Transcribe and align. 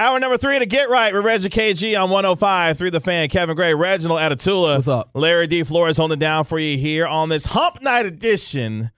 Hour 0.00 0.18
number 0.18 0.38
three 0.38 0.58
to 0.58 0.64
get 0.64 0.88
right 0.88 1.12
with 1.12 1.26
Reggie 1.26 1.50
KG 1.50 2.02
on 2.02 2.08
105 2.08 2.78
through 2.78 2.90
the 2.90 3.00
fan. 3.00 3.28
Kevin 3.28 3.54
Gray, 3.54 3.74
Reginald 3.74 4.18
Atatula. 4.18 4.76
What's 4.76 4.88
up? 4.88 5.10
Larry 5.12 5.46
D. 5.46 5.62
Flores 5.62 5.98
holding 5.98 6.18
down 6.18 6.44
for 6.44 6.58
you 6.58 6.78
here 6.78 7.06
on 7.06 7.28
this 7.28 7.44
Hump 7.44 7.82
Night 7.82 8.06
edition 8.06 8.92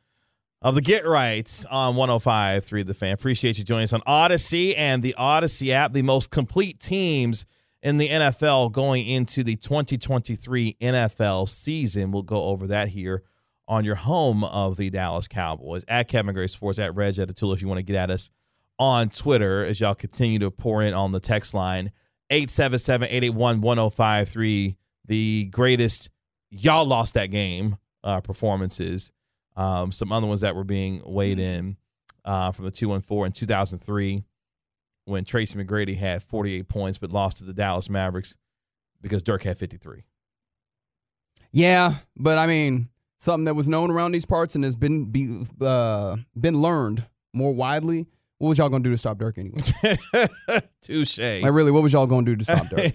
of 0.61 0.77
the 0.77 0.81
Get 0.81 1.05
Right 1.05 1.65
on 1.73 1.97
105 1.97 2.65
through 2.65 2.85
the 2.85 2.95
fan. 2.95 3.15
Appreciate 3.15 3.59
you 3.59 3.65
joining 3.65 3.83
us 3.83 3.93
on 3.93 4.03
Odyssey 4.07 4.77
and 4.77 5.03
the 5.03 5.17
Odyssey 5.19 5.73
app, 5.73 5.93
the 5.93 6.03
most 6.03 6.31
complete 6.31 6.79
teams 6.79 7.47
in 7.83 7.97
the 7.97 8.09
NFL 8.09 8.71
going 8.71 9.05
into 9.05 9.43
the 9.43 9.57
2023 9.57 10.77
NFL 10.81 11.49
season. 11.49 12.13
We'll 12.13 12.23
go 12.23 12.45
over 12.45 12.69
that 12.69 12.87
here 12.87 13.25
on 13.67 13.83
your 13.83 13.97
home 13.97 14.45
of 14.45 14.77
the 14.77 14.89
Dallas 14.89 15.27
Cowboys 15.27 15.85
at 15.89 16.07
Kevin 16.07 16.33
Gray 16.33 16.47
Sports 16.47 16.79
at 16.79 16.95
Reg 16.95 17.15
Atatula 17.15 17.55
if 17.55 17.61
you 17.61 17.67
want 17.67 17.79
to 17.79 17.83
get 17.83 17.97
at 17.97 18.13
us 18.13 18.31
on 18.83 19.11
Twitter 19.11 19.65
as 19.65 19.81
y'all 19.81 19.95
continue 19.95 20.41
to 20.41 20.51
pour 20.51 20.83
in 20.83 20.95
on 20.95 21.13
the 21.13 21.21
text 21.21 21.55
line. 21.55 21.93
877-881-1053 22.31 24.77
the 25.07 25.47
greatest 25.47 26.11
y'all 26.51 26.87
lost 26.87 27.15
that 27.15 27.31
game 27.31 27.77
uh, 28.05 28.21
performances. 28.21 29.13
Um, 29.57 29.93
some 29.93 30.13
other 30.13 30.27
ones 30.27 30.41
that 30.41 30.57
were 30.57 30.65
being 30.65 31.03
weighed 31.05 31.39
in 31.39 31.77
uh, 32.25 32.53
from 32.53 32.65
the 32.65 32.71
214 32.71 33.27
in 33.27 33.33
2003 33.33 34.25
when 35.05 35.25
Tracy 35.25 35.59
McGrady 35.59 35.97
had 35.97 36.23
48 36.23 36.69
points 36.69 36.99
but 36.99 37.11
lost 37.11 37.39
to 37.39 37.45
the 37.45 37.53
Dallas 37.53 37.91
Mavericks 37.91 38.37
because 39.01 39.23
Dirk 39.23 39.43
had 39.43 39.59
53 39.59 40.05
Yeah, 41.51 41.95
but 42.17 42.39
I 42.39 42.47
mean, 42.47 42.89
something 43.19 43.45
that 43.45 43.55
was 43.55 43.69
known 43.69 43.91
around 43.91 44.13
these 44.13 44.27
parts 44.27 44.55
and 44.55 44.65
has 44.65 44.77
been 44.77 45.11
be, 45.11 45.45
uh, 45.61 46.17
been 46.39 46.63
learned 46.63 47.05
more 47.35 47.53
widely. 47.53 48.07
What 48.43 48.49
was 48.49 48.59
y'all 48.59 48.69
gonna 48.71 48.83
do 48.83 48.91
to 48.91 48.99
stop 48.99 49.19
Dirk 49.19 49.39
anyway? 49.39 49.61
touche 50.83 51.21
like 51.21 51.53
really, 51.53 51.71
what 51.71 51.85
was 51.85 51.93
y'all 51.93 52.09
gonna 52.09 52.27
do 52.27 52.35
to 52.35 52.45
stop 52.45 52.67
Dirk? 52.67 52.93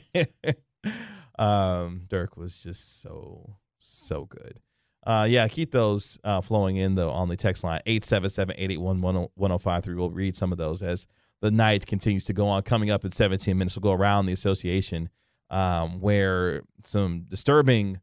um, 1.40 2.02
Dirk 2.10 2.36
was 2.36 2.62
just 2.62 3.02
so 3.02 3.56
so 3.80 4.26
good. 4.26 4.60
Uh, 5.06 5.26
yeah, 5.30 5.48
keep 5.48 5.72
those 5.72 6.20
uh, 6.26 6.42
flowing 6.42 6.76
in 6.76 6.96
though 6.96 7.12
on 7.12 7.30
the 7.30 7.38
text 7.38 7.64
line 7.64 7.80
877-881-1053. 7.88 9.96
We'll 9.96 10.12
read 10.12 10.36
some 10.36 10.52
of 10.52 10.58
those 10.58 10.84
as 10.84 11.08
the 11.40 11.50
night 11.50 11.86
continues 11.86 12.26
to 12.26 12.34
go 12.34 12.50
on. 12.50 12.62
Coming 12.64 12.90
up 12.90 13.06
in 13.06 13.12
17 13.12 13.58
minutes, 13.58 13.78
we'll 13.78 13.84
go 13.84 13.94
around 13.94 14.26
the 14.26 14.34
association 14.34 15.10
um, 15.50 16.02
where 16.02 16.64
some 16.82 17.24
disturbing 17.26 18.02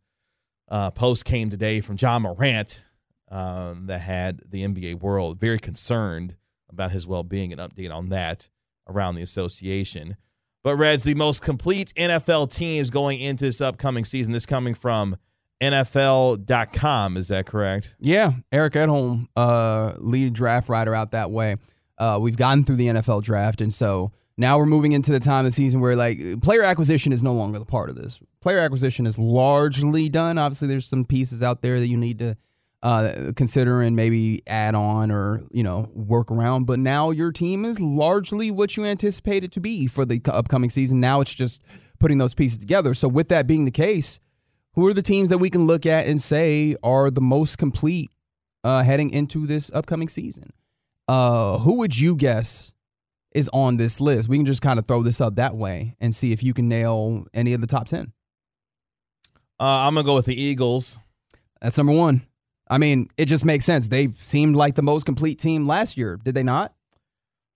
uh, 0.71 0.91
posts 0.93 1.23
came 1.23 1.51
today 1.51 1.83
from 1.83 1.99
Ja 2.01 2.19
Morant 2.19 2.87
um, 3.31 3.89
that 3.89 4.01
had 4.01 4.41
the 4.49 4.65
NBA 4.65 5.03
world 5.03 5.39
very 5.39 5.59
concerned 5.59 6.37
about 6.75 6.91
his 6.93 7.07
well-being. 7.07 7.53
An 7.53 7.59
update 7.59 7.93
on 7.93 8.11
that 8.11 8.49
around 8.89 9.15
the 9.15 9.23
association. 9.23 10.17
But 10.63 10.77
Reds, 10.77 11.05
the 11.05 11.15
most 11.15 11.43
complete 11.43 11.93
NFL 11.97 12.55
teams 12.55 12.91
going 12.91 13.21
into 13.21 13.45
this 13.45 13.61
upcoming 13.61 14.05
season. 14.05 14.33
This 14.33 14.47
coming 14.47 14.75
from 14.75 15.17
NFL.com. 15.61 17.17
Is 17.17 17.29
that 17.29 17.47
correct? 17.47 17.97
yeah, 18.01 18.33
Eric 18.53 18.75
Edholm, 18.75 19.29
uh, 19.37 19.93
lead 19.99 20.33
draft 20.33 20.69
writer 20.69 20.95
out 20.95 21.13
that 21.13 21.31
way. 21.31 21.57
Uh, 21.99 22.19
we've 22.21 22.37
gotten 22.37 22.65
through 22.65 22.77
the 22.77 22.89
NFL 22.89 23.23
draft, 23.23 23.61
and 23.61 23.73
so 23.73 24.11
now 24.37 24.59
we're 24.59 24.67
moving 24.67 24.93
into 24.93 25.13
the 25.13 25.21
time 25.21 25.41
of 25.41 25.45
the 25.45 25.51
season 25.53 25.81
where 25.81 25.95
like 25.95 26.19
player 26.43 26.63
acquisition 26.63 27.13
is 27.13 27.23
no 27.23 27.33
longer 27.33 27.59
the 27.59 27.65
part 27.65 27.89
of 27.89 27.97
this. 27.97 28.21
Player 28.41 28.59
acquisition 28.59 29.07
is 29.07 29.19
largely 29.19 30.09
done. 30.09 30.39
Obviously, 30.39 30.69
there's 30.69 30.87
some 30.87 31.05
pieces 31.05 31.43
out 31.43 31.63
there 31.63 31.79
that 31.79 31.87
you 31.87 31.97
need 31.97 32.19
to 32.19 32.37
uh, 32.85 33.33
consider 33.35 33.81
and 33.81 33.97
maybe 33.97 34.43
add 34.47 34.75
on 34.75 35.11
or 35.11 35.43
you 35.51 35.63
know 35.63 35.91
work 35.95 36.31
around. 36.31 36.67
But 36.67 36.79
now 36.79 37.11
your 37.11 37.33
team 37.33 37.65
is 37.65 37.81
largely 37.81 38.51
what 38.51 38.77
you 38.77 38.85
anticipate 38.85 39.43
it 39.43 39.53
to 39.53 39.61
be 39.61 39.87
for 39.87 40.05
the 40.05 40.21
upcoming 40.27 40.69
season. 40.69 41.01
Now 41.01 41.23
it's 41.23 41.35
just 41.35 41.63
putting 41.99 42.19
those 42.19 42.35
pieces 42.35 42.59
together. 42.59 42.93
So 42.93 43.09
with 43.09 43.31
that 43.31 43.47
being 43.47 43.65
the 43.65 43.71
case, 43.71 44.21
who 44.75 44.87
are 44.87 44.93
the 44.93 45.03
teams 45.03 45.31
that 45.31 45.39
we 45.39 45.49
can 45.49 45.67
look 45.67 45.87
at 45.87 46.07
and 46.07 46.21
say 46.21 46.77
are 46.83 47.11
the 47.11 47.23
most 47.23 47.57
complete 47.57 48.11
uh, 48.63 48.83
heading 48.83 49.11
into 49.11 49.47
this 49.47 49.73
upcoming 49.73 50.09
season? 50.09 50.53
Uh, 51.09 51.59
who 51.59 51.79
would 51.79 51.99
you 51.99 52.17
guess 52.17 52.75
is 53.35 53.49
on 53.55 53.79
this 53.79 53.99
list? 53.99 54.29
We 54.29 54.37
can 54.37 54.47
just 54.47 54.63
kind 54.63 54.79
of 54.79 54.87
throw 54.87 55.03
this 55.03 55.23
up 55.23 55.37
that 55.37 55.57
way 55.57 55.97
and 56.01 56.15
see 56.15 56.33
if 56.33 56.43
you 56.43 56.53
can 56.53 56.69
nail 56.69 57.27
any 57.33 57.55
of 57.55 57.63
the 57.63 57.67
top 57.67 57.87
10. 57.87 58.13
Uh, 59.59 59.65
I'm 59.65 59.95
gonna 59.95 60.05
go 60.05 60.15
with 60.17 60.27
the 60.27 60.39
Eagles. 60.39 60.99
That's 61.63 61.79
number 61.79 61.95
one. 61.95 62.27
I 62.69 62.79
mean, 62.79 63.09
it 63.17 63.27
just 63.27 63.45
makes 63.45 63.65
sense. 63.65 63.89
They 63.89 64.09
seemed 64.09 64.57
like 64.57 64.75
the 64.75 64.83
most 64.83 65.05
complete 65.05 65.39
team 65.39 65.67
last 65.67 65.99
year, 65.99 66.19
did 66.23 66.35
they 66.35 66.43
not? 66.43 66.73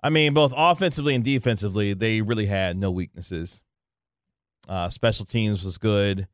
I 0.02 0.10
mean, 0.10 0.34
both 0.34 0.52
offensively 0.56 1.14
and 1.14 1.24
defensively, 1.24 1.94
they 1.94 2.22
really 2.22 2.46
had 2.46 2.76
no 2.76 2.90
weaknesses. 2.90 3.62
Uh, 4.68 4.88
special 4.90 5.24
teams 5.24 5.64
was 5.64 5.78
good. 5.78 6.28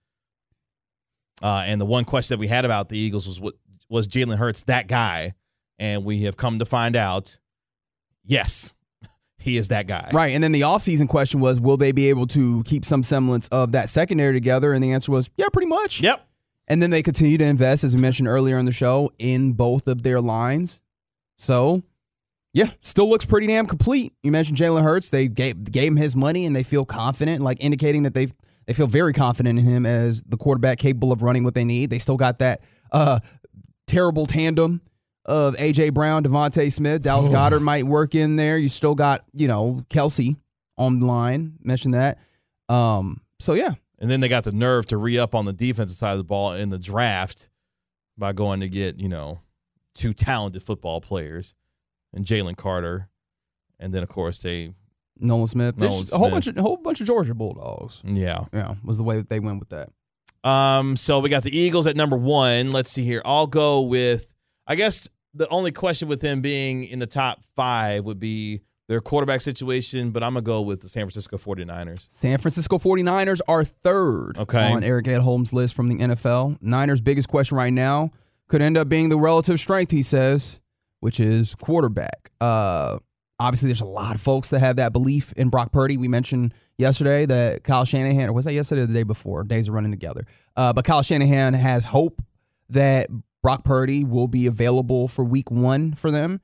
Uh, 1.43 1.63
and 1.67 1.81
the 1.81 1.87
one 1.87 2.05
question 2.05 2.37
that 2.37 2.41
we 2.41 2.49
had 2.49 2.65
about 2.65 2.89
the 2.89 2.99
Eagles 2.99 3.27
was 3.27 3.41
what 3.41 3.55
was 3.89 4.09
Jalen 4.09 4.37
Hurts 4.37 4.65
that 4.65 4.89
guy? 4.89 5.33
And 5.79 6.05
we 6.05 6.23
have 6.23 6.37
come 6.37 6.59
to 6.59 6.65
find 6.65 6.95
out, 6.95 7.39
yes, 8.25 8.73
he 9.39 9.57
is 9.57 9.69
that 9.69 9.87
guy. 9.87 10.11
Right. 10.13 10.33
And 10.33 10.43
then 10.43 10.53
the 10.53 10.63
offseason 10.63 11.09
question 11.09 11.41
was, 11.41 11.61
will 11.61 11.77
they 11.77 11.93
be 11.93 12.09
able 12.09 12.27
to 12.29 12.63
keep 12.65 12.85
some 12.85 13.03
semblance 13.03 13.49
of 13.49 13.73
that 13.73 13.89
secondary 13.89 14.33
together? 14.33 14.73
And 14.73 14.83
the 14.83 14.93
answer 14.93 15.13
was, 15.13 15.31
yeah, 15.37 15.47
pretty 15.53 15.69
much. 15.69 16.01
Yep. 16.01 16.27
And 16.69 16.83
then 16.83 16.91
they 16.91 17.03
continue 17.03 17.37
to 17.39 17.45
invest, 17.45 17.85
as 17.85 17.95
we 17.95 18.01
mentioned 18.01 18.29
earlier 18.29 18.59
in 18.59 18.65
the 18.65 18.73
show, 18.73 19.11
in 19.19 19.53
both 19.53 19.87
of 19.87 20.03
their 20.03 20.21
lines. 20.21 20.81
So, 21.37 21.83
yeah, 22.55 22.71
still 22.81 23.09
looks 23.09 23.27
pretty 23.27 23.47
damn 23.47 23.67
complete. 23.67 24.15
You 24.23 24.31
mentioned 24.31 24.57
Jalen 24.57 24.83
Hurts. 24.83 25.11
They 25.11 25.29
gave, 25.29 25.71
gave 25.71 25.89
him 25.89 25.97
his 25.97 26.17
money 26.17 26.47
and 26.47 26.57
they 26.57 26.63
feel 26.63 26.85
confident, 26.85 27.43
like 27.43 27.63
indicating 27.63 28.05
that 28.05 28.15
they 28.15 28.29
they 28.67 28.73
feel 28.73 28.87
very 28.87 29.13
confident 29.13 29.59
in 29.59 29.65
him 29.65 29.85
as 29.85 30.23
the 30.23 30.37
quarterback 30.37 30.79
capable 30.79 31.13
of 31.13 31.23
running 31.23 31.45
what 31.45 31.55
they 31.55 31.65
need. 31.65 31.91
They 31.91 31.99
still 31.99 32.17
got 32.17 32.39
that 32.39 32.63
uh, 32.93 33.21
terrible 33.87 34.27
tandem 34.27 34.81
of 35.27 35.55
AJ 35.57 35.95
Brown, 35.95 36.25
DeVonta 36.25 36.71
Smith, 36.73 37.03
Dallas 37.03 37.29
Goedert 37.29 37.63
might 37.63 37.85
work 37.85 38.15
in 38.15 38.37
there. 38.37 38.59
You 38.59 38.69
still 38.69 38.95
got, 38.95 39.21
you 39.33 39.49
know, 39.49 39.81
Kelce 39.91 40.37
on 40.77 41.01
the 41.01 41.07
line. 41.07 41.55
Mentioned 41.63 41.95
that. 41.95 42.19
Um, 42.69 43.21
so 43.39 43.55
yeah, 43.55 43.75
And 43.99 44.11
then 44.11 44.21
they 44.21 44.29
got 44.29 44.45
the 44.45 44.53
nerve 44.53 44.87
to 44.87 44.97
re 44.97 45.19
up 45.19 45.35
on 45.35 45.45
the 45.45 45.53
defensive 45.53 45.97
side 45.97 46.13
of 46.13 46.19
the 46.19 46.25
ball 46.25 46.53
in 46.53 46.71
the 46.71 46.79
draft 46.79 47.49
by 48.19 48.33
going 48.33 48.61
to 48.61 48.69
get, 48.69 48.99
you 48.99 49.09
know, 49.09 49.41
two 49.95 50.13
talented 50.13 50.63
football 50.63 51.01
players 51.01 51.55
and 52.13 52.25
Jalen 52.25 52.57
Carter. 52.57 53.09
And 53.79 53.93
then, 53.93 54.03
of 54.03 54.09
course, 54.09 54.43
they, 54.43 54.73
Nolan 55.19 55.47
Smith. 55.47 55.79
Nolan 55.79 56.01
just 56.01 56.15
a 56.15 56.19
whole 56.19 56.31
bunch 56.31 56.47
of 56.47 56.57
a 56.57 56.63
whole 56.63 56.77
bunch 56.77 57.01
of 57.01 57.07
Georgia 57.07 57.35
Bulldogs. 57.35 58.03
yeah. 58.05 58.45
Yeah, 58.53 58.75
was 58.85 58.99
the 58.99 59.05
way 59.05 59.17
that 59.17 59.29
they 59.29 59.41
went 59.41 59.61
with 59.61 59.71
that. 59.71 59.91
Um, 60.49 60.97
so 60.97 61.21
we 61.21 61.31
got 61.31 61.43
the 61.43 61.57
Eagles 61.57 61.87
at 61.87 61.97
number 61.97 62.17
one. 62.17 62.73
Let's 62.73 62.91
see 62.91 63.05
here. 63.05 63.23
I'll 63.25 63.47
go 63.47 63.81
with, 63.83 64.35
I 64.67 64.75
guess 64.75 65.09
the 65.33 65.49
only 65.49 65.73
question 65.73 66.09
with 66.09 66.21
them 66.21 66.43
being 66.43 66.85
in 66.85 66.99
the 66.99 67.07
top 67.07 67.43
five 67.57 68.05
would 68.05 68.21
be 68.21 68.61
their 68.89 69.01
quarterback 69.01 69.41
situation, 69.41 70.11
but 70.11 70.23
I'm 70.23 70.35
going 70.35 70.45
to 70.45 70.47
go 70.47 70.61
with 70.63 70.81
the 70.83 70.89
San 70.89 71.03
Francisco 71.05 71.37
49ers. 71.39 72.07
San 72.11 72.39
Francisco 72.39 72.79
49ers 72.79 73.41
are 73.49 73.65
third 73.65 74.37
Okay. 74.39 74.73
on 74.73 74.85
Eric 74.85 75.07
Edholm's 75.07 75.53
list 75.53 75.75
from 75.75 75.89
the 75.89 75.97
NFL. 75.97 76.59
Niners' 76.61 77.01
biggest 77.01 77.29
question 77.29 77.57
right 77.57 77.73
now 77.73 78.11
could 78.49 78.61
end 78.61 78.77
up 78.77 78.89
being 78.89 79.09
the 79.09 79.19
relative 79.19 79.59
strength, 79.59 79.91
he 79.91 80.03
says, 80.03 80.61
which 81.01 81.19
is 81.21 81.55
quarterback. 81.55 82.31
Uh, 82.41 82.99
Obviously, 83.41 83.67
there's 83.67 83.81
a 83.81 83.85
lot 83.85 84.15
of 84.15 84.21
folks 84.21 84.51
that 84.51 84.61
have 84.61 84.77
that 84.77 84.93
belief 84.93 85.33
in 85.33 85.49
Brock 85.49 85.73
Purdy. 85.73 85.97
We 85.97 86.07
mentioned 86.07 86.55
yesterday 86.79 87.27
that 87.27 87.65
Kyle 87.65 87.85
Shanahan, 87.85 88.29
or 88.29 88.33
was 88.33 88.45
that 88.45 88.53
yesterday 88.53 88.83
or 88.83 88.87
the 88.87 88.95
day 88.95 89.03
before? 89.03 89.43
Days 89.43 89.69
are 89.69 89.73
running 89.73 89.91
together. 89.91 90.25
Uh, 90.57 90.73
but 90.73 90.85
Kyle 90.85 91.03
Shanahan 91.03 91.53
has 91.53 91.83
hope 91.83 92.23
that 92.69 93.09
Brock 93.43 93.65
Purdy 93.65 94.05
will 94.05 94.29
be 94.29 94.47
available 94.47 95.09
for 95.09 95.25
week 95.25 95.51
one 95.51 95.95
for 95.95 96.13
them. 96.13 96.41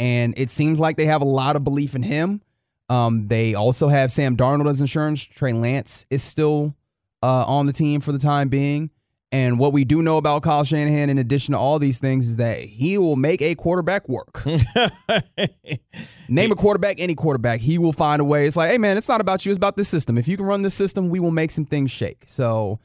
And 0.00 0.32
it 0.38 0.48
seems 0.48 0.80
like 0.80 0.96
they 0.96 1.04
have 1.04 1.20
a 1.20 1.26
lot 1.26 1.56
of 1.56 1.62
belief 1.62 1.94
in 1.94 2.02
him. 2.02 2.40
Um, 2.88 3.28
they 3.28 3.54
also 3.54 3.86
have 3.88 4.10
Sam 4.10 4.34
Darnold 4.34 4.68
as 4.68 4.80
insurance. 4.80 5.22
Trey 5.22 5.52
Lance 5.52 6.06
is 6.08 6.22
still 6.22 6.74
uh, 7.22 7.44
on 7.46 7.66
the 7.66 7.72
team 7.74 8.00
for 8.00 8.10
the 8.10 8.18
time 8.18 8.48
being. 8.48 8.90
And 9.30 9.58
what 9.58 9.74
we 9.74 9.84
do 9.84 10.00
know 10.00 10.16
about 10.16 10.42
Kyle 10.42 10.64
Shanahan, 10.64 11.10
in 11.10 11.18
addition 11.18 11.52
to 11.52 11.58
all 11.58 11.78
these 11.78 11.98
things, 11.98 12.30
is 12.30 12.36
that 12.38 12.58
he 12.58 12.96
will 12.96 13.14
make 13.14 13.42
a 13.42 13.54
quarterback 13.54 14.08
work. 14.08 14.44
Name 16.28 16.50
a 16.50 16.56
quarterback, 16.56 16.96
any 16.98 17.14
quarterback, 17.14 17.60
he 17.60 17.78
will 17.78 17.92
find 17.92 18.20
a 18.20 18.24
way. 18.24 18.46
It's 18.46 18.56
like, 18.56 18.70
hey, 18.70 18.78
man, 18.78 18.96
it's 18.96 19.08
not 19.08 19.20
about 19.20 19.44
you, 19.44 19.52
it's 19.52 19.58
about 19.58 19.76
this 19.76 19.88
system. 19.88 20.16
If 20.16 20.26
you 20.26 20.38
can 20.38 20.46
run 20.46 20.62
this 20.62 20.74
system, 20.74 21.10
we 21.10 21.20
will 21.20 21.30
make 21.30 21.50
some 21.50 21.66
things 21.66 21.90
shake. 21.90 22.24
So 22.26 22.80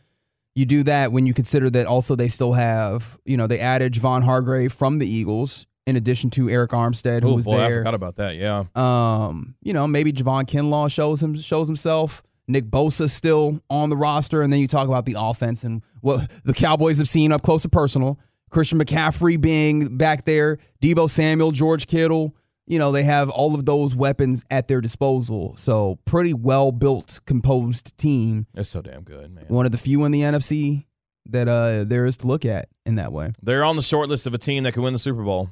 you 0.54 0.66
do 0.66 0.84
that 0.84 1.14
when 1.14 1.26
you 1.26 1.34
consider 1.34 1.70
that 1.72 1.88
also 1.88 2.16
they 2.16 2.28
still 2.28 2.54
have, 2.54 3.18
you 3.26 3.38
know, 3.38 3.48
they 3.48 3.60
added 3.60 3.94
Javon 3.94 4.24
Hargrave 4.24 4.74
from 4.74 5.00
the 5.00 5.08
Eagles 5.08 5.66
in 5.86 5.96
addition 5.96 6.30
to 6.32 6.46
Arik 6.46 6.70
Armstead, 6.70 7.22
who 7.24 7.30
Oh 7.32 7.36
was 7.36 7.46
boy, 7.46 7.54
I 7.60 7.70
there. 7.70 7.80
forgot 7.80 7.94
about 7.94 8.16
that. 8.16 8.36
Yeah. 8.36 8.64
Um, 8.76 9.56
you 9.62 9.74
know, 9.74 9.88
maybe 9.88 10.12
Javon 10.12 10.44
Kinlaw 10.44 10.92
shows 10.92 11.22
him 11.22 11.36
shows 11.36 11.68
himself. 11.68 12.24
Nick 12.48 12.66
Bosa 12.66 13.10
still 13.10 13.60
on 13.72 13.90
the 13.90 13.98
roster, 13.98 14.42
and 14.44 14.54
then 14.54 14.60
you 14.60 14.68
talk 14.68 14.88
about 14.88 15.06
the 15.06 15.16
offense 15.18 15.64
and 15.64 15.82
what 16.02 16.30
the 16.44 16.54
Cowboys 16.54 17.00
have 17.00 17.08
seen 17.08 17.32
up 17.32 17.42
close 17.42 17.64
and 17.66 17.72
personal. 17.72 18.20
Christian 18.52 18.80
McCaffrey 18.80 19.42
being 19.42 19.98
back 19.98 20.26
there, 20.26 20.60
Deebo 20.82 21.10
Samuel, 21.10 21.52
George 21.52 21.88
Kittle. 21.88 22.36
You 22.68 22.80
know, 22.80 22.92
they 22.92 23.04
have 23.04 23.30
all 23.30 23.54
of 23.56 23.66
those 23.66 23.96
weapons 23.96 24.44
at 24.50 24.68
their 24.68 24.80
disposal. 24.82 25.56
So 25.58 26.00
pretty 26.06 26.34
well 26.34 26.72
built, 26.72 27.20
composed 27.26 27.96
team. 27.98 28.48
It's 28.56 28.70
so 28.70 28.82
damn 28.82 29.04
good, 29.04 29.32
man. 29.34 29.46
One 29.50 29.66
of 29.66 29.72
the 29.72 29.78
few 29.78 30.04
in 30.06 30.12
the 30.12 30.22
NFC 30.22 30.86
that 31.28 31.48
uh 31.48 31.84
there 31.84 32.06
is 32.06 32.18
to 32.18 32.28
look 32.28 32.46
at 32.46 32.68
in 32.86 32.96
that 32.96 33.12
way. 33.12 33.32
They're 33.42 33.64
on 33.64 33.76
the 33.76 33.82
short 33.82 34.08
list 34.10 34.26
of 34.28 34.34
a 34.34 34.38
team 34.40 34.64
that 34.64 34.74
could 34.74 34.84
win 34.84 34.94
the 34.94 35.00
Super 35.00 35.24
Bowl. 35.24 35.50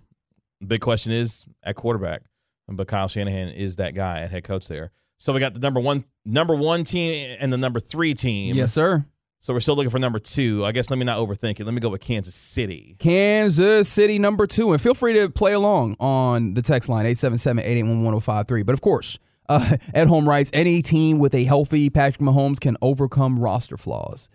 Big 0.67 0.81
question 0.81 1.11
is 1.11 1.47
at 1.63 1.75
quarterback. 1.75 2.21
But 2.67 2.87
Kyle 2.87 3.07
Shanahan 3.07 3.49
is 3.49 3.75
that 3.75 3.93
guy 3.93 4.21
at 4.21 4.31
head 4.31 4.43
coach 4.43 4.67
there. 4.67 4.91
So 5.17 5.33
we 5.33 5.39
got 5.39 5.53
the 5.53 5.59
number 5.59 5.79
one 5.79 6.05
number 6.25 6.55
one 6.55 6.83
team 6.83 7.37
and 7.39 7.51
the 7.51 7.57
number 7.57 7.79
three 7.79 8.13
team. 8.13 8.55
Yes, 8.55 8.73
sir. 8.73 9.05
So 9.39 9.53
we're 9.53 9.59
still 9.59 9.75
looking 9.75 9.89
for 9.89 9.99
number 9.99 10.19
two. 10.19 10.63
I 10.63 10.71
guess 10.71 10.89
let 10.89 10.97
me 10.97 11.03
not 11.03 11.19
overthink 11.19 11.59
it. 11.59 11.65
Let 11.65 11.73
me 11.73 11.81
go 11.81 11.89
with 11.89 11.99
Kansas 11.99 12.33
City. 12.33 12.95
Kansas 12.99 13.89
City 13.89 14.17
number 14.17 14.47
two. 14.47 14.71
And 14.71 14.81
feel 14.81 14.93
free 14.93 15.13
to 15.15 15.29
play 15.29 15.51
along 15.51 15.97
on 15.99 16.53
the 16.53 16.61
text 16.61 16.87
line 16.87 17.05
877-881-1053. 17.05 18.65
But 18.65 18.71
of 18.71 18.79
course, 18.79 19.19
uh, 19.49 19.59
Edholm 19.93 20.25
writes, 20.25 20.49
any 20.53 20.81
team 20.81 21.19
with 21.19 21.35
a 21.35 21.43
healthy 21.43 21.89
Patrick 21.89 22.21
Mahomes 22.21 22.57
can 22.57 22.77
overcome 22.81 23.37
roster 23.37 23.75
flaws. 23.75 24.29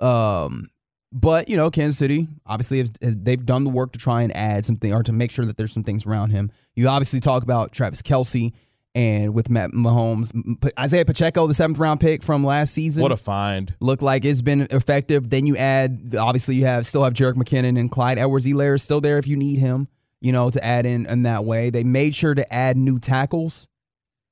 Um, 0.00 0.68
but 1.12 1.48
you 1.48 1.56
know, 1.56 1.70
Kansas 1.70 1.98
City 1.98 2.28
obviously 2.46 2.78
has, 2.78 2.92
has, 3.02 3.16
they've 3.16 3.44
done 3.44 3.64
the 3.64 3.70
work 3.70 3.92
to 3.92 3.98
try 3.98 4.22
and 4.22 4.34
add 4.36 4.66
something 4.66 4.92
or 4.92 5.02
to 5.02 5.12
make 5.12 5.30
sure 5.30 5.44
that 5.44 5.56
there's 5.56 5.72
some 5.72 5.82
things 5.82 6.06
around 6.06 6.30
him. 6.30 6.50
You 6.76 6.88
obviously 6.88 7.20
talk 7.20 7.42
about 7.42 7.72
Travis 7.72 8.02
Kelce 8.02 8.52
and 8.94 9.34
with 9.34 9.50
Matt 9.50 9.70
Mahomes, 9.70 10.32
Isaiah 10.78 11.04
Pacheco, 11.04 11.46
the 11.46 11.54
seventh 11.54 11.78
round 11.78 12.00
pick 12.00 12.22
from 12.22 12.44
last 12.44 12.74
season 12.74 13.02
What 13.02 13.12
a 13.12 13.16
find. 13.16 13.74
look 13.80 14.02
like 14.02 14.24
it's 14.24 14.42
been 14.42 14.62
effective. 14.70 15.30
Then 15.30 15.46
you 15.46 15.56
add, 15.56 16.14
obviously, 16.18 16.56
you 16.56 16.64
have 16.64 16.86
still 16.86 17.04
have 17.04 17.14
Jerick 17.14 17.34
McKinnon 17.34 17.78
and 17.78 17.90
Clyde 17.90 18.18
Edwards-Helaire 18.18 18.74
is 18.74 18.82
still 18.82 19.00
there 19.00 19.18
if 19.18 19.26
you 19.26 19.36
need 19.36 19.58
him, 19.58 19.88
you 20.20 20.32
know, 20.32 20.50
to 20.50 20.64
add 20.64 20.84
in 20.84 21.06
in 21.06 21.22
that 21.22 21.44
way. 21.44 21.70
They 21.70 21.84
made 21.84 22.14
sure 22.14 22.34
to 22.34 22.52
add 22.52 22.76
new 22.76 22.98
tackles 22.98 23.68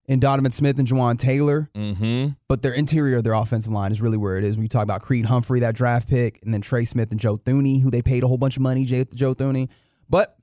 in 0.08 0.20
Donovan 0.20 0.50
Smith 0.52 0.78
and 0.78 0.86
Jawaan 0.86 1.18
Taylor, 1.18 1.68
Mm-hmm. 1.74 2.28
but 2.48 2.62
their 2.62 2.72
interior 2.72 3.20
their 3.22 3.32
offensive 3.34 3.72
line 3.72 3.90
is 3.92 4.00
really 4.00 4.16
where 4.16 4.36
it 4.38 4.44
is. 4.44 4.56
When 4.56 4.62
you 4.62 4.68
talk 4.68 4.84
about 4.84 5.02
Creed 5.02 5.24
Humphrey, 5.24 5.60
that 5.60 5.74
draft 5.74 6.08
pick, 6.08 6.38
and 6.44 6.54
then 6.54 6.60
Trey 6.60 6.84
Smith 6.84 7.10
and 7.10 7.18
Joe 7.20 7.36
Thuney, 7.38 7.82
who 7.82 7.90
they 7.90 8.02
paid 8.02 8.22
a 8.22 8.28
whole 8.28 8.38
bunch 8.38 8.56
of 8.56 8.62
money, 8.62 8.84
Jay, 8.84 9.04
Joe 9.14 9.34
Thuney. 9.34 9.68
But 10.08 10.36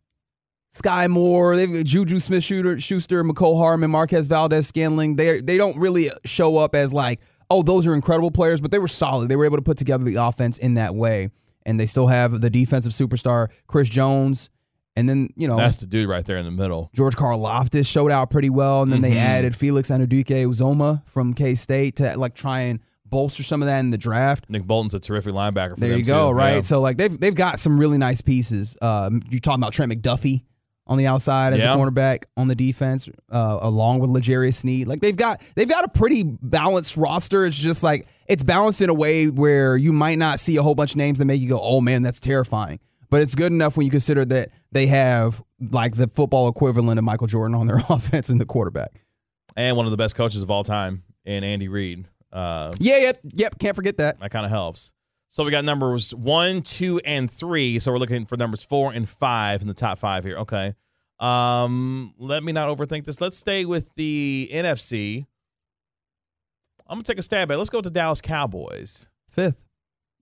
Skyy 0.75 1.07
Moore, 1.09 1.55
they've 1.55 1.71
got 1.71 1.85
Juju 1.85 2.19
Smith 2.19 2.43
Schuster, 2.43 2.79
Schuster, 2.79 3.23
Mecole 3.23 3.57
Hardman, 3.57 3.91
Marquez 3.91 4.27
Valdes 4.27 4.67
Scantling. 4.67 5.15
They 5.15 5.39
they 5.39 5.57
don't 5.57 5.77
really 5.77 6.07
show 6.25 6.57
up 6.57 6.73
as 6.75 6.91
like, 6.91 7.19
oh, 7.49 7.61
those 7.61 7.85
are 7.87 7.93
incredible 7.93 8.31
players, 8.31 8.59
but 8.59 8.71
they 8.71 8.79
were 8.79 8.87
solid. 8.87 9.29
They 9.29 9.35
were 9.35 9.45
able 9.45 9.57
to 9.57 9.63
put 9.63 9.77
together 9.77 10.03
the 10.03 10.15
offense 10.15 10.57
in 10.57 10.73
that 10.73 10.95
way. 10.95 11.29
And 11.65 11.79
they 11.79 11.85
still 11.85 12.07
have 12.07 12.41
the 12.41 12.49
defensive 12.49 12.91
superstar, 12.91 13.49
Chris 13.67 13.87
Jones. 13.87 14.49
And 14.95 15.09
then, 15.09 15.29
you 15.35 15.47
know, 15.47 15.57
That's 15.57 15.77
the 15.77 15.87
dude 15.87 16.07
right 16.07 16.23
there 16.23 16.37
in 16.37 16.45
the 16.45 16.51
middle. 16.51 16.91
George 16.93 17.15
Karlaftis 17.15 17.87
showed 17.87 18.11
out 18.11 18.29
pretty 18.29 18.49
well. 18.51 18.83
And 18.83 18.93
then 18.93 19.01
they 19.01 19.13
Mhm. 19.13 19.17
added 19.17 19.55
Felix 19.55 19.89
Anuduke 19.89 20.25
Uzoma 20.45 21.01
from 21.09 21.33
K 21.33 21.55
State 21.55 21.95
to 21.95 22.15
like 22.17 22.35
try 22.35 22.61
and 22.61 22.79
bolster 23.09 23.41
some 23.43 23.61
of 23.61 23.67
that 23.67 23.79
in 23.79 23.89
the 23.91 23.97
draft. 23.97 24.45
Nick 24.49 24.65
Bolton's 24.65 24.93
a 24.93 24.99
terrific 24.99 25.33
linebacker 25.33 25.75
for 25.75 25.79
There 25.79 25.89
them 25.89 25.99
you 25.99 26.05
go, 26.05 26.29
too. 26.29 26.35
right? 26.37 26.55
Yeah. 26.55 26.61
So 26.61 26.79
like 26.81 26.97
they've 26.97 27.19
they've 27.19 27.33
got 27.35 27.59
some 27.59 27.79
really 27.79 27.97
nice 27.97 28.21
pieces. 28.21 28.77
Um, 28.81 29.21
you're 29.29 29.39
talking 29.39 29.61
about 29.63 29.73
Trent 29.73 29.91
McDuffie 29.91 30.43
on 30.85 30.97
the 30.97 31.07
outside 31.07 31.53
as 31.53 31.59
Yeah. 31.59 31.73
a 31.73 31.77
cornerback 31.77 32.23
on 32.37 32.47
the 32.47 32.55
defense, 32.55 33.09
uh, 33.31 33.57
along 33.61 33.99
with 33.99 34.09
L'Jarius 34.11 34.55
Sneed. 34.55 34.87
Like 34.87 34.99
they've 34.99 35.15
got 35.15 35.41
they've 35.55 35.69
got 35.69 35.85
a 35.85 35.89
pretty 35.89 36.23
balanced 36.23 36.97
roster. 36.97 37.45
It's 37.45 37.57
just 37.57 37.81
like 37.83 38.05
it's 38.27 38.43
balanced 38.43 38.81
in 38.83 38.89
a 38.89 38.93
way 38.93 39.25
where 39.27 39.75
you 39.75 39.91
might 39.91 40.17
not 40.19 40.39
see 40.39 40.57
a 40.57 40.61
whole 40.61 40.75
bunch 40.75 40.91
of 40.91 40.97
names 40.97 41.17
that 41.19 41.25
make 41.25 41.41
you 41.41 41.49
go, 41.49 41.59
"Oh 41.61 41.81
man, 41.81 42.03
that's 42.03 42.19
terrifying." 42.19 42.79
But 43.13 43.21
it's 43.21 43.35
good 43.35 43.51
enough 43.51 43.77
when 43.77 43.85
you 43.85 43.91
consider 43.91 44.25
that 44.25 44.47
they 44.71 44.87
have 44.87 45.39
like 45.71 45.95
the 45.95 46.07
football 46.07 46.47
equivalent 46.49 46.97
of 46.97 47.05
Michael 47.05 47.27
Jordan 47.27 47.53
on 47.53 47.67
their 47.67 47.77
offense 47.89 48.29
and 48.29 48.41
the 48.41 48.45
quarterback. 48.45 48.89
and 49.55 49.77
one 49.77 49.85
of 49.85 49.91
the 49.91 49.97
best 49.97 50.15
coaches 50.15 50.41
of 50.41 50.49
all 50.49 50.63
time 50.63 51.03
in 51.23 51.43
Andy 51.43 51.67
Reid. 51.67 52.07
Uh, 52.31 52.71
Yeah, 52.79 52.97
yep, 52.97 53.19
yep. 53.35 53.59
Can't 53.59 53.75
forget 53.75 53.97
that. 53.97 54.19
that 54.19 54.31
kind 54.31 54.45
of 54.45 54.49
helps. 54.51 54.95
So 55.29 55.43
we 55.43 55.51
got 55.51 55.63
numbers 55.63 56.11
one, 56.15 56.63
two, 56.63 56.99
and 57.05 57.29
three. 57.29 57.77
So 57.77 57.91
we're 57.91 57.99
looking 57.99 58.25
for 58.25 58.35
numbers 58.35 58.63
four 58.63 58.91
and 58.91 59.07
five 59.07 59.61
in 59.61 59.67
the 59.67 59.75
top 59.75 59.99
five 59.99 60.23
here. 60.23 60.37
Okay. 60.37 60.73
Um, 61.19 62.15
let 62.17 62.43
me 62.43 62.51
not 62.51 62.75
overthink 62.75 63.05
this. 63.05 63.21
Let's 63.21 63.37
stay 63.37 63.63
with 63.65 63.91
the 63.95 64.49
NFC. 64.51 65.27
I'm 66.87 66.95
gonna 66.95 67.03
take 67.03 67.19
a 67.19 67.21
stab 67.21 67.51
at. 67.51 67.53
it. 67.53 67.57
Let's 67.59 67.69
go 67.69 67.77
with 67.77 67.85
the 67.85 67.91
Dallas 67.91 68.21
Cowboys. 68.21 69.07
Fifth. 69.29 69.65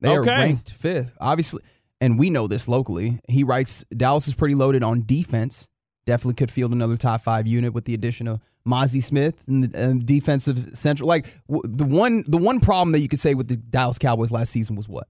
They 0.01 0.09
are 0.09 0.19
Okay. 0.19 0.35
ranked 0.35 0.73
fifth. 0.73 1.15
Obviously, 1.21 1.61
and 2.01 2.17
we 2.19 2.29
know 2.29 2.47
this 2.47 2.67
locally. 2.67 3.19
He 3.29 3.43
writes 3.43 3.85
Dallas 3.95 4.27
is 4.27 4.33
pretty 4.33 4.55
loaded 4.55 4.83
on 4.83 5.03
defense. 5.05 5.69
Definitely 6.05 6.33
could 6.33 6.51
field 6.51 6.71
another 6.71 6.97
top 6.97 7.21
five 7.21 7.47
unit 7.47 7.73
with 7.73 7.85
the 7.85 7.93
addition 7.93 8.27
of 8.27 8.41
Mazi 8.67 9.01
Smith 9.03 9.43
and, 9.47 9.73
and 9.75 10.05
defensive 10.05 10.57
central. 10.75 11.07
Like 11.07 11.27
w- 11.47 11.61
the 11.63 11.85
one, 11.85 12.23
the 12.27 12.39
one 12.39 12.59
problem 12.59 12.91
that 12.93 12.99
you 12.99 13.07
could 13.07 13.19
say 13.19 13.35
with 13.35 13.47
the 13.47 13.55
Dallas 13.55 13.99
Cowboys 13.99 14.31
last 14.31 14.51
season 14.51 14.75
was 14.75 14.89
what? 14.89 15.07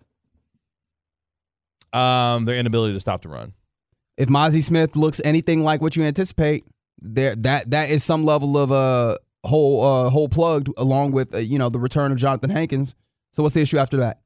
Um, 1.98 2.45
their 2.45 2.57
inability 2.57 2.93
to 2.93 3.00
stop 3.00 3.21
the 3.21 3.29
run. 3.29 3.53
If 4.17 4.27
Mazi 4.29 4.62
Smith 4.62 4.95
looks 4.95 5.21
anything 5.24 5.63
like 5.63 5.81
what 5.81 5.95
you 5.95 6.03
anticipate, 6.03 6.65
there 7.01 7.36
that 7.38 7.71
that 7.71 7.89
is 7.89 8.03
some 8.03 8.25
level 8.25 8.57
of 8.57 8.71
a 8.71 8.74
uh, 8.74 9.15
whole 9.45 9.83
uh, 9.83 10.10
whole 10.10 10.29
plugged 10.29 10.69
along 10.77 11.12
with 11.13 11.33
uh, 11.33 11.39
you 11.39 11.57
know 11.57 11.69
the 11.69 11.79
return 11.79 12.12
of 12.12 12.17
Johnathan 12.17 12.51
Hankins. 12.51 12.95
So 13.31 13.43
what's 13.43 13.55
the 13.55 13.62
issue 13.62 13.77
after 13.77 13.98
that? 13.98 14.19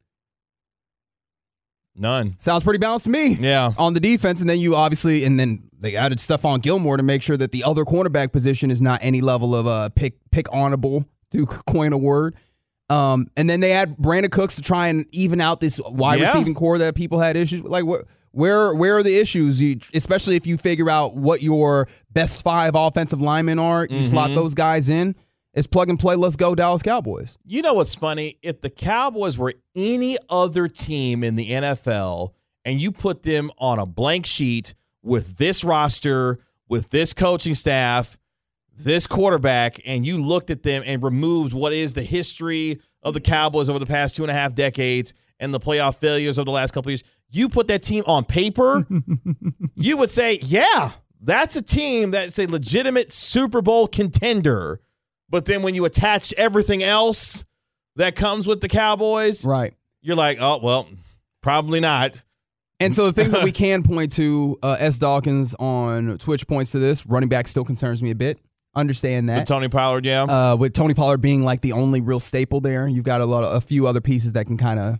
None. 1.97 2.37
Sounds 2.39 2.63
pretty 2.63 2.79
balanced 2.79 3.05
to 3.05 3.09
me. 3.09 3.35
Yeah. 3.35 3.71
on 3.77 3.93
the 3.93 3.99
defense, 3.99 4.41
and 4.41 4.49
then 4.49 4.57
you 4.57 4.75
obviously, 4.75 5.23
and 5.25 5.39
then 5.39 5.63
they 5.79 5.95
added 5.95 6.17
Stephon 6.17 6.61
Gilmore 6.61 6.97
to 6.97 7.03
make 7.03 7.21
sure 7.21 7.37
that 7.37 7.51
the 7.51 7.63
other 7.63 7.83
cornerback 7.85 8.31
position 8.31 8.69
is 8.71 8.81
not 8.81 8.99
any 9.01 9.21
level 9.21 9.55
of 9.55 9.67
uh, 9.67 9.89
pick 9.95 10.15
pick 10.31 10.45
honorable 10.51 11.05
to 11.31 11.45
coin 11.67 11.93
a 11.93 11.97
word. 11.97 12.35
Um, 12.89 13.27
and 13.35 13.49
then 13.49 13.61
they 13.61 13.71
add 13.71 13.97
Brandin 13.97 14.29
Cooks 14.31 14.55
to 14.57 14.61
try 14.61 14.89
and 14.89 15.05
even 15.11 15.41
out 15.41 15.59
this 15.59 15.79
wide 15.85 16.19
Yeah. 16.19 16.27
receiving 16.27 16.53
core 16.53 16.77
that 16.77 16.95
people 16.95 17.19
had 17.19 17.35
issues 17.35 17.61
with. 17.63 17.71
Like, 17.71 17.85
where 17.85 18.03
where 18.31 18.75
where 18.75 18.97
are 18.97 19.03
the 19.03 19.17
issues? 19.17 19.61
You, 19.61 19.77
especially 19.93 20.35
if 20.35 20.45
you 20.45 20.57
figure 20.57 20.89
out 20.89 21.15
what 21.15 21.41
your 21.41 21.87
best 22.11 22.43
five 22.43 22.73
offensive 22.75 23.21
linemen 23.21 23.57
are, 23.59 23.87
you 23.89 24.03
slot 24.03 24.31
Mhm. 24.31 24.35
those 24.35 24.53
guys 24.53 24.89
in. 24.89 25.15
It's 25.55 25.67
plug 25.67 25.89
and 25.89 25.97
play. 25.97 26.15
Let's 26.15 26.35
go, 26.35 26.53
Dallas 26.53 26.81
Cowboys. 26.81 27.37
You 27.45 27.61
know 27.61 27.75
what's 27.75 27.95
funny? 27.95 28.37
If 28.41 28.59
the 28.59 28.69
Cowboys 28.69 29.37
were 29.37 29.53
any 29.73 30.17
other 30.29 30.67
team 30.67 31.23
in 31.23 31.37
the 31.37 31.49
NFL 31.49 32.33
and 32.65 32.79
you 32.79 32.91
put 32.91 33.23
them 33.23 33.49
on 33.57 33.79
a 33.79 33.85
blank 33.85 34.25
sheet 34.25 34.75
with 35.01 35.37
this 35.37 35.63
roster, 35.63 36.39
with 36.67 36.89
this 36.89 37.13
coaching 37.13 37.53
staff, 37.53 38.17
this 38.77 39.07
quarterback, 39.07 39.79
and 39.85 40.05
you 40.05 40.17
looked 40.17 40.49
at 40.49 40.61
them 40.61 40.83
and 40.85 41.01
removed 41.01 41.53
what 41.53 41.71
is 41.71 41.93
the 41.93 42.03
history 42.03 42.81
of 43.01 43.13
the 43.13 43.21
Cowboys 43.21 43.69
over 43.69 43.79
the 43.79 43.85
past 43.85 44.15
two 44.15 44.23
and 44.23 44.31
a 44.31 44.33
half 44.33 44.53
decades 44.53 45.13
and 45.39 45.53
the 45.53 45.59
playoff 45.59 45.97
failures 45.97 46.37
of 46.37 46.45
the 46.45 46.51
last 46.51 46.71
couple 46.71 46.89
of 46.89 46.91
years, 46.91 47.03
you 47.29 47.47
put 47.47 47.67
that 47.67 47.83
team 47.83 48.03
on 48.07 48.25
paper, 48.25 48.85
you 49.75 49.95
would 49.95 50.09
say, 50.09 50.39
yeah, 50.41 50.91
that's 51.21 51.55
a 51.55 51.61
team 51.61 52.11
that's 52.11 52.39
a 52.39 52.45
legitimate 52.45 53.11
Super 53.11 53.61
Bowl 53.61 53.87
contender. 53.87 54.81
But 55.29 55.45
then 55.45 55.61
when 55.63 55.75
you 55.75 55.85
attach 55.85 56.33
everything 56.33 56.83
else 56.83 57.45
that 57.95 58.15
comes 58.15 58.45
with 58.47 58.61
the 58.61 58.67
Cowboys, 58.67 59.45
Right. 59.45 59.73
you're 60.01 60.15
like, 60.15 60.37
oh, 60.39 60.59
well, 60.61 60.87
probably 61.41 61.79
not. 61.79 62.23
And 62.79 62.93
so 62.93 63.05
the 63.05 63.13
things 63.13 63.31
that 63.31 63.43
we 63.43 63.51
can 63.53 63.83
point 63.83 64.11
to, 64.13 64.59
uh, 64.61 64.75
S. 64.79 64.99
Dawkins 64.99 65.55
on 65.55 66.17
Twitch 66.17 66.45
points 66.47 66.71
to 66.73 66.79
this. 66.79 67.05
Running 67.05 67.29
back 67.29 67.47
still 67.47 67.63
concerns 67.63 68.03
me 68.03 68.11
a 68.11 68.15
bit. 68.15 68.39
understand 68.75 69.29
that. 69.29 69.47
Tony 69.47 69.69
Pollard, 69.69 70.05
yeah. 70.05 70.23
Uh, 70.23 70.57
with 70.59 70.73
Tony 70.73 70.93
Pollard 70.93 71.21
being 71.21 71.43
like 71.45 71.61
the 71.61 71.71
only 71.71 72.01
real 72.01 72.19
staple 72.19 72.59
there, 72.59 72.85
you've 72.89 73.05
got 73.05 73.21
a 73.21 73.25
lot 73.25 73.45
of 73.45 73.53
a 73.55 73.61
few 73.61 73.87
other 73.87 74.01
pieces 74.01 74.33
that 74.33 74.47
can 74.47 74.57
kind 74.57 74.77
of 74.81 74.99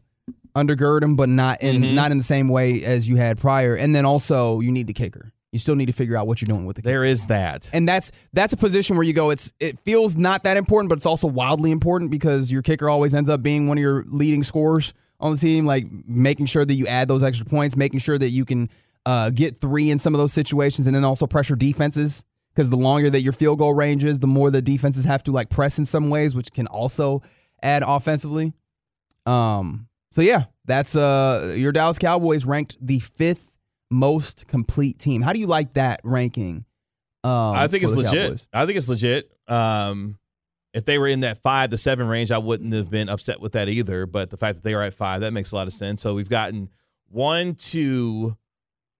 undergird 0.55 1.03
him, 1.03 1.17
but 1.17 1.27
not 1.27 1.61
in 1.61 1.81
Mhm. 1.81 1.93
not 1.93 2.09
in 2.11 2.17
the 2.17 2.23
same 2.23 2.47
way 2.47 2.81
as 2.85 3.09
you 3.09 3.17
had 3.17 3.37
prior. 3.37 3.75
And 3.75 3.93
then 3.93 4.05
also 4.05 4.61
you 4.61 4.71
need 4.71 4.87
the 4.87 4.93
kicker. 4.93 5.33
You 5.55 5.59
still 5.59 5.77
need 5.77 5.85
to 5.85 5.93
figure 5.93 6.17
out 6.17 6.27
what 6.27 6.41
you're 6.41 6.53
doing 6.53 6.65
with 6.65 6.75
the 6.75 6.81
kicker. 6.81 6.91
there 6.91 7.05
is 7.05 7.27
that. 7.27 7.69
And 7.71 7.87
that's 7.87 8.11
that's 8.33 8.51
a 8.51 8.57
position 8.57 8.97
where 8.97 9.05
you 9.05 9.13
go. 9.13 9.29
It's 9.29 9.53
it 9.61 9.79
feels 9.79 10.17
not 10.17 10.43
that 10.43 10.57
important, 10.57 10.89
but 10.89 10.97
it's 10.97 11.05
also 11.05 11.27
wildly 11.27 11.71
important 11.71 12.11
because 12.11 12.51
your 12.51 12.61
kicker 12.61 12.89
always 12.89 13.15
ends 13.15 13.29
up 13.29 13.41
being 13.41 13.69
one 13.69 13.77
of 13.77 13.81
your 13.81 14.03
leading 14.09 14.43
scorers 14.43 14.93
on 15.21 15.31
the 15.31 15.37
team. 15.37 15.65
Like 15.65 15.85
making 16.05 16.47
sure 16.47 16.65
that 16.65 16.73
you 16.73 16.87
add 16.87 17.07
those 17.07 17.23
extra 17.23 17.45
points, 17.45 17.77
making 17.77 18.01
sure 18.01 18.17
that 18.17 18.31
you 18.31 18.43
can 18.43 18.69
uh, 19.05 19.29
get 19.29 19.55
three 19.55 19.91
in 19.91 19.97
some 19.97 20.13
of 20.13 20.17
those 20.17 20.33
situations, 20.33 20.87
and 20.87 20.95
then 20.95 21.05
also 21.05 21.25
pressure 21.25 21.55
defenses. 21.55 22.25
Because 22.53 22.69
the 22.69 22.75
longer 22.75 23.09
that 23.09 23.21
your 23.21 23.31
field 23.31 23.59
goal 23.59 23.73
range 23.73 24.03
is, 24.03 24.19
the 24.19 24.27
more 24.27 24.51
the 24.51 24.61
defenses 24.61 25.05
have 25.05 25.23
to 25.23 25.31
like 25.31 25.49
press 25.49 25.79
in 25.79 25.85
some 25.85 26.09
ways, 26.09 26.35
which 26.35 26.51
can 26.51 26.67
also 26.67 27.21
add 27.63 27.81
offensively. 27.87 28.51
Um. 29.25 29.87
So 30.11 30.21
yeah, 30.21 30.47
that's 30.65 30.97
uh 30.97 31.55
your 31.57 31.71
Dallas 31.71 31.97
Cowboys 31.97 32.43
ranked 32.43 32.75
the 32.85 32.99
fifth 32.99 33.54
most 33.89 34.47
complete 34.47 34.99
team. 34.99 35.21
How 35.21 35.33
do 35.33 35.39
you 35.39 35.47
like 35.47 35.73
that 35.73 36.01
ranking? 36.03 36.65
Um, 37.23 37.55
I 37.55 37.67
think 37.67 37.83
it's 37.83 37.95
legit. 37.95 38.21
Cowboys? 38.21 38.47
I 38.53 38.65
think 38.65 38.77
it's 38.77 38.89
legit. 38.89 39.31
Um, 39.47 40.19
if 40.73 40.85
they 40.85 40.97
were 40.97 41.07
in 41.07 41.21
that 41.21 41.41
five 41.41 41.69
to 41.71 41.77
seven 41.77 42.07
range, 42.07 42.31
I 42.31 42.37
wouldn't 42.37 42.73
have 42.73 42.89
been 42.89 43.09
upset 43.09 43.39
with 43.39 43.53
that 43.53 43.69
either. 43.69 44.05
But 44.05 44.29
the 44.29 44.37
fact 44.37 44.55
that 44.55 44.63
they 44.63 44.73
are 44.73 44.83
at 44.83 44.93
five, 44.93 45.21
that 45.21 45.31
makes 45.31 45.51
a 45.51 45.55
lot 45.55 45.67
of 45.67 45.73
sense. 45.73 46.01
So 46.01 46.13
we've 46.13 46.29
gotten 46.29 46.69
one, 47.07 47.55
two, 47.55 48.37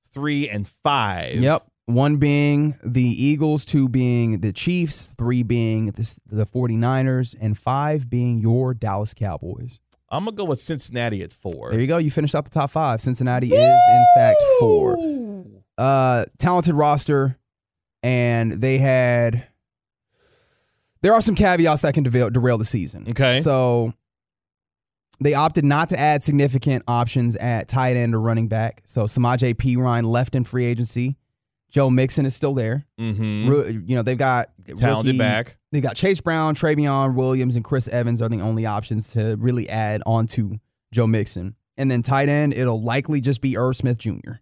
three, 0.10 0.50
and 0.50 0.66
five. 0.66 1.36
Yep. 1.36 1.64
One 1.88 2.18
being 2.18 2.74
the 2.84 3.04
Eagles, 3.04 3.64
two 3.64 3.88
being 3.90 4.40
the 4.40 4.52
Chiefs, 4.52 5.14
three 5.18 5.44
being 5.44 5.88
the, 5.88 6.20
the 6.26 6.46
49ers, 6.46 7.36
and 7.40 7.56
five 7.56 8.10
being 8.10 8.40
your 8.40 8.74
Dallas 8.74 9.14
Cowboys. 9.14 9.80
I'm 10.10 10.26
gonna 10.26 10.36
go 10.36 10.46
with 10.46 10.60
Cincinnati 10.60 11.24
at 11.24 11.34
four. 11.34 11.72
There 11.72 11.80
you 11.80 11.88
go. 11.88 11.98
You 11.98 12.12
finished 12.12 12.36
out 12.36 12.44
the 12.46 12.52
top 12.52 12.70
five. 12.70 13.02
Cincinnati 13.02 13.48
is, 13.48 13.54
in 13.54 14.06
fact, 14.16 14.38
four. 14.60 14.98
Uh, 15.78 16.26
talented 16.38 16.76
roster, 16.76 17.38
and 18.04 18.52
they 18.54 18.78
had. 18.78 19.48
There 21.02 21.14
are 21.14 21.22
some 21.22 21.36
caveats 21.36 21.82
that 21.82 21.94
can 21.94 22.04
derail, 22.04 22.30
derail 22.30 22.58
the 22.58 22.66
season. 22.66 23.06
Okay. 23.10 23.40
So 23.40 23.94
they 25.20 25.34
opted 25.34 25.64
not 25.64 25.90
to 25.90 26.00
add 26.00 26.24
significant 26.24 26.84
options 26.88 27.36
at 27.36 27.68
tight 27.68 27.96
end 27.96 28.16
or 28.16 28.22
running 28.22 28.48
back. 28.48 28.82
So 28.86 29.08
Samaj 29.08 29.44
P. 29.58 29.76
Ryan 29.76 30.06
left 30.06 30.36
in 30.36 30.44
free 30.44 30.66
agency. 30.66 31.18
Joe 31.72 31.90
Mixon 31.90 32.26
is 32.26 32.36
still 32.36 32.54
there. 32.54 32.86
Mm-hmm. 33.00 33.88
You 33.88 33.96
know, 33.96 34.02
they've 34.02 34.18
got 34.18 34.48
Talented 34.78 35.08
rookie- 35.14 35.18
back. 35.18 35.58
They 35.72 35.82
got 35.82 35.96
Chase 35.98 36.22
Brown, 36.22 36.56
Trayveon 36.56 37.16
Williams, 37.16 37.56
and 37.58 37.66
Chris 37.66 37.88
Evans 37.90 38.22
are 38.22 38.30
the 38.30 38.40
only 38.42 38.66
options 38.66 39.12
to 39.14 39.36
really 39.40 39.68
add 39.68 40.02
onto 40.06 40.58
Joe 40.94 41.06
Mixon. 41.08 41.56
And 41.78 41.92
then 41.92 42.02
tight 42.02 42.30
end, 42.30 42.54
it'll 42.54 42.82
likely 42.82 43.20
just 43.20 43.42
be 43.42 43.58
Irv 43.58 43.76
Smith 43.76 43.98
Jr. 43.98 44.36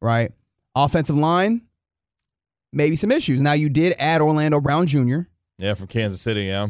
Right? 0.00 0.32
Offensive 0.74 1.16
line, 1.16 1.62
maybe 2.72 2.96
some 2.96 3.12
issues. 3.12 3.42
Now 3.42 3.52
you 3.52 3.68
did 3.68 3.94
add 3.98 4.22
Orlando 4.22 4.60
Brown 4.60 4.86
Jr. 4.86 5.20
Yeah, 5.58 5.74
from 5.74 5.88
Kansas 5.88 6.20
City. 6.22 6.44
Yeah. 6.44 6.68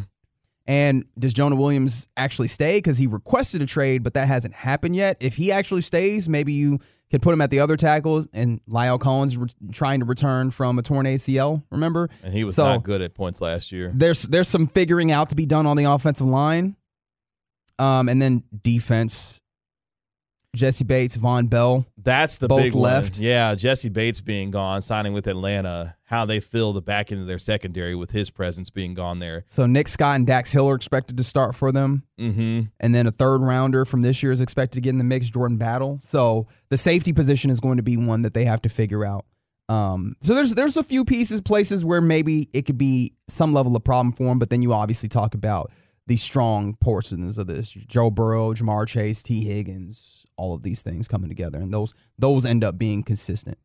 And 0.68 1.04
does 1.16 1.33
Jonah 1.33 1.54
Williams 1.54 2.09
actually 2.16 2.49
stay? 2.49 2.78
Because 2.78 2.99
he 2.99 3.06
requested 3.06 3.62
a 3.62 3.66
trade, 3.66 4.02
but 4.02 4.14
that 4.14 4.26
hasn't 4.26 4.54
happened 4.54 4.97
yet. 4.97 5.16
If 5.21 5.37
he 5.37 5.52
actually 5.52 5.83
stays, 5.83 6.28
maybe 6.28 6.52
you 6.52 6.80
can 7.10 7.20
put 7.20 7.32
him 7.32 7.40
at 7.40 7.50
the 7.50 7.60
other 7.60 7.76
tackle. 7.76 8.25
And 8.32 8.60
La'el 8.66 8.98
Collins 9.00 9.38
re- 9.38 9.48
trying 9.72 10.00
to 10.00 10.06
return 10.06 10.50
from 10.50 10.78
a 10.78 10.82
torn 10.82 11.06
ACL. 11.06 11.62
Remember? 11.70 12.08
And 12.25 12.32
he 12.32 12.44
was 12.44 12.56
So- 12.56 12.64
not 12.64 12.82
good 12.82 13.02
at 13.02 13.14
points 13.14 13.40
last 13.40 13.72
year. 13.72 13.92
There's 13.94 14.22
there's 14.25 14.48
some 14.48 14.66
figuring 14.66 15.10
out 15.12 15.30
to 15.30 15.36
be 15.36 15.46
done 15.46 15.66
on 15.66 15.76
the 15.76 15.84
offensive 15.84 16.26
line. 16.26 16.76
Um, 17.78 18.08
and 18.08 18.20
then 18.22 18.42
defense. 18.62 19.40
Jessie 20.55 20.85
Bates, 20.85 21.19
Vonn 21.19 21.50
Bell. 21.50 21.85
That's 21.99 22.38
the 22.38 22.49
Both 22.49 22.62
big 22.62 22.75
one. 22.75 22.83
left. 22.85 23.19
Yeah, 23.19 23.55
Jessie 23.55 23.88
Bates 23.91 24.21
being 24.21 24.50
gone, 24.50 24.81
signing 24.81 25.12
with 25.12 25.26
Atlanta. 25.26 25.97
How 26.05 26.25
they 26.25 26.41
fill 26.41 26.73
the 26.73 26.81
back 26.81 27.11
end 27.11 27.21
of 27.21 27.26
their 27.26 27.38
secondary 27.38 27.95
with 27.95 28.12
his 28.12 28.31
presence 28.31 28.71
being 28.71 28.95
gone 28.95 29.19
there. 29.19 29.45
So 29.49 29.67
Nick 29.67 29.88
Scott 29.88 30.17
and 30.17 30.26
Dax 30.26 30.53
Hill 30.53 30.69
are 30.71 30.75
expected 30.76 31.17
to 31.17 31.25
start 31.25 31.55
for 31.55 31.73
them. 31.73 32.05
Mm-hmm. 32.21 32.61
And 32.79 32.95
then 32.95 33.07
a 33.09 33.11
third 33.11 33.38
rounder 33.38 33.85
from 33.85 34.03
this 34.03 34.23
year 34.23 34.31
is 34.31 34.41
expected 34.41 34.76
to 34.76 34.81
get 34.83 34.91
in 34.91 34.99
the 34.99 35.05
mix, 35.05 35.29
Jordan 35.29 35.59
Battle. 35.59 35.99
So 36.00 36.47
the 36.69 36.76
safety 36.76 37.12
position 37.12 37.50
is 37.50 37.59
going 37.59 37.79
to 37.79 37.83
be 37.83 37.97
one 37.97 38.23
that 38.23 38.35
they 38.35 38.45
have 38.45 38.62
to 38.62 38.69
figure 38.69 39.05
out. 39.05 39.26
Um, 39.69 40.15
so 40.21 40.37
there's 40.37 40.55
there's 40.55 40.76
a 40.76 40.85
few 40.85 41.05
pieces, 41.05 41.41
places 41.41 41.85
where 41.85 42.00
maybe 42.00 42.49
it 42.53 42.67
could 42.67 42.79
be 42.79 43.15
some 43.29 43.53
level 43.53 43.75
of 43.75 43.83
problem 43.83 44.12
for 44.12 44.26
them, 44.26 44.38
but 44.38 44.49
then 44.49 44.62
you 44.62 44.73
obviously 44.73 45.09
talk 45.09 45.35
about 45.35 45.73
the 46.07 46.17
strong 46.17 46.75
portions 46.76 47.37
of 47.37 47.49
this: 47.49 47.73
Joe 47.73 48.12
Burrow, 48.12 48.53
Ja'Marr 48.53 48.87
Chase, 48.87 49.25
Tee 49.25 49.43
Higgins, 49.45 50.15
all 50.37 50.55
of 50.55 50.62
these 50.62 50.83
things 50.83 51.09
coming 51.09 51.28
together, 51.28 51.59
and 51.59 51.73
those 51.73 51.95
those 52.19 52.47
end 52.47 52.64
up 52.64 52.78
being 52.78 53.02
consistent. 53.02 53.59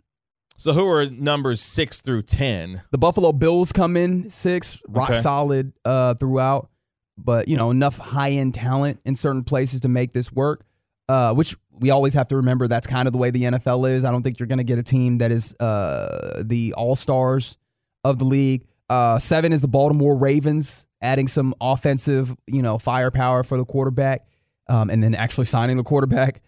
So 0.57 0.73
who 0.73 0.87
are 0.87 1.07
numbers 1.07 1.61
six 1.61 2.01
through 2.01 2.23
ten? 2.23 2.75
The 2.91 2.97
Buffalo 2.97 3.31
Bills 3.31 3.71
come 3.71 3.97
in 3.97 4.29
six, 4.29 4.81
rock 4.87 5.09
Okay. 5.11 5.19
solid 5.19 5.73
uh, 5.85 6.13
throughout, 6.13 6.69
but 7.17 7.47
you 7.47 7.57
know 7.57 7.71
enough 7.71 7.97
high 7.97 8.31
end 8.31 8.53
talent 8.53 8.99
in 9.05 9.15
certain 9.15 9.43
places 9.43 9.81
to 9.81 9.89
make 9.89 10.11
this 10.13 10.31
work. 10.31 10.65
Uh, 11.09 11.33
which 11.33 11.57
we 11.71 11.89
always 11.89 12.13
have 12.13 12.29
to 12.29 12.37
remember 12.37 12.69
that's 12.69 12.87
kind 12.87 13.05
of 13.05 13.11
the 13.11 13.17
way 13.17 13.31
the 13.31 13.43
NFL 13.43 13.89
is. 13.89 14.05
I 14.05 14.11
don't 14.11 14.21
think 14.23 14.39
you're 14.39 14.47
going 14.47 14.59
to 14.59 14.63
get 14.63 14.77
a 14.79 14.83
team 14.83 15.17
that 15.17 15.29
is 15.29 15.53
uh, 15.59 16.41
the 16.45 16.73
all 16.77 16.95
stars 16.95 17.57
of 18.05 18.17
the 18.17 18.23
league. 18.23 18.65
Uh, 18.89 19.19
seven 19.19 19.51
is 19.51 19.59
the 19.61 19.67
Baltimore 19.67 20.15
Ravens, 20.17 20.87
adding 21.01 21.27
some 21.27 21.53
offensive, 21.59 22.33
you 22.47 22.61
know, 22.61 22.77
firepower 22.77 23.43
for 23.43 23.57
the 23.57 23.65
quarterback, 23.65 24.25
um, 24.69 24.89
and 24.89 25.03
then 25.03 25.13
actually 25.15 25.45
signing 25.45 25.75
the 25.75 25.83
quarterback. 25.83 26.41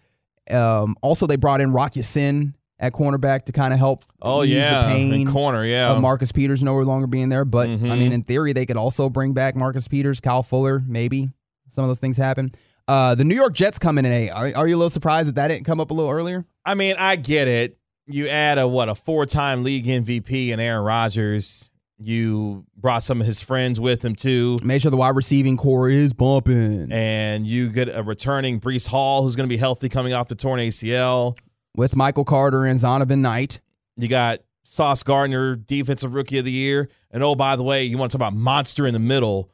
Um, 0.50 0.96
also, 1.02 1.26
they 1.26 1.36
brought 1.36 1.60
in 1.60 1.72
Rock 1.72 1.96
Ya-Sin 1.96 2.54
at 2.78 2.92
cornerback 2.92 3.44
to 3.44 3.52
kind 3.52 3.72
of 3.72 3.78
help. 3.78 4.02
Oh 4.20 4.42
ease 4.42 4.50
yeah, 4.50 4.82
the 4.82 4.88
pain 4.92 5.12
in 5.12 5.30
corner. 5.32 5.64
Yeah, 5.64 5.90
of 5.92 6.02
Marcus 6.02 6.32
Peters 6.32 6.62
no 6.62 6.76
longer 6.80 7.06
being 7.06 7.28
there. 7.28 7.44
But 7.44 7.68
I 7.68 7.76
Mhm. 7.76 7.98
mean, 7.98 8.12
in 8.12 8.22
theory, 8.24 8.52
they 8.52 8.66
could 8.66 8.76
also 8.76 9.08
bring 9.08 9.32
back 9.32 9.54
Marcus 9.56 9.88
Peters, 9.88 10.20
Kyle 10.20 10.42
Fuller, 10.42 10.82
maybe. 10.86 11.30
Some 11.68 11.84
of 11.84 11.88
those 11.88 12.00
things 12.00 12.16
happen. 12.16 12.52
Uh, 12.86 13.14
the 13.14 13.24
New 13.24 13.34
York 13.34 13.54
Jets 13.54 13.78
come 13.78 13.96
in 13.96 14.04
at. 14.04 14.30
Are, 14.32 14.52
are 14.56 14.68
you 14.68 14.76
a 14.76 14.78
little 14.78 14.90
surprised 14.90 15.28
that 15.28 15.36
that 15.36 15.48
didn't 15.48 15.64
come 15.64 15.80
up 15.80 15.90
a 15.90 15.94
little 15.94 16.10
earlier? 16.10 16.44
I 16.66 16.74
mean, 16.74 16.96
I 16.98 17.16
get 17.16 17.48
it. 17.48 17.78
You 18.06 18.28
add 18.28 18.58
a 18.58 18.68
what 18.68 18.90
a 18.90 18.94
four-time 18.94 19.62
league 19.64 19.86
MVP 19.86 20.52
and 20.52 20.60
Aaron 20.60 20.84
Rodgers. 20.84 21.70
You 22.04 22.66
brought 22.76 23.02
some 23.02 23.20
of 23.20 23.26
his 23.26 23.42
friends 23.42 23.80
with 23.80 24.04
him 24.04 24.14
too, 24.14 24.56
Make 24.62 24.82
sure 24.82 24.90
the 24.90 24.96
wide 24.96 25.16
receiving 25.16 25.56
core 25.56 25.88
is 25.88 26.12
bumping 26.12 26.92
and 26.92 27.46
you 27.46 27.70
get 27.70 27.88
a 27.94 28.02
returning 28.02 28.60
Breece 28.60 28.86
Hall 28.86 29.22
who's 29.22 29.36
going 29.36 29.48
to 29.48 29.52
be 29.52 29.56
healthy 29.56 29.88
coming 29.88 30.12
off 30.12 30.28
the 30.28 30.34
torn 30.34 30.60
ACL. 30.60 31.38
with 31.76 31.96
Michael 31.96 32.24
Carter 32.24 32.66
and 32.66 32.78
Zonovan 32.78 33.20
Knight. 33.20 33.60
You 33.96 34.08
got 34.08 34.40
Sauce 34.64 35.02
Gardner, 35.02 35.56
defensive 35.56 36.14
rookie 36.14 36.38
of 36.38 36.44
the 36.44 36.52
year, 36.52 36.88
and 37.10 37.22
oh 37.22 37.34
by 37.34 37.56
the 37.56 37.62
way, 37.62 37.84
you 37.84 37.96
want 37.96 38.10
to 38.12 38.18
talk 38.18 38.28
about 38.28 38.38
monster 38.38 38.86
in 38.86 38.92
the 38.92 39.00
middle? 39.00 39.50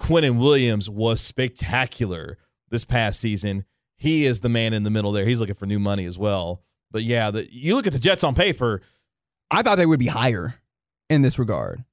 Quinnen 0.00 0.38
Williams 0.38 0.90
was 0.90 1.20
spectacular 1.20 2.36
this 2.70 2.84
past 2.84 3.20
season. 3.20 3.64
He 3.96 4.26
is 4.26 4.40
the 4.40 4.48
man 4.48 4.74
in 4.74 4.82
the 4.82 4.90
middle 4.90 5.12
there. 5.12 5.24
He's 5.24 5.40
looking 5.40 5.54
for 5.54 5.66
new 5.66 5.78
money 5.78 6.04
as 6.04 6.18
well. 6.18 6.62
But 6.90 7.02
yeah, 7.02 7.30
the, 7.30 7.48
you 7.52 7.74
look 7.74 7.86
at 7.86 7.92
the 7.92 7.98
Jets 7.98 8.24
on 8.24 8.34
paper. 8.34 8.82
I 9.50 9.62
thought 9.62 9.76
they 9.76 9.86
would 9.86 10.00
be 10.00 10.06
higher 10.06 10.54
in 11.08 11.22
this 11.22 11.38
regard. 11.38 11.84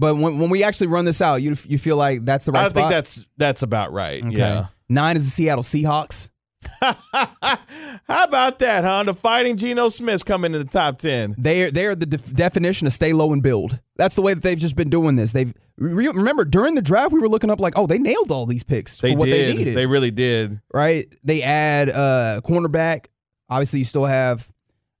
But 0.00 0.16
when, 0.16 0.38
when 0.38 0.48
we 0.50 0.64
actually 0.64 0.86
run 0.88 1.04
this 1.04 1.20
out, 1.22 1.42
you 1.42 1.54
you 1.68 1.78
feel 1.78 1.96
like 1.98 2.24
that's 2.24 2.46
the 2.46 2.52
right 2.52 2.64
I 2.64 2.68
spot? 2.68 2.74
think 2.74 2.90
that's 2.90 3.26
that's 3.36 3.62
about 3.62 3.92
right. 3.92 4.24
Okay. 4.24 4.36
Yeah. 4.38 4.66
Nine 4.88 5.16
is 5.16 5.24
the 5.26 5.30
Seattle 5.30 5.62
Seahawks. 5.62 6.30
How 6.80 8.24
about 8.24 8.58
that, 8.60 8.84
huh? 8.84 9.02
The 9.04 9.14
fighting 9.14 9.56
Geno 9.56 9.88
Smith's 9.88 10.22
coming 10.24 10.52
in 10.54 10.58
the 10.60 10.64
top 10.66 10.98
ten. 10.98 11.34
They're 11.38 11.70
they're 11.70 11.94
the 11.94 12.06
def- 12.06 12.32
definition 12.34 12.86
of 12.86 12.92
stay 12.92 13.12
low 13.12 13.32
and 13.32 13.42
build. 13.42 13.78
That's 13.96 14.14
the 14.14 14.22
way 14.22 14.34
that 14.34 14.42
they've 14.42 14.58
just 14.58 14.76
been 14.76 14.90
doing 14.90 15.16
this. 15.16 15.32
They've 15.32 15.52
re- 15.78 16.08
remember 16.08 16.44
during 16.44 16.74
the 16.74 16.82
draft 16.82 17.12
we 17.12 17.20
were 17.20 17.28
looking 17.28 17.50
up 17.50 17.60
like, 17.60 17.74
oh, 17.76 17.86
they 17.86 17.98
nailed 17.98 18.30
all 18.30 18.46
these 18.46 18.64
picks 18.64 18.98
They 18.98 19.12
for 19.12 19.18
what 19.18 19.26
did. 19.26 19.54
they 19.54 19.58
needed. 19.58 19.74
They 19.76 19.86
really 19.86 20.10
did. 20.10 20.60
right? 20.72 21.04
They 21.24 21.42
add 21.42 21.88
uh 21.90 22.40
cornerback. 22.44 23.06
Obviously, 23.48 23.80
you 23.80 23.84
still 23.84 24.06
have 24.06 24.50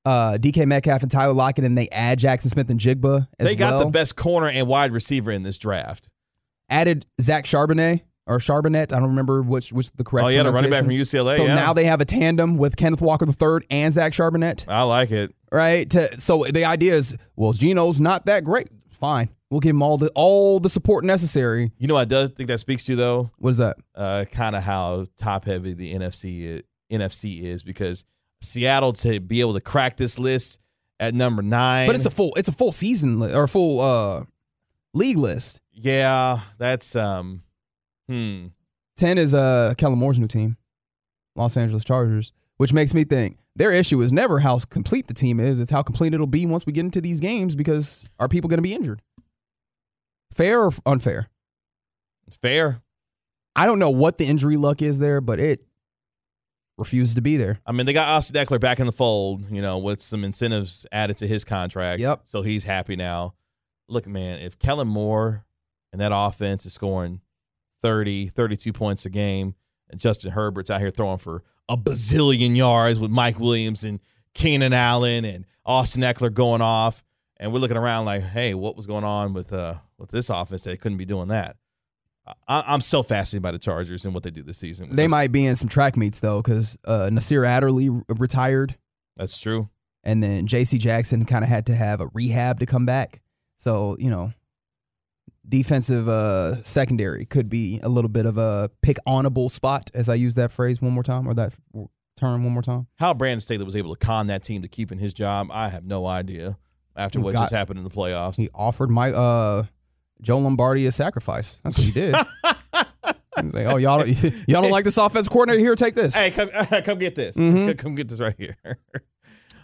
uh 0.04 0.38
DK 0.40 0.66
Metcalf 0.66 1.02
and 1.02 1.10
Tyler 1.10 1.32
Lockett, 1.34 1.64
and 1.64 1.76
they 1.76 1.88
add 1.90 2.18
Jackson 2.18 2.50
Smith 2.50 2.70
and 2.70 2.80
Jigba 2.80 2.94
as 2.94 3.02
well. 3.04 3.26
They 3.38 3.54
got 3.54 3.74
well. 3.74 3.84
the 3.84 3.90
best 3.90 4.16
corner 4.16 4.48
and 4.48 4.66
wide 4.66 4.92
receiver 4.92 5.30
in 5.30 5.42
this 5.42 5.58
draft. 5.58 6.08
Added 6.68 7.06
Zach 7.20 7.44
Charbonnet 7.44 8.02
or 8.26 8.38
Charbonnet. 8.38 8.92
I 8.92 8.98
don't 9.00 9.08
remember 9.08 9.42
which 9.42 9.72
which 9.72 9.90
the 9.92 10.04
correct. 10.04 10.26
Oh, 10.26 10.28
yeah, 10.28 10.42
the 10.44 10.52
running 10.52 10.70
back 10.70 10.84
from. 10.84 10.92
UCLA. 10.92 11.34
So 11.34 11.44
yeah. 11.44 11.54
now 11.54 11.72
they 11.72 11.84
have 11.84 12.00
a 12.00 12.04
tandem 12.04 12.56
with 12.56 12.76
Kenneth 12.76 13.02
Walker 13.02 13.26
III 13.26 13.66
and 13.70 13.92
Zach 13.92 14.12
Charbonnet, 14.12 14.66
I 14.68 14.82
like 14.82 15.10
it. 15.10 15.34
right? 15.50 15.88
To, 15.90 16.02
so 16.18 16.44
the 16.44 16.64
idea 16.64 16.94
is, 16.94 17.18
well, 17.36 17.52
Geno's 17.52 18.00
not 18.00 18.26
that 18.26 18.44
great. 18.44 18.68
Fine, 18.90 19.30
we'll 19.50 19.60
give 19.60 19.70
him 19.70 19.82
all 19.82 19.96
the 19.98 20.10
all 20.14 20.60
the 20.60 20.68
support 20.68 21.04
necessary. 21.04 21.72
You 21.78 21.88
know, 21.88 21.94
what 21.94 22.02
I 22.02 22.04
does 22.04 22.30
think 22.30 22.48
that 22.48 22.58
speaks 22.60 22.84
to 22.84 22.96
though, 22.96 23.30
What 23.38 23.50
is 23.50 23.58
that? 23.58 23.76
uh, 23.94 24.26
kind 24.30 24.54
of 24.54 24.62
how 24.62 25.06
top 25.16 25.44
heavy 25.44 25.72
the 25.72 25.94
NFC 25.94 26.62
NFC 26.92 27.42
is 27.42 27.62
because 27.62 28.04
Seattle 28.42 28.92
to 28.94 29.20
be 29.20 29.40
able 29.40 29.54
to 29.54 29.60
crack 29.60 29.96
this 29.96 30.18
list 30.18 30.60
at 30.98 31.14
number 31.14 31.42
nine. 31.42 31.86
But 31.86 31.96
it's 31.96 32.06
a 32.06 32.10
full 32.10 32.32
it's 32.36 32.48
a 32.48 32.52
full 32.52 32.72
season 32.72 33.20
li- 33.20 33.34
or 33.34 33.46
full 33.46 33.80
uh 33.80 34.24
league 34.94 35.16
list. 35.16 35.60
Yeah, 35.72 36.38
that's 36.58 36.94
um, 36.96 37.42
hmm. 38.08 38.48
10 38.96 39.16
is 39.16 39.34
uh, 39.34 39.72
Kellen 39.78 39.98
Moore's 39.98 40.18
new 40.18 40.26
team, 40.26 40.58
Los 41.36 41.56
Angeles 41.56 41.84
Chargers, 41.84 42.32
which 42.58 42.72
makes 42.74 42.92
me 42.92 43.04
think 43.04 43.38
their 43.56 43.72
issue 43.72 44.00
is 44.02 44.12
never 44.12 44.38
how 44.38 44.58
complete 44.68 45.06
the 45.06 45.14
team 45.14 45.40
is. 45.40 45.58
It's 45.58 45.70
how 45.70 45.82
complete 45.82 46.12
it'll 46.12 46.26
be 46.26 46.44
once 46.44 46.66
we 46.66 46.72
get 46.72 46.84
into 46.84 47.00
these 47.00 47.20
games 47.20 47.56
because 47.56 48.04
are 48.18 48.28
people 48.28 48.48
going 48.48 48.58
to 48.58 48.62
be 48.62 48.74
injured? 48.74 49.00
Fair 50.34 50.64
or 50.64 50.70
unfair? 50.84 51.28
Fair. 52.42 52.82
I 53.56 53.66
don't 53.66 53.78
know 53.78 53.90
what 53.90 54.18
the 54.18 54.26
injury 54.26 54.56
luck 54.56 54.82
is 54.82 54.98
there, 54.98 55.20
but 55.20 55.40
it 55.40 55.64
refuses 56.80 57.14
to 57.14 57.20
be 57.20 57.36
there. 57.36 57.60
I 57.64 57.72
mean, 57.72 57.86
they 57.86 57.92
got 57.92 58.08
Austin 58.08 58.44
Ekeler 58.44 58.60
back 58.60 58.80
in 58.80 58.86
the 58.86 58.92
fold, 58.92 59.48
you 59.50 59.62
know, 59.62 59.78
with 59.78 60.00
some 60.00 60.24
incentives 60.24 60.86
added 60.90 61.18
to 61.18 61.26
his 61.26 61.44
contract. 61.44 62.00
Yep. 62.00 62.22
So 62.24 62.42
he's 62.42 62.64
happy 62.64 62.96
now. 62.96 63.34
Look, 63.88 64.06
man, 64.08 64.40
if 64.40 64.58
Kellen 64.58 64.88
Moore 64.88 65.44
and 65.92 66.00
that 66.00 66.12
offense 66.12 66.66
is 66.66 66.72
scoring 66.72 67.20
30, 67.82 68.28
32 68.28 68.72
points 68.72 69.04
a 69.06 69.10
game, 69.10 69.54
and 69.90 70.00
Justin 70.00 70.32
Herbert's 70.32 70.70
out 70.70 70.80
here 70.80 70.90
throwing 70.90 71.18
for 71.18 71.42
a 71.68 71.76
bazillion 71.76 72.56
yards 72.56 72.98
with 72.98 73.10
Mike 73.10 73.38
Williams 73.38 73.84
and 73.84 74.00
Keenan 74.34 74.72
Allen 74.72 75.24
and 75.24 75.44
Austin 75.64 76.02
Ekeler 76.02 76.32
going 76.32 76.62
off, 76.62 77.02
and 77.38 77.52
we're 77.52 77.58
looking 77.58 77.76
around 77.76 78.04
like, 78.06 78.22
hey, 78.22 78.54
what 78.54 78.76
was 78.76 78.86
going 78.86 79.04
on 79.04 79.32
with 79.32 79.52
uh 79.52 79.74
with 79.98 80.10
this 80.10 80.30
offense 80.30 80.64
that 80.64 80.80
couldn't 80.80 80.98
be 80.98 81.04
doing 81.04 81.28
that? 81.28 81.56
I, 82.46 82.64
I'm 82.66 82.80
so 82.80 83.02
fascinated 83.02 83.42
by 83.42 83.50
the 83.52 83.58
Chargers 83.58 84.04
and 84.04 84.14
what 84.14 84.22
they 84.22 84.30
do 84.30 84.42
this 84.42 84.58
season. 84.58 84.94
They 84.94 85.08
might 85.08 85.32
be 85.32 85.46
in 85.46 85.56
some 85.56 85.68
track 85.68 85.96
meets 85.96 86.20
though, 86.20 86.40
because 86.42 86.78
uh, 86.84 87.10
Nasir 87.12 87.44
Adderley 87.44 87.88
retired, 88.08 88.76
That's 89.16 89.40
true. 89.40 89.68
and 90.04 90.22
then 90.22 90.46
J.C. 90.46 90.78
Jackson 90.78 91.24
kind 91.24 91.44
of 91.44 91.48
had 91.48 91.66
to 91.66 91.74
have 91.74 92.00
a 92.00 92.08
rehab 92.14 92.60
to 92.60 92.66
come 92.66 92.86
back. 92.86 93.20
So 93.58 93.96
you 93.98 94.10
know, 94.10 94.32
defensive 95.48 96.08
uh, 96.08 96.62
secondary 96.62 97.24
could 97.24 97.48
be 97.48 97.80
a 97.82 97.88
little 97.88 98.10
bit 98.10 98.26
of 98.26 98.38
a 98.38 98.70
pick 98.82 98.96
onable 99.06 99.50
spot, 99.50 99.90
as 99.94 100.08
I 100.08 100.14
use 100.14 100.34
that 100.36 100.52
phrase 100.52 100.80
one 100.80 100.92
more 100.92 101.02
time 101.02 101.26
or 101.26 101.34
that 101.34 101.54
term 102.16 102.44
one 102.44 102.52
more 102.52 102.62
time. 102.62 102.86
How 102.98 103.14
Brandon 103.14 103.40
Staley 103.40 103.64
was 103.64 103.76
able 103.76 103.94
to 103.94 103.98
con 104.06 104.28
that 104.28 104.42
team 104.42 104.62
to 104.62 104.68
keeping 104.68 104.98
his 104.98 105.14
job, 105.14 105.48
I 105.50 105.68
have 105.68 105.84
no 105.84 106.06
idea. 106.06 106.56
After 106.96 107.20
what 107.20 107.34
just 107.34 107.52
happened 107.52 107.78
in 107.78 107.84
the 107.84 107.90
playoffs, 107.90 108.36
He 108.36 108.50
offered 108.54 108.90
my 108.90 109.12
uh, 109.12 109.62
Joe 110.20 110.38
Lombardi 110.38 110.84
is 110.86 110.94
a 110.94 110.96
sacrifice. 110.96 111.60
That's 111.64 111.78
what 111.78 111.86
he 111.86 111.92
did. 111.92 112.14
He's 113.42 113.54
like, 113.54 113.66
"Oh, 113.66 113.76
y'all, 113.76 113.98
don't, 113.98 114.08
y'all 114.48 114.62
don't 114.62 114.70
like 114.70 114.84
this 114.84 114.98
offense 114.98 115.28
coordinator? 115.28 115.60
Here, 115.60 115.74
take 115.74 115.94
this." 115.94 116.14
hey, 116.14 116.30
come, 116.30 116.48
come 116.84 116.98
get 116.98 117.14
this. 117.14 117.36
Mhm. 117.36 117.78
Come- 117.78 117.94
get 117.94 118.08
this 118.08 118.20
right 118.20 118.34
here. 118.36 118.56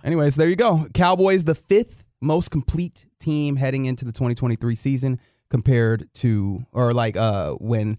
Anyways, 0.05 0.37
there 0.37 0.49
you 0.49 0.57
go. 0.57 0.87
Cowboys, 0.95 1.45
the 1.45 1.55
fifth 1.55 2.05
most 2.21 2.51
complete 2.51 3.07
team 3.21 3.57
heading 3.57 3.87
into 3.87 4.05
the 4.05 4.13
2023 4.13 4.75
season 4.75 5.21
compared 5.51 6.13
to, 6.15 6.65
or 6.73 6.93
like 6.93 7.17
uh 7.17 7.53
when 7.55 7.99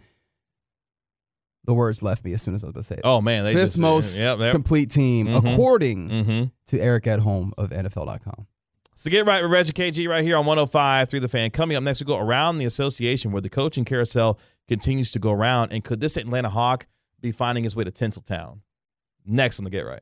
the 1.66 1.74
words 1.74 2.02
left 2.02 2.24
me 2.24 2.34
as 2.34 2.42
soon 2.42 2.56
as 2.56 2.64
I 2.64 2.68
was 2.68 2.72
about 2.72 2.80
to 2.80 2.84
say 2.84 2.96
it. 2.96 3.02
oh 3.04 3.22
man, 3.22 3.44
they 3.44 3.54
fifth 3.54 3.66
just 3.66 3.80
most 3.80 4.18
yep. 4.18 4.40
complete 4.52 4.90
team 4.90 5.28
Mhm. 5.28 5.54
according 5.54 6.10
mm-hmm. 6.10 6.44
to 6.68 6.80
Eric 6.80 7.04
Edholm 7.04 7.52
of 7.58 7.70
NFL.com. 7.70 8.48
So 9.00 9.12
get 9.12 9.27
right 9.27 9.44
with 9.44 9.51
Reggie 9.51 9.74
KG 9.74 10.10
right 10.10 10.24
here 10.24 10.36
on 10.38 10.48
105 10.48 11.08
through 11.08 11.20
the 11.20 11.27
fan. 11.27 11.51
Coming 11.51 11.77
up 11.77 11.84
next, 11.84 12.01
we 12.01 12.08
go 12.08 12.18
around 12.18 12.58
the 12.58 12.66
association 12.66 13.32
where 13.32 13.44
the 13.44 13.50
coaching 13.50 13.86
carousel 13.86 14.39
continues 14.68 15.12
to 15.12 15.20
go 15.20 15.32
around. 15.32 15.72
And 15.72 15.84
could 15.84 16.00
this 16.00 16.18
Atlanta 16.18 16.50
Hawk 16.50 16.88
be 17.22 17.32
finding 17.32 17.63
his 17.63 17.75
way 17.75 17.84
to 17.84 17.92
Tinseltown? 17.92 18.62
Next 19.24 19.60
on 19.60 19.66
the 19.66 19.70
Get 19.70 19.86
Right. 19.86 20.01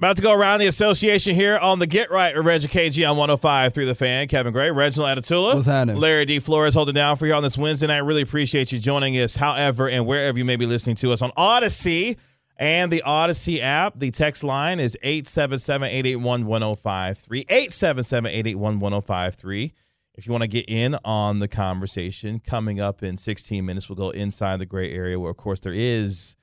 About 0.00 0.16
to 0.16 0.22
go 0.22 0.32
around 0.32 0.60
the 0.60 0.66
association 0.66 1.34
here 1.34 1.58
on 1.58 1.78
the 1.78 1.86
Get 1.86 2.10
Right 2.10 2.34
with 2.34 2.46
Reggie 2.46 2.68
KG 2.68 3.06
on 3.06 3.18
105 3.18 3.74
through 3.74 3.84
the 3.84 3.94
fan. 3.94 4.28
Kevin 4.28 4.50
Gray, 4.50 4.70
Reginald 4.70 5.18
Atatula. 5.18 5.54
What's 5.54 5.66
happening? 5.66 5.96
Larry 5.96 6.24
D. 6.24 6.38
Flores 6.38 6.72
holding 6.72 6.94
down 6.94 7.16
for 7.16 7.26
you 7.26 7.34
on 7.34 7.42
this 7.42 7.58
Wednesday 7.58 7.86
night. 7.86 7.98
Really 7.98 8.22
appreciate 8.22 8.72
you 8.72 8.78
joining 8.78 9.12
us, 9.18 9.36
however, 9.36 9.90
and 9.90 10.06
wherever 10.06 10.38
you 10.38 10.44
may 10.46 10.56
be 10.56 10.64
listening 10.64 10.96
to 10.96 11.12
us 11.12 11.20
on 11.20 11.32
Odyssey 11.36 12.16
and 12.56 12.90
the 12.90 13.02
Odyssey 13.02 13.60
app. 13.60 13.98
The 13.98 14.10
text 14.10 14.42
line 14.42 14.80
is 14.80 14.96
877 15.02 15.88
881 15.88 16.46
1053. 16.46 17.40
877 17.40 18.30
881 18.30 18.80
1053. 18.80 19.74
If 20.14 20.26
you 20.26 20.32
want 20.32 20.44
to 20.44 20.48
get 20.48 20.70
in 20.70 20.96
on 21.04 21.40
the 21.40 21.48
conversation, 21.48 22.40
coming 22.40 22.80
up 22.80 23.02
in 23.02 23.18
16 23.18 23.66
minutes, 23.66 23.90
we'll 23.90 23.96
go 23.96 24.08
inside 24.08 24.60
the 24.60 24.66
gray 24.66 24.94
area 24.94 25.20
where, 25.20 25.30
of 25.30 25.36
course, 25.36 25.60
there 25.60 25.74
is 25.74 26.38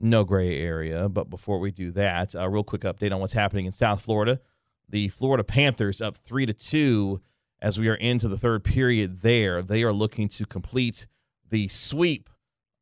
no 0.00 0.24
gray 0.24 0.60
area. 0.60 1.08
But 1.08 1.30
before 1.30 1.58
we 1.58 1.70
do 1.70 1.90
that, 1.92 2.34
a 2.34 2.48
real 2.48 2.64
quick 2.64 2.82
update 2.82 3.12
on 3.12 3.20
what's 3.20 3.32
happening 3.32 3.66
in 3.66 3.72
South 3.72 4.02
Florida. 4.02 4.40
The 4.88 5.08
Florida 5.08 5.44
Panthers 5.44 6.00
up 6.00 6.16
three 6.16 6.46
to 6.46 6.52
two 6.52 7.20
as 7.62 7.78
we 7.78 7.88
are 7.88 7.94
into 7.94 8.28
the 8.28 8.38
third 8.38 8.64
period 8.64 9.18
there. 9.20 9.62
They 9.62 9.82
are 9.82 9.92
looking 9.92 10.28
to 10.28 10.46
complete 10.46 11.06
the 11.48 11.68
sweep 11.68 12.30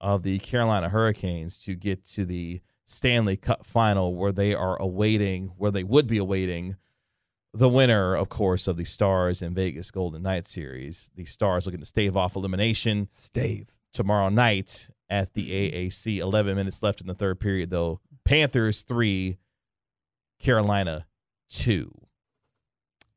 of 0.00 0.22
the 0.22 0.38
Carolina 0.38 0.88
Hurricanes 0.88 1.62
to 1.64 1.74
get 1.74 2.04
to 2.07 2.24
the 2.24 2.61
Stanley 2.87 3.37
Cup 3.37 3.66
final 3.66 4.14
where 4.14 4.33
they 4.33 4.54
are 4.54 4.81
awaiting, 4.81 5.48
where 5.57 5.70
they 5.70 5.85
would 5.85 6.07
be 6.07 6.18
awaiting 6.18 6.76
the 7.52 7.68
winner, 7.68 8.14
of 8.14 8.28
course, 8.28 8.68
of 8.68 8.76
the 8.76 8.85
Stars 8.85 9.42
and 9.42 9.54
Vegas 9.54 9.90
Golden 9.90 10.22
Knights 10.22 10.50
series. 10.50 11.11
The 11.14 11.24
Stars 11.24 11.66
looking 11.66 11.81
to 11.81 11.87
stave 11.87 12.16
off 12.16 12.37
elimination 12.37 13.09
Stave. 13.11 13.74
tomorrow 13.92 14.28
night 14.28 14.90
at 15.11 15.33
the 15.35 15.51
AAC. 15.51 16.18
11 16.18 16.57
minutes 16.57 16.83
left 16.83 17.01
in 17.01 17.07
the 17.07 17.14
third 17.14 17.40
period, 17.40 17.71
though. 17.71 18.01
Panthers 18.25 18.83
three, 18.83 19.38
Carolina 20.38 21.07
two. 21.49 21.90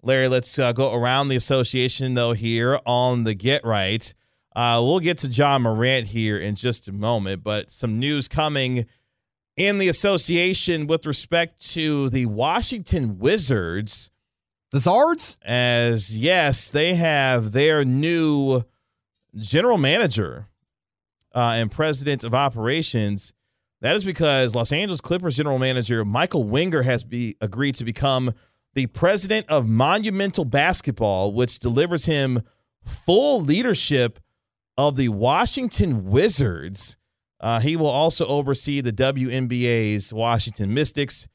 Larry, 0.04 0.28
let's 0.28 0.58
uh, 0.58 0.72
go 0.72 0.94
around 0.94 1.28
the 1.28 1.36
association, 1.36 2.16
though, 2.16 2.34
here 2.34 2.80
on 2.86 3.24
the 3.24 3.36
Get 3.36 3.64
Right. 3.64 4.14
Uh, 4.56 4.82
we'll 4.84 5.00
get 5.00 5.20
to 5.20 5.28
Ja 5.28 5.60
Morant 5.60 6.08
here 6.08 6.38
in 6.38 6.56
just 6.56 6.88
a 6.88 6.92
moment, 6.92 7.44
but 7.44 7.70
some 7.70 8.00
news 8.00 8.28
coming 8.28 8.86
in 9.56 9.78
the 9.78 9.88
association 9.90 10.88
with 10.88 11.06
respect 11.06 11.62
to 11.74 12.10
the 12.10 12.26
Washington 12.26 13.20
Wizards 13.20 14.12
The 14.72 14.80
Zards? 14.80 15.38
as 15.44 16.18
yes, 16.18 16.72
they 16.72 16.96
have 16.96 17.52
their 17.52 17.86
new 17.86 18.64
general 19.36 19.78
manager 19.78 20.48
uh, 21.34 21.56
and 21.56 21.72
president 21.72 22.24
of 22.24 22.34
operations. 22.34 23.34
That 23.82 23.96
is 23.96 24.04
because 24.04 24.56
Los 24.56 24.72
Angeles 24.72 25.02
Clippers 25.02 25.38
general 25.38 25.58
manager 25.58 26.06
Michael 26.06 26.44
Winger 26.44 26.84
has 26.84 27.04
be, 27.04 27.36
agreed 27.42 27.76
to 27.76 27.86
become 27.86 28.34
the 28.74 28.88
president 28.88 29.50
of 29.50 29.68
Monumental 29.68 30.46
Basketball, 30.46 31.34
which 31.34 31.60
delivers 31.60 32.06
him 32.06 32.42
full 32.86 33.42
leadership 33.42 34.20
of 34.78 34.96
the 34.96 35.10
Washington 35.10 36.06
Wizards. 36.06 36.98
Uh, 37.40 37.60
he 37.60 37.76
will 37.76 37.88
also 37.88 38.26
oversee 38.28 38.82
the 38.82 38.94
WNBA's 38.94 40.14
Washington 40.14 40.74
Mystics 40.74 41.28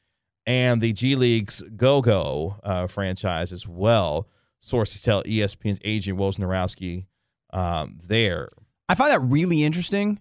and 0.46 0.80
the 0.80 0.92
G 0.92 1.16
League's 1.16 1.62
Go 1.76 2.00
Go 2.00 2.54
uh, 2.62 2.86
franchise 2.86 3.52
as 3.52 3.66
well. 3.66 4.28
Sources 4.60 5.02
tell 5.02 5.22
ESPN's 5.24 5.80
Adrian 5.84 6.18
Wojnarowski 6.18 7.06
um, 7.52 7.98
there. 8.06 8.48
I 8.88 8.94
find 8.94 9.12
that 9.12 9.20
really 9.20 9.64
interesting 9.64 10.20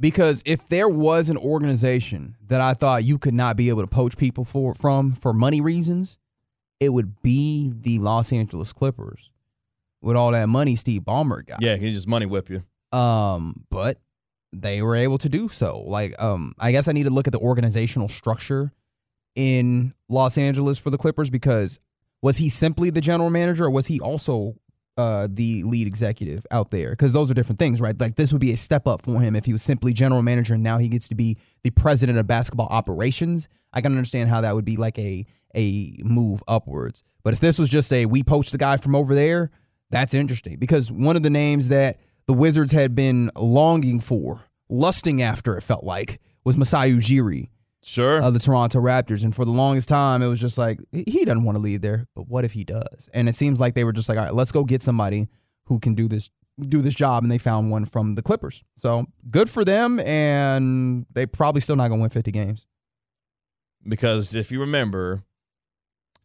because 0.00 0.42
if 0.44 0.66
there 0.66 0.88
was 0.88 1.30
an 1.30 1.36
organization 1.36 2.36
that 2.48 2.60
I 2.60 2.74
thought 2.74 3.04
you 3.04 3.18
could 3.18 3.34
not 3.34 3.56
be 3.56 3.68
able 3.68 3.82
to 3.82 3.86
poach 3.86 4.16
people 4.16 4.44
for 4.44 4.74
from 4.74 5.12
for 5.12 5.32
money 5.32 5.60
reasons, 5.60 6.18
it 6.80 6.88
would 6.88 7.22
be 7.22 7.72
the 7.74 8.00
Los 8.00 8.32
Angeles 8.32 8.72
Clippers 8.72 9.30
with 10.00 10.16
all 10.16 10.32
that 10.32 10.48
money 10.48 10.74
Steve 10.74 11.02
Ballmer 11.02 11.46
got. 11.46 11.62
Yeah, 11.62 11.76
he 11.76 11.92
just 11.92 12.08
money 12.08 12.26
whip 12.26 12.50
you. 12.50 12.62
Um, 12.96 13.64
but 13.70 13.98
they 14.52 14.82
were 14.82 14.96
able 14.96 15.18
to 15.18 15.28
do 15.28 15.48
so. 15.48 15.80
Like, 15.80 16.20
um, 16.20 16.52
I 16.58 16.72
guess 16.72 16.88
I 16.88 16.92
need 16.92 17.04
to 17.04 17.10
look 17.10 17.28
at 17.28 17.32
the 17.32 17.38
organizational 17.38 18.08
structure 18.08 18.72
in 19.34 19.94
Los 20.08 20.36
Angeles 20.36 20.78
for 20.78 20.90
the 20.90 20.98
Clippers 20.98 21.30
because 21.30 21.78
was 22.20 22.36
he 22.36 22.48
simply 22.48 22.90
the 22.90 23.00
general 23.00 23.30
manager 23.30 23.64
or 23.64 23.70
was 23.70 23.86
he 23.86 24.00
also 24.00 24.56
uh, 24.96 25.28
the 25.30 25.62
lead 25.64 25.86
executive 25.86 26.44
out 26.50 26.70
there? 26.70 26.90
Because 26.90 27.12
those 27.12 27.30
are 27.30 27.34
different 27.34 27.58
things, 27.58 27.80
right? 27.80 27.98
Like 27.98 28.16
this 28.16 28.32
would 28.32 28.40
be 28.40 28.52
a 28.52 28.56
step 28.56 28.86
up 28.86 29.02
for 29.02 29.20
him 29.20 29.36
if 29.36 29.44
he 29.44 29.52
was 29.52 29.62
simply 29.62 29.92
general 29.92 30.22
manager 30.22 30.54
and 30.54 30.62
now 30.62 30.78
he 30.78 30.88
gets 30.88 31.08
to 31.08 31.14
be 31.14 31.36
the 31.64 31.70
president 31.70 32.18
of 32.18 32.26
basketball 32.26 32.68
operations. 32.68 33.48
I 33.72 33.80
can 33.80 33.92
understand 33.92 34.28
how 34.28 34.40
that 34.42 34.54
would 34.54 34.64
be 34.64 34.76
like 34.76 34.98
a 34.98 35.26
a 35.54 35.96
move 36.02 36.42
upwards. 36.48 37.02
But 37.22 37.34
if 37.34 37.40
this 37.40 37.58
was 37.58 37.68
just 37.68 37.92
a 37.92 38.06
we 38.06 38.22
poached 38.22 38.52
the 38.52 38.58
guy 38.58 38.76
from 38.76 38.94
over 38.94 39.14
there, 39.14 39.50
that's 39.90 40.14
interesting 40.14 40.58
because 40.58 40.90
one 40.90 41.16
of 41.16 41.22
the 41.22 41.30
names 41.30 41.68
that 41.68 41.98
the 42.26 42.32
Wizards 42.32 42.72
had 42.72 42.94
been 42.94 43.30
longing 43.36 44.00
for, 44.00 44.42
lusting 44.68 45.20
after, 45.20 45.56
it 45.56 45.62
felt 45.62 45.84
like, 45.84 46.20
was 46.44 46.56
Masai 46.56 46.90
Ujiri 46.90 47.48
Sure. 47.84 48.22
of 48.22 48.32
the 48.32 48.38
Toronto 48.38 48.80
Raptors. 48.80 49.24
And 49.24 49.34
for 49.34 49.44
the 49.44 49.50
longest 49.50 49.88
time, 49.88 50.22
it 50.22 50.28
was 50.28 50.40
just 50.40 50.56
like, 50.56 50.78
he 50.92 51.24
doesn't 51.24 51.42
want 51.44 51.56
to 51.56 51.62
leave 51.62 51.80
there, 51.80 52.06
but 52.14 52.28
what 52.28 52.44
if 52.44 52.52
he 52.52 52.64
does? 52.64 53.08
And 53.12 53.28
it 53.28 53.34
seems 53.34 53.58
like 53.58 53.74
they 53.74 53.84
were 53.84 53.92
just 53.92 54.08
like, 54.08 54.18
all 54.18 54.24
right, 54.24 54.34
let's 54.34 54.52
go 54.52 54.64
get 54.64 54.82
somebody 54.82 55.28
who 55.64 55.78
can 55.80 55.94
do 55.94 56.08
this 56.08 56.30
do 56.60 56.82
this 56.82 56.94
job. 56.94 57.24
And 57.24 57.32
they 57.32 57.38
found 57.38 57.70
one 57.70 57.84
from 57.86 58.14
the 58.14 58.22
Clippers. 58.22 58.62
So 58.76 59.06
good 59.30 59.48
for 59.50 59.64
them. 59.64 59.98
And 60.00 61.06
they 61.12 61.26
probably 61.26 61.60
still 61.62 61.76
not 61.76 61.88
going 61.88 61.98
to 61.98 62.02
win 62.02 62.10
50 62.10 62.30
games. 62.30 62.66
because 63.88 64.34
if 64.34 64.52
you 64.52 64.60
remember, 64.60 65.22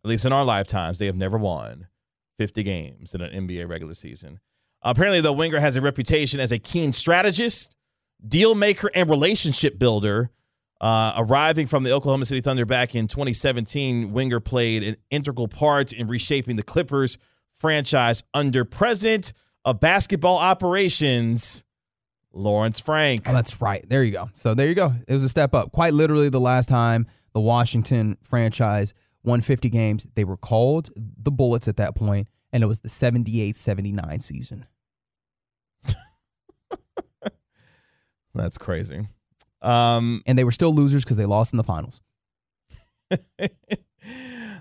at 0.03 0.09
least 0.09 0.25
in 0.25 0.33
our 0.33 0.43
lifetimes, 0.45 0.99
they 0.99 1.05
have 1.07 1.15
never 1.15 1.37
won 1.37 1.87
50 2.37 2.61
games 2.63 3.15
in 3.15 3.21
an 3.21 3.47
NBA 3.47 3.67
regular 3.67 3.93
season. 3.93 4.39
Apparently, 4.83 5.21
though, 5.21 5.33
Winger 5.33 5.59
has 5.59 5.75
a 5.75 5.81
reputation 5.81 6.39
as 6.39 6.51
a 6.51 6.59
keen 6.59 6.91
strategist, 6.91 7.73
deal 8.27 8.53
maker, 8.53 8.91
and 8.93 9.09
relationship 9.09 9.79
builder. 9.79 10.29
Uh, 10.79 11.13
arriving 11.17 11.65
from 11.65 11.83
the 11.83 11.91
Oklahoma 11.91 12.25
City 12.25 12.41
Thunder 12.41 12.65
back 12.65 12.93
in 12.93 13.07
2017, 13.07 14.13
Winger 14.13 14.39
played 14.39 14.83
an 14.83 14.95
integral 15.09 15.47
part 15.47 15.91
in 15.91 16.07
reshaping 16.07 16.55
the 16.55 16.63
Clippers 16.63 17.17
franchise 17.51 18.23
under 18.33 18.63
president 18.63 19.33
of 19.65 19.79
basketball 19.79 20.37
operations, 20.37 21.63
Lawrence 22.31 22.79
Frank. 22.79 23.23
Oh, 23.27 23.33
that's 23.33 23.59
right. 23.59 23.83
There 23.89 24.03
you 24.03 24.11
go. 24.11 24.29
So 24.35 24.53
there 24.53 24.67
you 24.67 24.75
go. 24.75 24.93
It 25.07 25.13
was 25.13 25.23
a 25.23 25.29
step 25.29 25.55
up. 25.55 25.71
Quite 25.71 25.93
literally, 25.93 26.29
the 26.29 26.39
last 26.39 26.69
time 26.69 27.07
the 27.33 27.41
Washington 27.41 28.17
franchise 28.21 28.93
won 29.23 29.41
50 29.41 29.69
games, 29.69 30.07
they 30.15 30.23
were 30.23 30.37
called 30.37 30.91
the 30.95 31.31
Bullets 31.31 31.67
at 31.67 31.77
that 31.77 31.95
point, 31.95 32.27
and 32.53 32.63
it 32.63 32.67
was 32.67 32.81
the 32.81 32.89
78 32.89 33.55
79 33.55 34.19
season. 34.19 34.67
That's 38.35 38.57
crazy. 38.59 39.07
Um, 39.61 40.21
And 40.25 40.37
they 40.37 40.43
were 40.43 40.51
still 40.51 40.73
losers 40.73 41.03
because 41.03 41.17
they 41.17 41.25
lost 41.25 41.53
in 41.53 41.57
the 41.57 41.63
finals. 41.63 42.01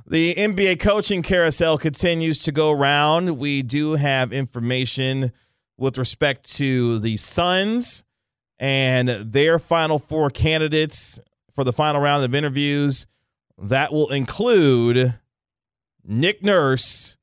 the 0.06 0.34
NBA 0.34 0.80
coaching 0.80 1.22
carousel 1.22 1.78
continues 1.78 2.38
to 2.40 2.52
go 2.52 2.72
round. 2.72 3.38
We 3.38 3.62
do 3.62 3.92
have 3.92 4.32
information 4.32 5.32
with 5.76 5.98
respect 5.98 6.50
to 6.56 6.98
the 7.00 7.16
Suns 7.16 8.04
and 8.58 9.08
their 9.08 9.58
final 9.58 9.98
four 9.98 10.30
candidates 10.30 11.20
for 11.54 11.64
the 11.64 11.72
final 11.72 12.00
round 12.00 12.24
of 12.24 12.34
interviews. 12.34 13.06
That 13.58 13.92
will 13.92 14.10
include 14.10 15.18
Nick 16.04 16.42
Nurse, 16.42 17.18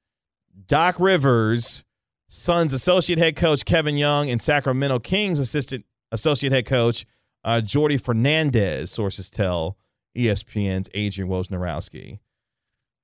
Doc 0.67 0.99
Rivers, 0.99 1.83
Suns 2.27 2.73
associate 2.73 3.19
head 3.19 3.35
coach 3.35 3.63
Kevin 3.65 3.97
Young, 3.97 4.29
and 4.29 4.41
Sacramento 4.41 4.99
Kings 4.99 5.39
assistant 5.39 5.85
associate 6.11 6.51
head 6.51 6.65
coach 6.65 7.05
uh, 7.43 7.61
Jordi 7.63 7.99
Fernandez, 7.99 8.91
sources 8.91 9.29
tell 9.29 9.77
ESPN's 10.17 10.89
Adrian 10.93 11.29
Wojnarowski. 11.29 12.19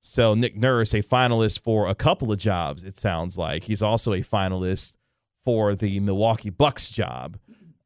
So 0.02 0.34
Nick 0.34 0.56
Nurse, 0.56 0.94
a 0.94 1.02
finalist 1.02 1.64
for 1.64 1.88
a 1.88 1.96
couple 1.96 2.32
of 2.32 2.40
jobs, 2.40 2.84
it 2.84 2.96
sounds 2.96 3.38
like. 3.38 3.64
He's 3.64 3.82
also 3.82 4.14
a 4.14 4.20
finalist 4.22 4.96
for 5.44 5.76
the 5.76 6.00
Milwaukee 6.00 6.50
Bucks 6.50 6.90
job 6.90 7.38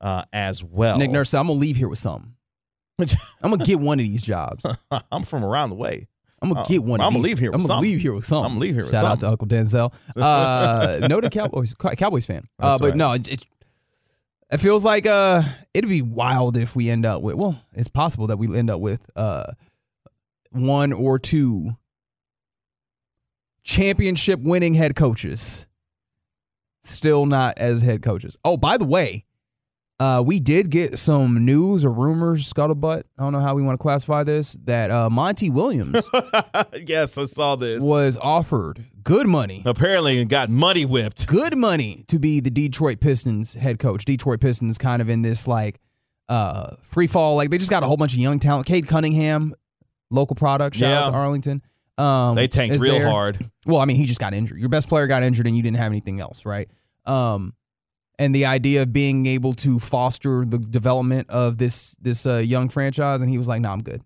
uh, 0.02 0.24
as 0.32 0.64
well. 0.64 0.98
Nick 0.98 1.10
Nurse 1.12 1.32
said, 1.32 1.40
I'm 1.40 1.48
going 1.48 1.60
to 1.60 1.66
leave 1.66 1.78
here 1.78 1.90
with 1.90 2.00
something. 2.00 2.36
I'm 3.00 3.50
going 3.50 3.60
to 3.60 3.66
get 3.66 3.80
one 3.80 4.00
of 4.00 4.06
these 4.06 4.22
jobs. 4.22 4.66
I'm 5.12 5.24
from 5.24 5.44
around 5.44 5.72
the 5.72 5.76
way. 5.76 6.08
I'm 6.44 6.50
gonna 6.50 6.60
Uh, 6.60 6.66
get 6.66 6.84
one. 6.84 7.00
I'm 7.00 7.14
gonna 7.14 7.24
leave 7.24 7.40
here 7.40 7.52
with 7.52 7.62
I'm 7.62 7.68
gonna 7.68 7.80
leave 7.80 8.02
here 8.02 8.14
with 8.14 8.26
something. 8.26 8.46
I'm 8.48 8.52
gonna 8.52 8.60
leave 8.60 8.76
here 8.76 8.84
with 8.84 8.94
some. 8.94 9.02
Shout 9.02 9.22
something. 9.22 9.28
out 9.30 9.38
to 9.38 9.44
Uncle 9.46 9.48
Denzel. 9.48 9.94
Uh, 11.02 11.08
noted 11.08 11.32
Cowboys 11.32 11.74
Cowboys 11.74 12.26
fan. 12.26 12.44
Uh, 12.60 12.78
but 12.78 12.90
right. 12.90 12.96
no, 12.98 13.14
it, 13.14 13.46
it, 14.54 14.60
feels 14.60 14.86
like 14.86 15.06
uh, 15.06 15.44
it'd 15.74 15.90
be 15.90 16.02
wild 16.02 16.58
if 16.58 16.76
we 16.76 16.90
end 16.90 17.06
up 17.06 17.22
with. 17.22 17.36
Well, 17.36 17.62
it's 17.74 17.88
possible 17.88 18.28
that 18.28 18.38
we 18.38 18.56
end 18.58 18.70
up 18.70 18.80
with 18.80 19.10
uh, 19.16 19.52
one 20.52 20.94
or 20.94 21.20
two 21.20 21.76
championship 23.64 24.40
winning 24.42 24.74
head 24.74 24.96
coaches, 24.96 25.68
still 26.82 27.26
not 27.26 27.58
as 27.58 27.82
head 27.82 28.02
coaches. 28.02 28.38
Oh, 28.44 28.58
by 28.58 28.78
the 28.78 28.86
way. 28.86 29.26
Uh, 30.04 30.22
we 30.22 30.40
did 30.40 30.70
get 30.70 30.98
some 30.98 31.46
news 31.46 31.86
or 31.86 31.92
rumors, 31.94 32.52
scuttlebutt. 32.52 33.04
I 33.18 33.24
don't 33.24 33.32
know 33.32 33.40
how 33.40 33.56
we 33.56 33.62
want 33.62 33.80
to 33.80 33.82
classify 33.82 34.24
this. 34.24 34.54
That 34.66 34.92
uh, 34.92 35.10
Monty 35.10 35.50
Williams 35.50 36.10
yes, 36.88 37.18
I 37.18 37.24
saw 37.26 37.56
this. 37.56 37.82
was 37.82 38.18
offered 38.22 38.84
good 39.04 39.28
money, 39.28 39.62
Apparently, 39.66 40.20
it 40.20 40.26
got 40.26 40.50
muddy 40.50 40.84
whipped. 40.86 41.28
good 41.28 41.56
money 41.58 42.04
to 42.08 42.20
be 42.20 42.40
the 42.42 42.50
Detroit 42.50 43.00
Pistons 43.00 43.54
head 43.54 43.80
coach. 43.80 44.04
Detroit 44.04 44.42
Pistons 44.42 44.78
kind 44.78 45.02
of 45.02 45.10
in 45.10 45.22
this 45.22 45.48
like 45.48 45.80
uh 46.28 46.76
free 46.82 47.08
fall. 47.08 47.36
Like 47.38 47.50
they 47.50 47.58
just 47.58 47.70
got 47.72 47.84
a 47.84 47.86
whole 47.86 47.98
bunch 47.98 48.14
of 48.14 48.20
young 48.20 48.40
talent. 48.40 48.66
Cade 48.66 48.88
Cunningham, 48.88 49.54
local 50.10 50.36
product. 50.36 50.76
Shout 50.76 50.92
out 50.92 51.06
Yeah. 51.06 51.12
to 51.12 51.18
Arlington. 51.18 51.62
Um, 51.98 52.36
They 52.36 52.48
tanked 52.48 52.80
real 52.82 52.98
there. 52.98 53.10
hard. 53.10 53.38
Well, 53.66 53.80
I 53.80 53.86
mean, 53.86 53.98
he 53.98 54.06
just 54.06 54.20
got 54.20 54.34
injured. 54.34 54.60
Your 54.60 54.70
best 54.70 54.90
player 54.90 55.06
got 55.08 55.22
injured, 55.24 55.46
and 55.48 55.56
you 55.56 55.62
didn't 55.64 55.78
have 55.78 55.92
anything 55.92 56.20
else, 56.20 56.46
right? 56.46 56.68
Um, 57.06 57.54
and 58.24 58.34
the 58.34 58.46
idea 58.46 58.84
of 58.84 58.94
being 58.94 59.26
able 59.26 59.54
to 59.54 59.80
foster 59.80 60.46
the 60.46 60.58
development 60.58 61.30
of 61.30 61.58
this 61.58 61.96
this 61.96 62.26
uh, 62.26 62.38
young 62.38 62.70
franchise, 62.70 63.20
and 63.20 63.30
he 63.30 63.38
was 63.38 63.50
like, 63.50 63.60
"No, 63.60 63.70
I'm 63.70 63.84
good." 63.84 64.02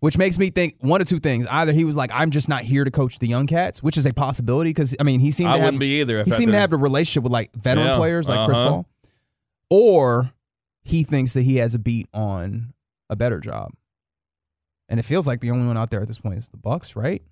Which 0.00 0.18
makes 0.18 0.38
me 0.38 0.50
think 0.50 0.74
one 0.80 1.00
of 1.00 1.06
two 1.06 1.20
things: 1.20 1.46
either 1.46 1.72
he 1.72 1.84
was 1.84 1.96
like, 1.96 2.10
"I'm 2.12 2.30
just 2.30 2.48
not 2.48 2.62
here 2.62 2.82
to 2.82 2.90
coach 2.90 3.20
the 3.20 3.28
young 3.28 3.46
cats," 3.46 3.80
which 3.80 3.96
is 3.96 4.06
a 4.06 4.12
possibility 4.12 4.70
because 4.70 4.96
I 4.98 5.04
mean, 5.04 5.20
he 5.20 5.30
seemed 5.30 5.50
I 5.50 5.52
to 5.52 5.58
have, 5.58 5.66
wouldn't 5.66 5.80
be 5.80 6.00
either. 6.00 6.18
If 6.18 6.26
he 6.26 6.32
seemed 6.32 6.50
to 6.50 6.58
have 6.58 6.72
a 6.72 6.76
relationship 6.76 7.22
with 7.22 7.32
like 7.32 7.54
veteran 7.54 7.86
Yeah, 7.86 7.96
players 7.96 8.28
like 8.28 8.44
Chris 8.44 8.58
uh-huh. 8.58 8.68
Paul, 8.68 8.86
or 9.70 10.32
he 10.82 11.04
thinks 11.04 11.34
that 11.34 11.42
he 11.42 11.56
has 11.56 11.76
a 11.76 11.78
beat 11.78 12.08
on 12.12 12.74
a 13.08 13.14
better 13.14 13.38
job. 13.38 13.70
And 14.88 14.98
it 14.98 15.04
feels 15.04 15.28
like 15.28 15.40
the 15.40 15.52
only 15.52 15.68
one 15.68 15.76
out 15.76 15.90
there 15.90 16.00
at 16.00 16.08
this 16.08 16.18
point 16.18 16.38
is 16.38 16.48
the 16.48 16.56
Bucks, 16.56 16.96
right? 16.96 17.22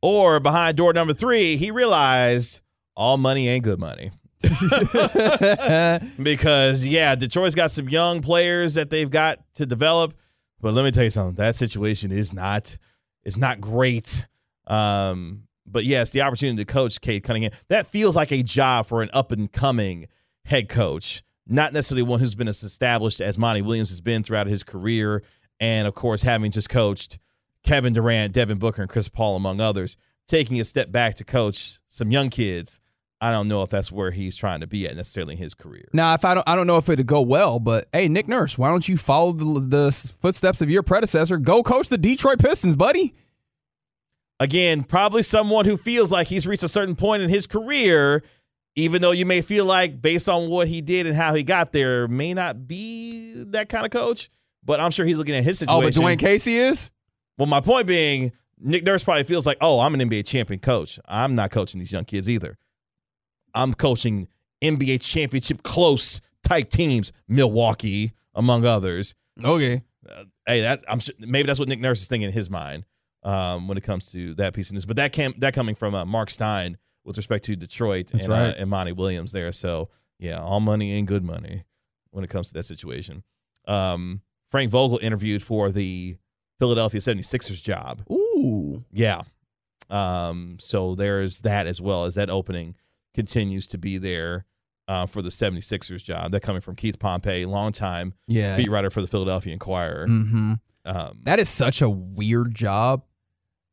Or 0.00 0.40
behind 0.40 0.78
door 0.78 0.94
number 0.94 1.12
three, 1.12 1.56
he 1.56 1.70
realized 1.70 2.62
all 2.96 3.18
money 3.18 3.50
ain't 3.50 3.64
good 3.64 3.78
money. 3.78 4.10
because 6.22 6.86
yeah, 6.86 7.14
Detroit's 7.14 7.54
got 7.54 7.70
some 7.70 7.88
young 7.88 8.20
players 8.20 8.74
that 8.74 8.90
they've 8.90 9.10
got 9.10 9.38
to 9.54 9.64
develop. 9.66 10.14
But 10.60 10.74
let 10.74 10.84
me 10.84 10.90
tell 10.90 11.04
you 11.04 11.10
something, 11.10 11.36
that 11.36 11.56
situation 11.56 12.12
is 12.12 12.32
not 12.32 12.76
is 13.24 13.38
not 13.38 13.60
great. 13.60 14.26
Um, 14.66 15.46
but 15.66 15.84
yes, 15.84 16.10
the 16.10 16.22
opportunity 16.22 16.64
to 16.64 16.72
coach 16.72 17.00
Cade 17.00 17.24
Cunningham, 17.24 17.52
that 17.68 17.86
feels 17.86 18.14
like 18.14 18.32
a 18.32 18.42
job 18.42 18.86
for 18.86 19.02
an 19.02 19.10
up 19.12 19.32
and 19.32 19.50
coming 19.50 20.06
head 20.44 20.68
coach, 20.68 21.22
not 21.46 21.72
necessarily 21.72 22.02
one 22.02 22.20
who's 22.20 22.34
been 22.34 22.48
as 22.48 22.62
established 22.62 23.20
as 23.20 23.38
Monty 23.38 23.62
Williams 23.62 23.90
has 23.90 24.00
been 24.00 24.22
throughout 24.22 24.46
his 24.46 24.62
career. 24.62 25.22
And 25.58 25.88
of 25.88 25.94
course, 25.94 26.22
having 26.22 26.50
just 26.50 26.68
coached 26.68 27.18
Kevin 27.64 27.92
Durant, 27.92 28.32
Devin 28.32 28.58
Booker, 28.58 28.82
and 28.82 28.90
Chris 28.90 29.08
Paul, 29.08 29.36
among 29.36 29.60
others, 29.60 29.96
taking 30.26 30.60
a 30.60 30.64
step 30.64 30.92
back 30.92 31.16
to 31.16 31.24
coach 31.24 31.80
some 31.88 32.10
young 32.10 32.30
kids 32.30 32.80
I 33.20 33.32
don't 33.32 33.48
know 33.48 33.62
if 33.62 33.70
that's 33.70 33.90
where 33.90 34.10
he's 34.10 34.36
trying 34.36 34.60
to 34.60 34.66
be 34.66 34.86
at 34.86 34.94
necessarily 34.94 35.34
in 35.34 35.38
his 35.38 35.54
career. 35.54 35.88
Now, 35.92 36.12
if 36.14 36.24
I 36.24 36.34
don't, 36.34 36.46
I 36.48 36.54
don't 36.54 36.66
know 36.66 36.76
if 36.76 36.88
it'd 36.88 37.06
go 37.06 37.22
well, 37.22 37.58
but 37.58 37.86
hey, 37.92 38.08
Nick 38.08 38.28
Nurse, 38.28 38.58
why 38.58 38.68
don't 38.68 38.86
you 38.86 38.96
follow 38.96 39.32
the, 39.32 39.60
the 39.60 40.14
footsteps 40.20 40.60
of 40.60 40.68
your 40.68 40.82
predecessor? 40.82 41.38
Go 41.38 41.62
coach 41.62 41.88
the 41.88 41.96
Detroit 41.96 42.38
Pistons, 42.38 42.76
buddy. 42.76 43.14
Again, 44.38 44.84
probably 44.84 45.22
someone 45.22 45.64
who 45.64 45.78
feels 45.78 46.12
like 46.12 46.26
he's 46.26 46.46
reached 46.46 46.62
a 46.62 46.68
certain 46.68 46.94
point 46.94 47.22
in 47.22 47.30
his 47.30 47.46
career, 47.46 48.22
even 48.74 49.00
though 49.00 49.12
you 49.12 49.24
may 49.24 49.40
feel 49.40 49.64
like, 49.64 50.02
based 50.02 50.28
on 50.28 50.50
what 50.50 50.68
he 50.68 50.82
did 50.82 51.06
and 51.06 51.16
how 51.16 51.34
he 51.34 51.42
got 51.42 51.72
there, 51.72 52.06
may 52.08 52.34
not 52.34 52.68
be 52.68 53.32
that 53.48 53.70
kind 53.70 53.86
of 53.86 53.92
coach. 53.92 54.28
But 54.62 54.78
I'm 54.78 54.90
sure 54.90 55.06
he's 55.06 55.16
looking 55.16 55.34
at 55.34 55.44
his 55.44 55.60
situation. 55.60 55.78
Oh, 55.78 55.80
but 55.80 55.94
Dwane 55.94 56.18
Casey 56.18 56.58
is. 56.58 56.90
Well, 57.38 57.46
my 57.46 57.60
point 57.62 57.86
being, 57.86 58.32
Nick 58.58 58.84
Nurse 58.84 59.04
probably 59.04 59.24
feels 59.24 59.46
like, 59.46 59.58
oh, 59.62 59.80
I'm 59.80 59.94
an 59.94 60.00
NBA 60.00 60.26
champion 60.26 60.60
coach. 60.60 60.98
I'm 61.06 61.34
not 61.34 61.50
coaching 61.50 61.78
these 61.78 61.92
young 61.92 62.04
kids 62.04 62.28
either. 62.28 62.58
I'm 63.56 63.74
coaching 63.74 64.28
NBA 64.62 65.00
championship 65.00 65.62
close 65.62 66.20
type 66.46 66.70
teams, 66.70 67.12
Milwaukee, 67.28 68.12
among 68.34 68.64
others. 68.64 69.14
Okay. 69.42 69.82
Uh, 70.08 70.24
hey, 70.46 70.60
that's 70.60 70.84
I'm 70.88 71.00
sure, 71.00 71.14
maybe 71.18 71.46
that's 71.46 71.58
what 71.58 71.68
Nick 71.68 71.80
Nurse 71.80 72.02
is 72.02 72.08
thinking 72.08 72.28
in 72.28 72.32
his 72.32 72.50
mind 72.50 72.84
um, 73.22 73.66
when 73.66 73.76
it 73.76 73.82
comes 73.82 74.12
to 74.12 74.34
that 74.34 74.54
piece 74.54 74.70
of 74.70 74.74
news. 74.74 74.86
But 74.86 74.96
that 74.96 75.12
came 75.12 75.34
that 75.38 75.54
coming 75.54 75.74
from 75.74 75.94
uh, 75.94 76.04
Marc 76.04 76.30
Stein 76.30 76.78
with 77.04 77.16
respect 77.16 77.44
to 77.44 77.56
Detroit 77.56 78.08
That's 78.12 78.24
and, 78.24 78.32
right. 78.32 78.48
uh, 78.50 78.54
and 78.58 78.70
Monty 78.70 78.92
Williams 78.92 79.32
there. 79.32 79.52
So 79.52 79.88
yeah, 80.18 80.40
all 80.40 80.60
money 80.60 80.98
and 80.98 81.06
good 81.06 81.24
money 81.24 81.62
when 82.10 82.24
it 82.24 82.30
comes 82.30 82.48
to 82.48 82.54
that 82.54 82.64
situation. 82.64 83.22
Um, 83.66 84.22
Frank 84.48 84.70
Vogel 84.70 84.98
interviewed 85.02 85.42
for 85.42 85.70
the 85.70 86.16
Philadelphia 86.58 87.00
76ers 87.00 87.62
job. 87.62 88.02
Ooh. 88.10 88.84
Yeah. 88.92 89.22
Um, 89.90 90.56
so 90.60 90.94
there's 90.94 91.40
that 91.42 91.66
as 91.66 91.80
well 91.80 92.04
as 92.04 92.14
that 92.14 92.30
opening 92.30 92.74
continues 93.16 93.66
to 93.68 93.78
be 93.78 93.98
there 93.98 94.46
uh, 94.86 95.06
for 95.06 95.20
the 95.22 95.30
76ers 95.30 96.04
job. 96.04 96.30
That 96.30 96.42
coming 96.42 96.60
from 96.62 96.76
Keith 96.76 97.00
Pompey, 97.00 97.44
longtime 97.44 98.14
Yeah. 98.28 98.56
beat 98.56 98.70
writer 98.70 98.90
for 98.90 99.00
the 99.00 99.08
Philadelphia 99.08 99.52
Inquirer. 99.52 100.06
Mm-hmm. 100.06 100.52
Um, 100.84 101.20
That 101.24 101.40
is 101.40 101.48
such 101.48 101.82
a 101.82 101.90
weird 101.90 102.54
job 102.54 103.02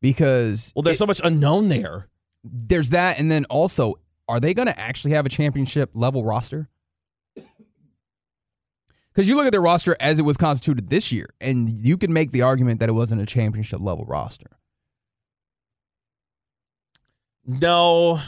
because 0.01 0.73
well, 0.75 0.81
there's 0.81 0.95
it- 0.95 0.99
so 0.99 1.05
much 1.05 1.21
unknown 1.23 1.69
there. 1.69 2.07
there's 2.43 2.89
that, 2.89 3.19
and 3.19 3.29
then 3.29 3.45
also, 3.45 3.93
are 4.27 4.39
they 4.39 4.53
going 4.55 4.65
to 4.67 4.79
actually 4.79 5.13
have 5.13 5.25
a 5.27 5.29
championship 5.29 5.91
level 5.93 6.23
roster? 6.25 6.67
Because 9.13 9.29
you 9.29 9.35
look 9.35 9.45
at 9.45 9.51
their 9.51 9.61
roster 9.61 9.95
as 9.99 10.17
it 10.17 10.23
was 10.23 10.37
constituted 10.37 10.89
this 10.89 11.11
year, 11.11 11.27
and 11.39 11.69
you 11.69 11.97
can 11.97 12.11
make 12.11 12.31
the 12.31 12.41
argument 12.41 12.79
that 12.79 12.89
it 12.89 12.93
wasn't 12.93 13.21
a 13.21 13.27
championship 13.27 13.79
level 13.79 14.05
roster. 14.07 14.47
No, 17.45 18.19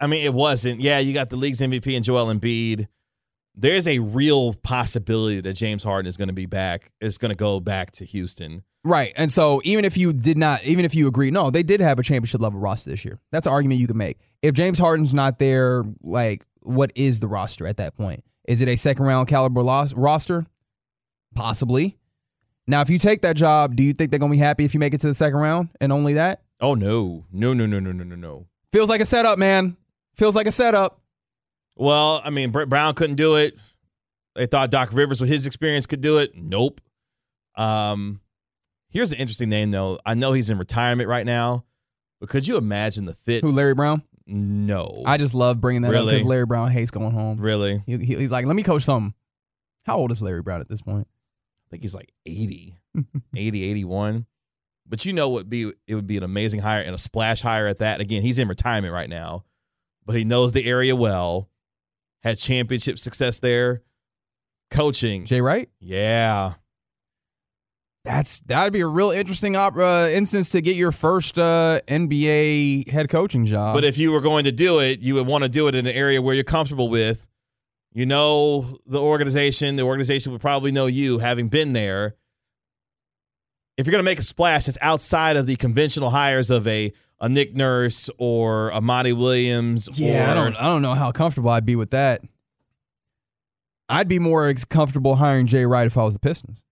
I 0.00 0.06
mean 0.06 0.24
it 0.24 0.34
wasn't. 0.34 0.80
Yeah, 0.80 0.98
you 0.98 1.14
got 1.14 1.30
the 1.30 1.36
league's 1.36 1.60
MVP 1.60 1.94
and 1.96 2.04
Joel 2.04 2.26
Embiid. 2.26 2.86
There's 3.54 3.88
a 3.88 3.98
real 3.98 4.52
possibility 4.54 5.40
that 5.40 5.54
James 5.54 5.82
Harden 5.82 6.08
is 6.08 6.16
going 6.18 6.28
to 6.28 6.34
be 6.34 6.46
back. 6.46 6.90
Is 7.00 7.18
going 7.18 7.30
to 7.30 7.36
go 7.36 7.60
back 7.60 7.90
to 7.92 8.04
Houston. 8.04 8.62
Right. 8.84 9.12
And 9.16 9.30
so 9.30 9.60
even 9.64 9.84
if 9.84 9.96
you 9.96 10.12
did 10.12 10.38
not, 10.38 10.64
even 10.64 10.84
if 10.84 10.94
you 10.94 11.08
agree, 11.08 11.32
no, 11.32 11.50
they 11.50 11.64
did 11.64 11.80
have 11.80 11.98
a 11.98 12.04
championship 12.04 12.40
level 12.40 12.60
roster 12.60 12.90
this 12.90 13.04
year. 13.04 13.18
That's 13.32 13.46
an 13.46 13.52
argument 13.52 13.80
you 13.80 13.88
can 13.88 13.96
make. 13.96 14.18
If 14.42 14.54
James 14.54 14.78
Harden's 14.78 15.12
not 15.12 15.40
there, 15.40 15.82
like, 16.02 16.44
what 16.60 16.92
is 16.94 17.18
the 17.18 17.26
roster 17.26 17.66
at 17.66 17.78
that 17.78 17.96
point? 17.96 18.22
Is 18.46 18.60
it 18.60 18.68
a 18.68 18.76
second 18.76 19.06
round 19.06 19.26
caliber 19.26 19.62
los- 19.62 19.92
roster? 19.94 20.46
Possibly. 21.34 21.98
Now, 22.68 22.80
if 22.80 22.88
you 22.88 22.98
take 22.98 23.22
that 23.22 23.34
job, 23.34 23.74
do 23.74 23.82
you 23.82 23.92
think 23.92 24.10
they're 24.10 24.20
going 24.20 24.30
to 24.30 24.36
be 24.36 24.40
happy 24.40 24.64
if 24.64 24.72
you 24.72 24.78
make 24.78 24.94
it 24.94 25.00
to 25.00 25.08
the 25.08 25.14
second 25.14 25.38
round 25.38 25.70
and 25.80 25.92
only 25.92 26.14
that? 26.14 26.42
Oh 26.60 26.74
no, 26.74 27.24
no, 27.32 27.52
no, 27.54 27.66
no, 27.66 27.80
no, 27.80 27.92
no, 27.92 28.04
no, 28.04 28.14
no. 28.14 28.46
Feels 28.72 28.88
like 28.88 29.00
a 29.00 29.06
setup, 29.06 29.38
man. 29.38 29.76
Feels 30.16 30.34
like 30.36 30.46
a 30.46 30.52
setup. 30.52 31.00
Well, 31.76 32.20
I 32.24 32.30
mean, 32.30 32.50
Brett 32.50 32.68
Brown 32.68 32.94
couldn't 32.94 33.16
do 33.16 33.36
it. 33.36 33.58
They 34.34 34.46
thought 34.46 34.70
Doc 34.70 34.90
Rivers, 34.92 35.20
with 35.20 35.30
his 35.30 35.46
experience, 35.46 35.86
could 35.86 36.00
do 36.00 36.18
it. 36.18 36.32
Nope. 36.34 36.80
Um, 37.54 38.20
here's 38.90 39.12
an 39.12 39.18
interesting 39.18 39.48
name 39.48 39.70
though. 39.70 39.98
I 40.04 40.14
know 40.14 40.32
he's 40.32 40.50
in 40.50 40.58
retirement 40.58 41.08
right 41.08 41.24
now, 41.24 41.64
but 42.20 42.28
could 42.28 42.46
you 42.46 42.56
imagine 42.56 43.04
the 43.06 43.14
fit? 43.14 43.42
Who, 43.42 43.50
Larry 43.52 43.74
Brown? 43.74 44.02
No, 44.26 44.92
I 45.06 45.18
just 45.18 45.34
love 45.34 45.60
bringing 45.60 45.82
that 45.82 45.94
up 45.94 46.04
because 46.06 46.24
Larry 46.24 46.46
Brown 46.46 46.70
hates 46.70 46.90
going 46.90 47.12
home. 47.12 47.38
really. 47.40 47.82
He, 47.86 47.96
he- 47.98 48.16
he's 48.16 48.30
like, 48.30 48.44
let 48.46 48.56
me 48.56 48.62
coach 48.62 48.82
something. 48.82 49.14
How 49.84 49.96
old 49.98 50.10
is 50.10 50.20
Larry 50.20 50.42
Brown 50.42 50.60
at 50.60 50.68
this 50.68 50.82
point? 50.82 51.06
I 51.06 51.64
think 51.70 51.82
he's 51.82 51.94
like 51.94 52.12
80, 52.26 52.74
80, 53.36 53.64
81. 53.70 54.26
But 54.88 55.04
you 55.04 55.12
know 55.12 55.28
what 55.28 55.48
be 55.48 55.72
it 55.86 55.94
would 55.94 56.06
be 56.06 56.16
an 56.16 56.22
amazing 56.24 56.60
hire 56.60 56.80
and 56.80 56.94
a 56.94 56.98
splash 56.98 57.40
hire 57.42 57.66
at 57.66 57.78
that. 57.78 58.00
Again, 58.00 58.22
he's 58.22 58.38
in 58.38 58.48
retirement 58.48 58.92
right 58.92 59.08
now, 59.08 59.44
but 60.06 60.16
he 60.16 60.24
knows 60.24 60.52
the 60.52 60.64
area 60.64 60.96
well. 60.96 61.50
Had 62.22 62.38
championship 62.38 62.98
success 62.98 63.40
there. 63.40 63.82
Coaching. 64.70 65.26
Jay 65.26 65.40
Wright? 65.40 65.68
Yeah. 65.80 66.54
That's 68.04 68.40
that'd 68.42 68.72
be 68.72 68.80
a 68.80 68.86
real 68.86 69.10
interesting 69.10 69.56
op- 69.56 69.76
uh, 69.76 70.08
instance 70.12 70.50
to 70.50 70.60
get 70.60 70.76
your 70.76 70.92
first 70.92 71.38
uh, 71.40 71.80
NBA 71.88 72.88
head 72.88 73.08
coaching 73.08 73.44
job. 73.44 73.74
But 73.74 73.82
if 73.82 73.98
you 73.98 74.12
were 74.12 74.20
going 74.20 74.44
to 74.44 74.52
do 74.52 74.78
it, 74.78 75.00
you 75.00 75.14
would 75.14 75.26
want 75.26 75.42
to 75.42 75.48
do 75.48 75.66
it 75.66 75.74
in 75.74 75.86
an 75.86 75.92
area 75.92 76.22
where 76.22 76.34
you're 76.34 76.44
comfortable 76.44 76.88
with. 76.88 77.28
You 77.92 78.06
know 78.06 78.78
the 78.86 79.00
organization. 79.00 79.74
The 79.74 79.82
organization 79.82 80.30
would 80.32 80.40
probably 80.40 80.70
know 80.70 80.86
you, 80.86 81.18
having 81.18 81.48
been 81.48 81.72
there. 81.72 82.14
If 83.76 83.86
you're 83.86 83.92
going 83.92 84.04
to 84.04 84.10
make 84.10 84.18
a 84.18 84.22
splash, 84.22 84.68
it's 84.68 84.78
outside 84.80 85.36
of 85.36 85.46
the 85.46 85.56
conventional 85.56 86.10
hires 86.10 86.50
of 86.50 86.66
a 86.66 86.92
a 87.20 87.28
Nick 87.28 87.54
Nurse 87.54 88.10
or 88.18 88.70
a 88.70 88.80
Monty 88.80 89.12
Williams. 89.12 89.88
yeah, 89.94 90.26
or, 90.26 90.30
I 90.30 90.34
don't 90.34 90.56
I 90.56 90.64
don't 90.64 90.82
know 90.82 90.94
how 90.94 91.12
comfortable 91.12 91.50
I'd 91.50 91.66
be 91.66 91.76
with 91.76 91.90
that. 91.90 92.22
I'd 93.88 94.08
be 94.08 94.18
more 94.18 94.52
comfortable 94.68 95.14
hiring 95.16 95.46
Jay 95.46 95.64
Wright 95.64 95.86
if 95.86 95.96
I 95.96 96.04
was 96.04 96.14
the 96.14 96.20
Pistons. 96.20 96.64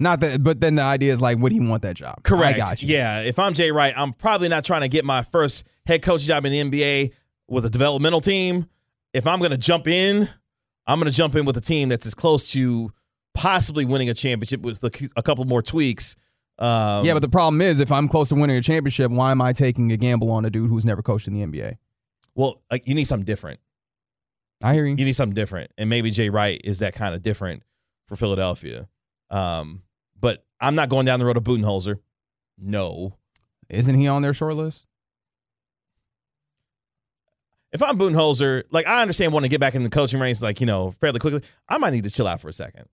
Not 0.00 0.20
that, 0.20 0.42
but 0.42 0.60
then 0.60 0.74
the 0.74 0.82
idea 0.82 1.12
is 1.12 1.22
like, 1.22 1.38
would 1.38 1.52
he 1.52 1.60
want 1.60 1.82
that 1.82 1.96
job? 1.96 2.22
Correct. 2.24 2.56
I 2.56 2.58
got 2.58 2.82
you. 2.82 2.88
Yeah. 2.92 3.20
If 3.20 3.38
I'm 3.38 3.54
Jay 3.54 3.70
Wright, 3.70 3.94
I'm 3.96 4.12
probably 4.12 4.48
not 4.48 4.64
trying 4.64 4.82
to 4.82 4.88
get 4.88 5.04
my 5.04 5.22
first 5.22 5.66
head 5.86 6.02
coach 6.02 6.22
job 6.22 6.44
in 6.44 6.52
the 6.52 6.70
NBA 6.70 7.12
with 7.48 7.64
a 7.64 7.70
developmental 7.70 8.20
team. 8.20 8.66
If 9.12 9.26
I'm 9.26 9.38
going 9.38 9.52
to 9.52 9.56
jump 9.56 9.86
in, 9.86 10.28
I'm 10.86 10.98
going 10.98 11.10
to 11.10 11.16
jump 11.16 11.36
in 11.36 11.44
with 11.44 11.56
a 11.56 11.60
team 11.60 11.88
that's 11.88 12.06
as 12.06 12.14
close 12.14 12.50
to 12.52 12.92
possibly 13.34 13.84
winning 13.84 14.08
a 14.08 14.14
championship 14.14 14.62
with 14.62 14.82
a, 14.82 15.10
a 15.16 15.22
couple 15.22 15.44
more 15.44 15.62
tweaks. 15.62 16.16
Um, 16.58 17.04
yeah, 17.04 17.12
but 17.12 17.22
the 17.22 17.28
problem 17.28 17.60
is, 17.60 17.80
if 17.80 17.90
I'm 17.90 18.08
close 18.08 18.28
to 18.28 18.36
winning 18.36 18.56
a 18.56 18.60
championship, 18.60 19.10
why 19.10 19.32
am 19.32 19.42
I 19.42 19.52
taking 19.52 19.90
a 19.92 19.96
gamble 19.96 20.30
on 20.30 20.44
a 20.44 20.50
dude 20.50 20.70
who's 20.70 20.86
never 20.86 21.02
coached 21.02 21.26
in 21.28 21.34
the 21.34 21.44
NBA? 21.44 21.76
well, 22.36 22.62
like 22.70 22.86
you 22.86 22.94
need 22.94 23.04
something 23.04 23.24
different. 23.24 23.60
I 24.62 24.74
hear 24.74 24.86
you. 24.86 24.96
You 24.96 25.04
need 25.04 25.12
something 25.12 25.34
different, 25.34 25.70
and 25.76 25.90
maybe 25.90 26.10
Jay 26.10 26.30
Wright 26.30 26.60
is 26.64 26.78
that 26.78 26.94
kind 26.94 27.14
of 27.14 27.22
different 27.22 27.62
for 28.06 28.16
Philadelphia. 28.16 28.88
Um, 29.30 29.82
but 30.18 30.44
I'm 30.60 30.74
not 30.74 30.88
going 30.88 31.06
down 31.06 31.18
the 31.18 31.26
road 31.26 31.36
of 31.36 31.44
Budenholzer. 31.44 31.98
No. 32.58 33.16
Isn't 33.68 33.96
he 33.96 34.08
on 34.08 34.22
their 34.22 34.32
short 34.32 34.56
list? 34.56 34.86
if 37.74 37.82
I'm 37.82 37.98
Budenholzer, 37.98 38.62
like 38.70 38.86
I 38.86 39.02
understand 39.02 39.32
wanting 39.32 39.50
to 39.50 39.52
get 39.52 39.60
back 39.60 39.74
in 39.74 39.82
the 39.82 39.90
coaching 39.90 40.20
ranks, 40.20 40.40
like 40.40 40.60
you 40.60 40.66
know, 40.66 40.92
fairly 40.92 41.18
quickly. 41.18 41.42
I 41.68 41.76
might 41.78 41.92
need 41.92 42.04
to 42.04 42.10
chill 42.10 42.28
out 42.28 42.40
for 42.40 42.48
a 42.48 42.52
second. 42.52 42.86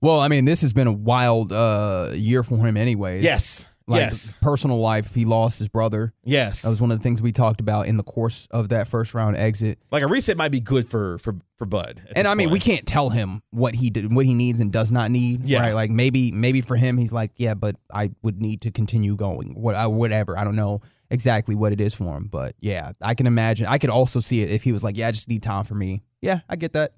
Well, 0.00 0.20
I 0.20 0.28
mean, 0.28 0.44
this 0.44 0.62
has 0.62 0.72
been 0.72 0.86
a 0.86 0.92
wild 0.92 1.52
uh, 1.52 2.10
year 2.14 2.42
for 2.42 2.56
him, 2.58 2.76
anyways. 2.76 3.22
Yes, 3.24 3.68
Like 3.88 4.00
yes, 4.02 4.36
personal 4.40 4.78
life, 4.78 5.12
he 5.14 5.24
lost 5.24 5.58
his 5.58 5.68
brother. 5.68 6.12
yes. 6.22 6.62
That 6.62 6.68
was 6.68 6.80
one 6.80 6.92
of 6.92 6.98
the 6.98 7.02
things 7.02 7.20
we 7.20 7.32
talked 7.32 7.60
about 7.60 7.86
in 7.88 7.96
the 7.96 8.04
course 8.04 8.46
of 8.52 8.68
that 8.68 8.86
first 8.86 9.12
round 9.14 9.36
exit. 9.36 9.78
like 9.90 10.02
a 10.02 10.06
reset 10.06 10.36
might 10.36 10.52
be 10.52 10.60
good 10.60 10.86
for 10.86 11.18
for 11.18 11.34
for 11.56 11.64
Bud. 11.66 12.00
And 12.14 12.28
I 12.28 12.34
mean, 12.34 12.50
we 12.50 12.60
can't 12.60 12.86
tell 12.86 13.10
him 13.10 13.42
what 13.50 13.74
he 13.74 13.90
did, 13.90 14.14
what 14.14 14.24
he 14.24 14.34
needs 14.34 14.60
and 14.60 14.70
does 14.72 14.92
not 14.92 15.10
need. 15.10 15.44
Yeah. 15.48 15.60
Right? 15.62 15.72
Like 15.74 15.90
maybe, 15.90 16.30
maybe 16.30 16.60
for 16.60 16.76
him, 16.76 16.96
he's 16.96 17.12
like, 17.12 17.32
yeah, 17.36 17.54
but 17.54 17.74
I 17.92 18.10
would 18.22 18.40
need 18.40 18.60
to 18.60 18.70
continue 18.70 19.16
going. 19.16 19.54
What, 19.60 19.74
I, 19.74 19.88
whatever. 19.88 20.38
I 20.38 20.44
don't 20.44 20.54
know 20.54 20.82
exactly 21.10 21.56
what 21.56 21.72
it 21.72 21.80
is 21.80 21.94
for 21.96 22.16
him, 22.16 22.28
but 22.30 22.52
yeah, 22.60 22.92
I 23.02 23.14
can 23.14 23.26
imagine. 23.26 23.66
I 23.66 23.78
could 23.78 23.90
also 23.90 24.20
see 24.20 24.42
it 24.42 24.50
if 24.52 24.62
he 24.62 24.70
was 24.70 24.84
like, 24.84 24.96
yeah, 24.96 25.08
I 25.08 25.10
just 25.10 25.28
need 25.28 25.42
time 25.42 25.64
for 25.64 25.74
me. 25.74 26.04
Yeah, 26.20 26.40
I 26.48 26.54
get 26.54 26.74
that. 26.74 26.92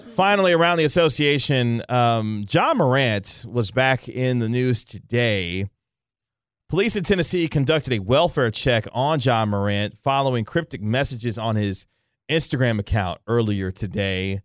Finally, 0.00 0.52
around 0.52 0.78
the 0.78 0.84
association, 0.84 1.82
um, 1.88 2.44
Ja 2.50 2.72
Morant 2.72 3.44
was 3.46 3.70
back 3.70 4.08
in 4.08 4.38
the 4.38 4.48
news 4.48 4.84
today. 4.84 5.66
Police 6.70 6.96
in 6.96 7.04
Tennessee 7.04 7.46
conducted 7.48 7.92
a 7.92 7.98
welfare 7.98 8.50
check 8.50 8.86
on 8.92 9.20
Ja 9.20 9.44
Morant 9.44 9.96
following 9.98 10.46
cryptic 10.46 10.80
messages 10.80 11.36
on 11.36 11.56
his 11.56 11.86
Instagram 12.30 12.78
account 12.78 13.20
earlier 13.26 13.70
today, 13.70 14.40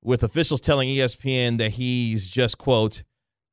with 0.00 0.22
officials 0.22 0.60
telling 0.60 0.88
ESPN 0.88 1.58
that 1.58 1.72
he's 1.72 2.30
just, 2.30 2.58
quote, 2.58 3.02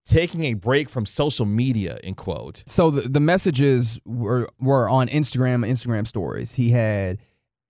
taking 0.05 0.43
a 0.43 0.53
break 0.53 0.89
from 0.89 1.07
social 1.07 1.47
media, 1.47 1.97
end 2.03 2.17
quote. 2.17 2.63
So 2.67 2.91
the, 2.91 3.09
the 3.09 3.19
messages 3.19 3.99
were 4.05 4.47
were 4.59 4.87
on 4.87 5.07
Instagram, 5.07 5.67
Instagram 5.67 6.05
stories. 6.05 6.53
He 6.53 6.69
had 6.69 7.17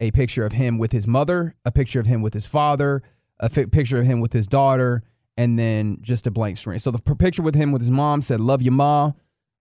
a 0.01 0.11
picture 0.11 0.45
of 0.45 0.51
him 0.51 0.77
with 0.77 0.91
his 0.91 1.07
mother, 1.07 1.53
a 1.63 1.71
picture 1.71 2.01
of 2.01 2.07
him 2.07 2.21
with 2.21 2.33
his 2.33 2.47
father, 2.47 3.03
a 3.41 3.49
picture 3.49 3.99
of 3.99 4.05
him 4.05 4.21
with 4.21 4.31
his 4.33 4.47
daughter, 4.47 5.03
and 5.37 5.57
then 5.57 5.97
just 6.01 6.27
a 6.27 6.31
blank 6.31 6.57
screen. 6.57 6.79
So 6.79 6.91
the 6.91 7.15
picture 7.15 7.43
with 7.43 7.55
him 7.55 7.71
with 7.71 7.81
his 7.81 7.91
mom 7.91 8.21
said 8.21 8.39
"Love 8.39 8.61
your 8.61 8.73
ma," 8.73 9.11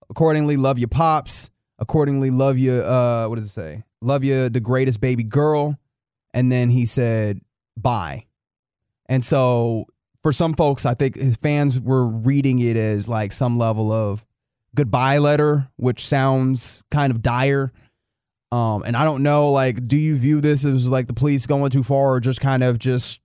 accordingly 0.08 0.56
"Love 0.56 0.78
your 0.78 0.88
pops," 0.88 1.50
accordingly 1.78 2.30
"Love 2.30 2.58
you. 2.58 2.74
uh, 2.74 3.26
what 3.26 3.36
does 3.36 3.46
it 3.46 3.50
say? 3.50 3.84
love 4.02 4.24
you, 4.24 4.48
the 4.48 4.60
greatest 4.60 5.00
baby 5.00 5.22
girl. 5.22 5.78
And 6.32 6.50
then 6.50 6.70
he 6.70 6.84
said, 6.84 7.40
bye. 7.76 8.26
And 9.06 9.22
so 9.24 9.86
for 10.22 10.32
some 10.32 10.54
folks, 10.54 10.86
I 10.86 10.94
think 10.94 11.16
his 11.16 11.36
fans 11.36 11.80
were 11.80 12.06
reading 12.06 12.60
it 12.60 12.76
as 12.76 13.08
like 13.08 13.32
some 13.32 13.58
level 13.58 13.90
of 13.92 14.24
goodbye 14.74 15.18
letter, 15.18 15.68
which 15.76 16.06
sounds 16.06 16.84
kind 16.90 17.10
of 17.10 17.22
dire. 17.22 17.72
Um, 18.52 18.82
and 18.84 18.96
I 18.96 19.04
don't 19.04 19.22
know, 19.22 19.50
like, 19.50 19.86
do 19.86 19.96
you 19.96 20.16
view 20.16 20.40
this 20.40 20.64
as 20.64 20.88
like 20.90 21.06
the 21.06 21.14
police 21.14 21.46
going 21.46 21.70
too 21.70 21.82
far 21.82 22.14
or 22.14 22.20
just 22.20 22.40
kind 22.40 22.62
of 22.62 22.78
just, 22.78 23.19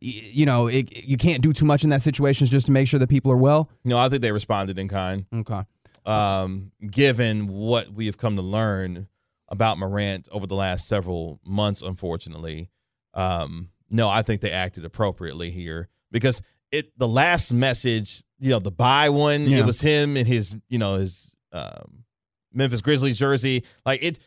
you 0.00 0.46
know, 0.46 0.66
it, 0.66 1.04
you 1.04 1.16
can't 1.16 1.42
do 1.42 1.52
too 1.52 1.64
much 1.64 1.84
in 1.84 1.90
that 1.90 2.02
situation 2.02 2.46
just 2.46 2.66
to 2.66 2.72
make 2.72 2.88
sure 2.88 2.98
that 2.98 3.08
people 3.08 3.30
are 3.32 3.36
well? 3.36 3.70
No, 3.84 3.98
I 3.98 4.08
think 4.08 4.22
they 4.22 4.32
responded 4.32 4.78
in 4.78 4.88
kind. 4.88 5.26
Okay. 5.34 5.62
um, 6.06 6.72
given 6.90 7.46
what 7.46 7.90
we 7.92 8.06
have 8.06 8.16
come 8.18 8.36
to 8.36 8.42
learn 8.42 9.06
about 9.48 9.78
Morant 9.78 10.28
over 10.32 10.46
the 10.46 10.54
last 10.54 10.88
several 10.88 11.40
months, 11.44 11.82
unfortunately. 11.82 12.70
Um, 13.14 13.70
no, 13.90 14.08
I 14.08 14.22
think 14.22 14.40
they 14.40 14.52
acted 14.52 14.84
appropriately 14.84 15.50
here 15.50 15.88
because 16.12 16.40
it 16.70 16.96
the 16.96 17.08
last 17.08 17.52
message, 17.52 18.22
you 18.38 18.50
know, 18.50 18.60
the 18.60 18.70
buy 18.70 19.08
one, 19.08 19.42
Yeah. 19.42 19.58
it 19.58 19.66
was 19.66 19.80
him 19.80 20.16
in 20.16 20.24
his, 20.26 20.56
you 20.68 20.78
know, 20.78 20.94
his 20.96 21.34
um, 21.52 22.04
Memphis 22.52 22.80
Grizzlies 22.80 23.18
jersey. 23.18 23.64
Like 23.84 24.02
it, 24.04 24.20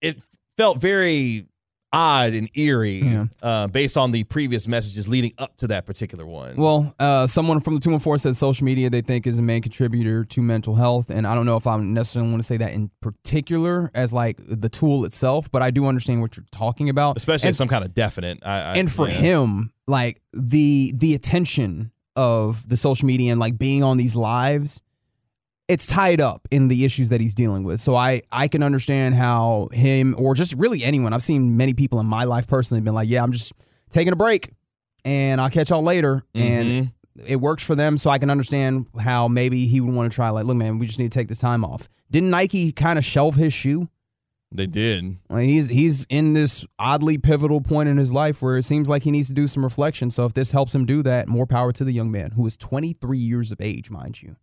it 0.00 0.22
felt 0.56 0.78
very 0.78 1.46
odd 1.92 2.34
and 2.34 2.50
eerie 2.54 2.98
Yeah. 3.02 3.26
uh, 3.42 3.66
based 3.68 3.96
on 3.96 4.10
the 4.10 4.24
previous 4.24 4.68
messages 4.68 5.08
leading 5.08 5.32
up 5.38 5.56
to 5.56 5.68
that 5.68 5.86
particular 5.86 6.26
one. 6.26 6.56
Well, 6.56 6.94
uh, 6.98 7.26
someone 7.26 7.60
from 7.60 7.74
the 7.74 7.80
214 7.80 8.18
said 8.18 8.36
social 8.36 8.64
media 8.64 8.90
they 8.90 9.00
think 9.00 9.26
is 9.26 9.38
a 9.38 9.42
main 9.42 9.62
contributor 9.62 10.24
to 10.24 10.42
mental 10.42 10.74
health. 10.74 11.08
And 11.10 11.26
I 11.26 11.34
don't 11.34 11.46
know 11.46 11.56
if 11.56 11.66
I 11.66 11.78
necessarily 11.78 12.30
want 12.30 12.42
to 12.42 12.46
say 12.46 12.58
that 12.58 12.72
in 12.72 12.90
particular 13.00 13.90
as 13.94 14.12
like 14.12 14.36
the 14.38 14.68
tool 14.68 15.04
itself, 15.04 15.50
but 15.50 15.62
I 15.62 15.70
do 15.70 15.86
understand 15.86 16.20
what 16.20 16.36
you're 16.36 16.44
talking 16.50 16.88
about. 16.90 17.16
especially 17.16 17.48
and, 17.48 17.56
some 17.56 17.68
kind 17.68 17.84
of 17.84 17.94
definite. 17.94 18.38
I, 18.44 18.60
I, 18.60 18.74
and 18.76 18.90
for 18.90 19.08
yeah. 19.08 19.14
him, 19.14 19.72
like 19.86 20.20
the 20.34 20.92
the 20.96 21.14
attention 21.14 21.90
of 22.16 22.68
the 22.68 22.76
social 22.76 23.06
media 23.06 23.30
and 23.30 23.40
like 23.40 23.56
being 23.58 23.82
on 23.82 23.96
these 23.96 24.14
lives, 24.16 24.82
it's 25.68 25.86
tied 25.86 26.20
up 26.20 26.48
in 26.50 26.68
the 26.68 26.84
issues 26.84 27.10
that 27.10 27.20
he's 27.20 27.34
dealing 27.34 27.62
with. 27.62 27.80
So 27.80 27.94
I 27.94 28.22
I 28.32 28.48
can 28.48 28.62
understand 28.62 29.14
how 29.14 29.68
him 29.72 30.14
or 30.18 30.34
just 30.34 30.54
really 30.54 30.82
anyone. 30.82 31.12
I've 31.12 31.22
seen 31.22 31.56
many 31.56 31.74
people 31.74 32.00
in 32.00 32.06
my 32.06 32.24
life 32.24 32.46
personally 32.46 32.80
been 32.80 32.94
like, 32.94 33.08
yeah, 33.08 33.22
I'm 33.22 33.32
just 33.32 33.52
taking 33.90 34.12
a 34.12 34.16
break 34.16 34.50
and 35.04 35.40
I'll 35.40 35.50
catch 35.50 35.70
y'all 35.70 35.82
later. 35.82 36.22
And 36.34 36.68
Mhm. 36.70 36.92
it 37.26 37.36
works 37.36 37.64
for 37.64 37.74
them. 37.74 37.98
So 37.98 38.10
I 38.10 38.18
can 38.18 38.30
understand 38.30 38.86
how 38.98 39.28
maybe 39.28 39.66
he 39.66 39.80
would 39.80 39.94
want 39.94 40.10
to 40.10 40.14
try, 40.14 40.30
like, 40.30 40.44
look, 40.46 40.56
man, 40.56 40.78
we 40.78 40.86
just 40.86 40.98
need 40.98 41.12
to 41.12 41.18
take 41.18 41.28
this 41.28 41.38
time 41.38 41.64
off. 41.64 41.88
Didn't 42.10 42.30
Nike 42.30 42.72
kind 42.72 42.98
of 42.98 43.04
shelve 43.04 43.34
his 43.36 43.52
shoe? 43.52 43.88
they 44.50 44.66
did. 44.66 45.18
Like, 45.28 45.44
he's 45.44 45.68
he's 45.68 46.06
in 46.08 46.32
this 46.32 46.64
oddly 46.78 47.18
pivotal 47.18 47.60
point 47.60 47.90
in 47.90 47.98
his 47.98 48.14
life 48.14 48.40
where 48.40 48.56
it 48.56 48.62
seems 48.62 48.88
like 48.88 49.02
he 49.02 49.10
needs 49.10 49.28
to 49.28 49.34
do 49.34 49.46
some 49.46 49.62
reflection. 49.62 50.10
So 50.10 50.24
if 50.24 50.32
this 50.32 50.52
helps 50.52 50.74
him 50.74 50.86
do 50.86 51.02
that, 51.02 51.28
more 51.28 51.46
power 51.46 51.70
to 51.72 51.84
the 51.84 51.92
young 51.92 52.10
man 52.10 52.30
who 52.30 52.46
is 52.46 52.56
23 52.56 53.18
years 53.18 53.52
of 53.52 53.60
age, 53.60 53.90
mind 53.90 54.22
you. 54.22 54.36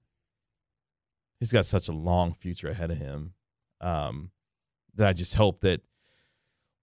He's 1.39 1.51
got 1.51 1.65
such 1.65 1.87
a 1.87 1.91
long 1.91 2.33
future 2.33 2.69
ahead 2.69 2.91
of 2.91 2.97
him 2.97 3.33
um, 3.81 4.31
that 4.95 5.07
I 5.07 5.13
just 5.13 5.35
hope 5.35 5.61
that 5.61 5.81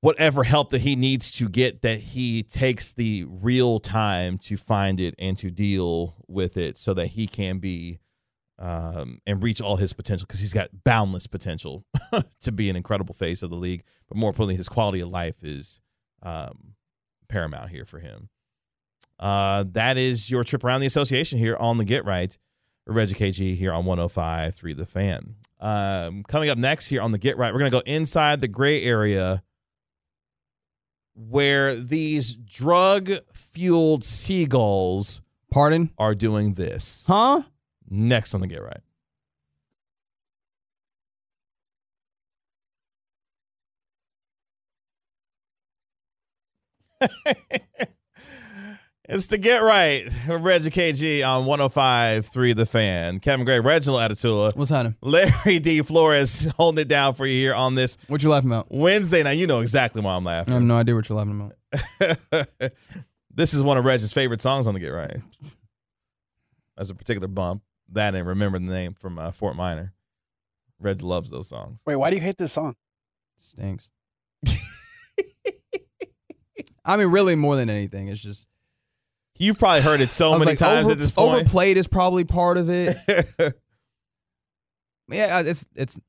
whatever 0.00 0.44
help 0.44 0.70
that 0.70 0.80
he 0.80 0.96
needs 0.96 1.30
to 1.38 1.48
get, 1.48 1.82
that 1.82 2.00
he 2.00 2.42
takes 2.42 2.92
the 2.92 3.24
real 3.28 3.78
time 3.78 4.36
to 4.36 4.56
find 4.56 5.00
it 5.00 5.14
and 5.18 5.36
to 5.38 5.50
deal 5.50 6.16
with 6.28 6.56
it, 6.56 6.76
so 6.76 6.92
that 6.94 7.08
he 7.08 7.26
can 7.26 7.58
be 7.58 7.98
um, 8.58 9.20
and 9.26 9.42
reach 9.42 9.60
all 9.60 9.76
his 9.76 9.92
potential 9.92 10.26
because 10.26 10.40
he's 10.40 10.52
got 10.52 10.68
boundless 10.84 11.26
potential 11.26 11.84
to 12.40 12.52
be 12.52 12.68
an 12.70 12.76
incredible 12.76 13.14
face 13.14 13.42
of 13.42 13.50
the 13.50 13.56
league. 13.56 13.82
But 14.08 14.16
more 14.16 14.30
importantly, 14.30 14.56
his 14.56 14.68
quality 14.68 15.00
of 15.00 15.08
life 15.08 15.42
is 15.42 15.80
um, 16.22 16.74
paramount 17.28 17.70
here 17.70 17.84
for 17.84 17.98
him. 17.98 18.28
Uh, 19.18 19.64
that 19.72 19.96
is 19.96 20.30
your 20.30 20.44
trip 20.44 20.64
around 20.64 20.80
the 20.80 20.86
association 20.86 21.38
here 21.38 21.56
on 21.56 21.78
the 21.78 21.84
Get 21.84 22.04
Right. 22.04 22.36
Reggie 22.86 23.14
KG 23.14 23.54
here 23.56 23.72
on 23.72 23.84
105.3 23.84 24.76
The 24.76 24.86
Fan. 24.86 25.36
Um, 25.60 26.24
coming 26.24 26.50
up 26.50 26.58
next 26.58 26.88
here 26.88 27.00
on 27.00 27.12
the 27.12 27.18
Get 27.18 27.36
Right, 27.38 27.52
we're 27.52 27.60
going 27.60 27.70
to 27.70 27.76
go 27.76 27.82
inside 27.86 28.40
the 28.40 28.48
gray 28.48 28.82
area 28.82 29.42
where 31.14 31.74
these 31.74 32.34
drug 32.34 33.10
fueled 33.32 34.02
seagulls 34.02 35.22
Pardon? 35.50 35.90
are 35.98 36.14
doing 36.14 36.54
this. 36.54 37.04
Huh? 37.06 37.42
Next 37.88 38.34
on 38.34 38.40
the 38.40 38.46
Get 38.48 38.62
Right. 38.62 38.80
It's 49.08 49.26
the 49.26 49.36
Get 49.38 49.62
Right. 49.62 50.08
Reggie 50.28 50.70
KG 50.70 51.26
on 51.28 51.44
105.3 51.44 52.54
The 52.54 52.64
Fan. 52.66 53.18
Kevin 53.18 53.44
Gray, 53.44 53.58
Reginald 53.58 54.00
Atatula, 54.00 54.54
What's 54.54 54.70
happening? 54.70 54.96
Larry 55.00 55.58
D. 55.58 55.82
Flores 55.82 56.46
holding 56.56 56.82
it 56.82 56.88
down 56.88 57.14
for 57.14 57.26
you 57.26 57.34
here 57.40 57.54
on 57.54 57.74
this 57.74 57.98
What 58.06 58.22
you 58.22 58.30
laughing 58.30 58.50
about? 58.50 58.66
Wednesday. 58.70 59.24
Now, 59.24 59.30
you 59.30 59.48
know 59.48 59.58
exactly 59.60 60.00
why 60.02 60.14
I'm 60.14 60.22
laughing. 60.24 60.52
I 60.52 60.56
have 60.58 60.62
no 60.62 60.76
idea 60.76 60.94
what 60.94 61.08
you're 61.08 61.18
laughing 61.18 61.50
about. 62.00 62.72
this 63.34 63.54
is 63.54 63.62
one 63.62 63.76
of 63.76 63.84
Reggie's 63.84 64.12
favorite 64.12 64.40
songs 64.40 64.68
on 64.68 64.74
the 64.74 64.80
Get 64.80 64.90
Right. 64.90 65.16
That's 66.76 66.90
a 66.90 66.94
particular 66.94 67.26
bump. 67.28 67.62
That 67.90 68.14
and 68.14 68.26
remember 68.26 68.58
the 68.60 68.66
name 68.66 68.94
from 68.94 69.18
uh, 69.18 69.32
Fort 69.32 69.56
Minor. 69.56 69.92
Reg 70.78 71.02
loves 71.02 71.30
those 71.30 71.48
songs. 71.48 71.82
Wait, 71.86 71.96
why 71.96 72.10
do 72.10 72.16
you 72.16 72.22
hate 72.22 72.38
this 72.38 72.52
song? 72.52 72.76
Stinks. 73.36 73.90
I 76.84 76.96
mean, 76.96 77.08
really, 77.08 77.34
more 77.34 77.56
than 77.56 77.68
anything, 77.68 78.08
it's 78.08 78.20
just 78.20 78.48
You've 79.38 79.58
probably 79.58 79.80
heard 79.82 80.00
it 80.00 80.10
so 80.10 80.32
many 80.32 80.44
like, 80.44 80.58
times 80.58 80.86
over- 80.88 80.92
at 80.92 80.98
this 80.98 81.10
point. 81.10 81.30
Overplayed 81.34 81.76
is 81.76 81.88
probably 81.88 82.24
part 82.24 82.58
of 82.58 82.68
it. 82.70 82.96
yeah, 85.08 85.40
it's 85.40 85.66
it's 85.74 86.00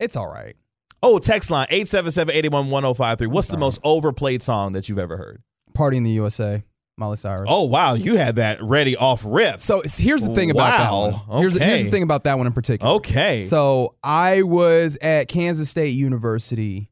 it's 0.00 0.16
all 0.16 0.32
right. 0.32 0.54
oh, 1.02 1.18
text 1.18 1.50
line 1.50 1.66
877-881-1053. 1.70 3.26
What's 3.28 3.48
the 3.48 3.58
most 3.58 3.80
overplayed 3.84 4.42
song 4.42 4.72
that 4.72 4.88
you've 4.88 4.98
ever 4.98 5.16
heard? 5.16 5.42
Party 5.74 5.96
in 5.96 6.02
the 6.04 6.10
USA, 6.12 6.62
Miley 6.96 7.16
Cyrus. 7.16 7.46
Oh, 7.48 7.64
wow. 7.64 7.94
You 7.94 8.16
had 8.16 8.36
that 8.36 8.62
ready 8.62 8.96
off 8.96 9.22
rip. 9.26 9.60
so 9.60 9.82
here's 9.84 10.22
the 10.22 10.34
thing 10.34 10.50
about 10.50 10.78
that 10.78 10.92
one. 10.92 11.40
Here's, 11.40 11.54
the- 11.54 11.64
here's 11.64 11.84
the 11.84 11.90
thing 11.90 12.02
about 12.04 12.24
that 12.24 12.38
one 12.38 12.46
in 12.46 12.52
particular. 12.52 12.94
Okay. 12.94 13.42
So 13.42 13.96
I 14.02 14.42
was 14.42 14.96
at 15.02 15.28
Kansas 15.28 15.68
State 15.70 15.90
University 15.94 16.90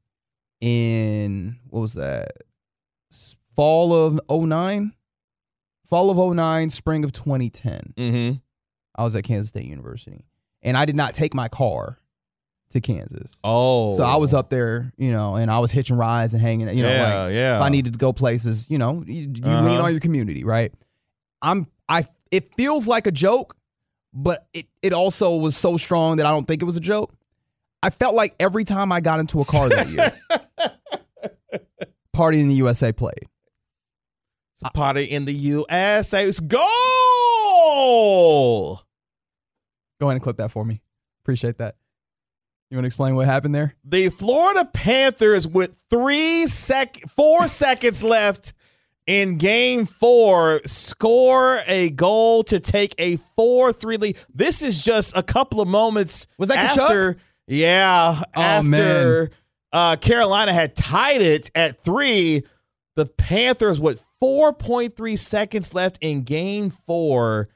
in 0.61 1.59
what 1.69 1.81
was 1.81 1.95
that? 1.95 2.33
Fall 3.55 3.93
of 3.95 4.21
09? 4.31 4.93
Fall 5.87 6.11
of 6.11 6.37
09, 6.37 6.71
spring 6.71 7.05
of 7.05 7.13
2010. 7.13 7.95
mm-hmm. 7.97 8.37
I 8.99 9.03
was 9.03 9.15
at 9.15 9.25
Kansas 9.25 9.49
State 9.51 9.67
University. 9.67 10.25
And 10.63 10.77
I 10.77 10.85
did 10.87 10.97
not 10.97 11.13
take 11.15 11.35
my 11.35 11.49
car 11.49 11.99
to 12.71 12.81
Kansas. 12.81 13.41
Oh. 13.45 13.91
So 13.95 14.03
I 14.03 14.17
was 14.17 14.35
up 14.35 14.51
there, 14.51 14.93
you 14.97 15.13
know, 15.13 15.37
and 15.37 15.51
I 15.51 15.59
was 15.61 15.71
hitching 15.71 15.97
rides 15.97 16.33
and 16.33 16.43
hanging, 16.43 16.69
you 16.77 16.83
know, 16.83 16.91
yeah, 16.91 17.23
like 17.25 17.35
yeah. 17.35 17.57
if 17.59 17.63
I 17.63 17.69
needed 17.69 17.93
to 17.93 17.99
go 17.99 18.13
places, 18.13 18.69
you 18.71 18.79
know, 18.79 19.05
you, 19.07 19.31
you 19.35 19.43
Uh-huh. 19.45 19.65
lean 19.69 19.81
on 19.81 19.91
your 19.93 20.01
community, 20.01 20.45
right? 20.45 20.73
I'm 21.43 21.67
I 21.89 22.05
it 22.33 22.49
feels 22.57 22.89
like 22.89 23.07
a 23.07 23.13
joke, 23.13 23.55
but 24.13 24.49
it 24.53 24.67
it 24.83 24.93
also 24.93 25.37
was 25.37 25.57
so 25.57 25.77
strong 25.77 26.17
that 26.17 26.27
I 26.27 26.31
don't 26.31 26.49
think 26.49 26.63
it 26.63 26.65
was 26.65 26.77
a 26.77 26.81
joke. 26.81 27.13
I 27.83 27.91
felt 27.91 28.15
like 28.15 28.35
every 28.41 28.65
time 28.65 28.91
I 28.91 29.01
got 29.01 29.21
into 29.21 29.41
a 29.41 29.45
car 29.45 29.69
that 29.69 29.89
year, 29.89 30.11
Party 32.13 32.41
in 32.41 32.49
the 32.49 32.55
USA 32.55 32.93
played. 32.93 33.27
It's 34.57 34.63
a 34.65 34.71
party 34.73 35.05
in 35.05 35.27
the 35.27 35.35
USA. 35.35 36.25
It's 36.25 36.41
goal. 36.41 36.61
Go 40.01 40.07
ahead 40.07 40.15
and 40.17 40.23
clip 40.23 40.39
that 40.39 40.51
for 40.51 40.65
me. 40.65 40.81
Appreciate 41.23 41.59
that. 41.59 41.77
You 42.71 42.79
want 42.79 42.85
to 42.85 42.87
explain 42.87 43.17
what 43.17 43.27
happened 43.27 43.55
there? 43.55 43.75
The 43.85 44.09
Florida 44.09 44.65
Panthers 44.65 45.47
with 45.47 45.77
three 45.91 46.47
sec, 46.47 46.97
four 47.07 47.47
seconds 47.49 48.03
left 48.03 48.55
in 49.07 49.37
Game 49.37 49.85
Four 49.85 50.61
score 50.65 51.61
a 51.67 51.91
goal 51.91 52.43
to 52.45 52.59
take 52.59 52.95
a 52.97 53.17
four-three 53.17 53.99
lead. 53.99 54.19
This 54.35 54.63
is 54.63 54.83
just 54.83 55.15
a 55.19 55.23
couple 55.23 55.61
of 55.61 55.69
moments. 55.69 56.29
Was 56.39 56.49
that 56.49 56.71
Tkachuk? 56.71 56.83
after? 56.83 57.17
Yeah, 57.47 58.23
Oh, 58.35 58.41
after 58.41 59.31
uh, 59.71 59.97
Carolina 59.97 60.55
had 60.55 60.75
tied 60.75 61.21
it 61.21 61.51
at 61.55 61.79
three. 61.79 62.43
The 62.97 63.07
Panthers 63.07 63.81
with 63.81 64.05
4.3 64.23 65.19
seconds 65.19 65.75
left 65.75 65.99
in 66.01 66.23
Game 66.23 66.71
Four 66.71 67.51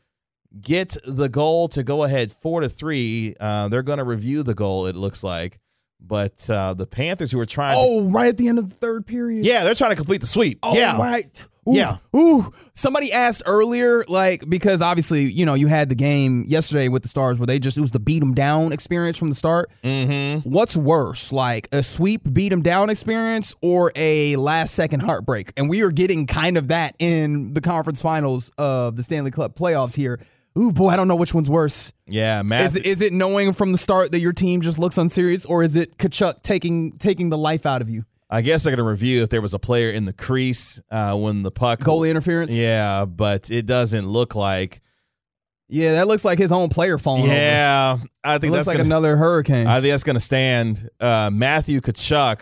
get 0.61 0.97
the 1.05 1.28
goal 1.28 1.68
to 1.68 1.82
go 1.82 2.05
ahead 2.05 2.32
four 2.32 2.61
to 2.61 2.68
three. 2.68 3.34
Uh, 3.38 3.68
they're 3.68 3.82
going 3.82 3.99
to 3.99 4.05
review 4.05 4.43
the 4.43 4.55
goal. 4.55 4.86
It 4.86 4.97
looks 4.97 5.22
like, 5.22 5.59
But 6.07 6.48
uh, 6.51 6.74
the 6.74 6.86
Panthers, 6.86 7.30
who 7.30 7.38
are 7.40 7.46
trying 7.46 7.76
to, 7.76 7.80
Oh, 7.82 8.09
right 8.11 8.28
at 8.28 8.36
the 8.36 8.48
end 8.48 8.59
of 8.59 8.68
the 8.68 8.74
third 8.74 9.07
period. 9.07 9.44
yeah, 9.44 9.62
they're 9.64 9.74
trying 9.74 9.90
to 9.92 9.96
complete 9.96 10.20
the 10.20 10.26
sweep. 10.26 10.59
Oh, 10.62 10.74
yeah, 10.76 10.98
right. 10.98 11.46
Ooh, 11.68 11.74
Yeah. 11.76 11.98
Ooh. 12.16 12.51
Somebody 12.74 13.12
asked 13.12 13.42
earlier, 13.46 14.03
like, 14.09 14.48
because 14.48 14.80
obviously, 14.82 15.24
you 15.24 15.44
know, 15.44 15.55
you 15.55 15.66
had 15.68 15.88
the 15.88 15.94
game 15.94 16.44
yesterday 16.48 16.88
with 16.88 17.03
the 17.03 17.09
Stars 17.09 17.38
where 17.38 17.46
they 17.46 17.59
just, 17.59 17.76
it 17.78 17.82
was 17.82 17.90
the 17.92 18.01
beat 18.01 18.18
them 18.20 18.32
down 18.34 18.72
experience 18.72 19.18
from 19.18 19.28
the 19.28 19.34
start. 19.34 19.70
Mm-hmm. 19.84 20.48
What's 20.48 20.76
worse, 20.76 21.32
like 21.32 21.68
a 21.70 21.82
sweep 21.82 22.22
beat 22.32 22.48
them 22.48 22.62
down 22.62 22.88
experience 22.90 23.55
or 23.61 23.92
a 23.94 24.34
last 24.36 24.74
second 24.74 25.01
heartbreak? 25.01 25.53
And 25.57 25.68
we 25.68 25.82
are 25.82 25.90
getting 25.92 26.26
kind 26.26 26.57
of 26.57 26.68
that 26.68 26.96
in 26.98 27.53
the 27.53 27.61
conference 27.61 28.01
finals 28.03 28.51
of 28.59 28.96
the 28.96 29.03
Stanley 29.05 29.30
Cup 29.30 29.55
playoffs 29.55 29.94
here. 29.94 30.18
Ooh, 30.59 30.72
boy, 30.72 30.88
I 30.88 30.96
don't 30.96 31.09
know 31.09 31.16
which 31.16 31.32
one's 31.32 31.48
worse. 31.48 31.92
Yeah, 32.07 32.42
Matt. 32.42 32.62
Is 32.62 32.76
it, 32.76 32.86
is 32.86 33.03
it 33.03 33.12
knowing 33.12 33.53
from 33.53 33.72
the 33.72 33.78
start 33.78 34.12
that 34.12 34.20
your 34.20 34.32
team 34.32 34.61
just 34.61 34.78
looks 34.78 34.98
unserious, 34.98 35.46
or 35.46 35.62
is 35.62 35.76
it 35.76 35.96
Tkachuk 35.96 36.42
taking 36.42 36.92
taking 36.92 37.30
the 37.30 37.38
life 37.38 37.66
out 37.66 37.82
of 37.82 37.88
you? 37.88 38.05
I 38.28 38.42
guess 38.42 38.62
they're 38.64 38.74
going 38.74 38.84
to 38.84 38.90
review 38.90 39.22
if 39.22 39.28
there 39.28 39.40
was 39.40 39.55
a 39.55 39.59
player 39.59 39.90
in 39.90 40.05
the 40.05 40.12
crease 40.12 40.80
uh, 40.90 41.16
when 41.16 41.42
the 41.42 41.51
puck. 41.51 41.80
Goalie 41.80 42.11
interference? 42.11 42.57
Yeah, 42.57 43.05
but 43.05 43.51
it 43.51 43.66
doesn't 43.66 44.07
look 44.09 44.34
like. 44.36 44.80
Yeah, 45.68 45.92
that 45.92 46.07
looks 46.09 46.24
like 46.24 46.38
his 46.38 46.51
own 46.53 46.68
player 46.68 46.98
falling 46.98 47.24
over. 47.24 47.32
Yeah, 47.32 47.96
I 48.24 48.34
It 48.36 48.40
think 48.40 48.53
looks 48.53 48.66
that's 48.66 48.68
like 48.68 48.76
gonna, 48.78 48.88
another 48.88 49.16
hurricane. 49.16 49.66
I 49.68 49.80
think 49.80 49.92
that's 49.92 50.05
going 50.05 50.14
to 50.14 50.20
stand. 50.20 50.88
Uh, 50.98 51.30
Matthew 51.32 51.80
Tkachuk 51.80 52.40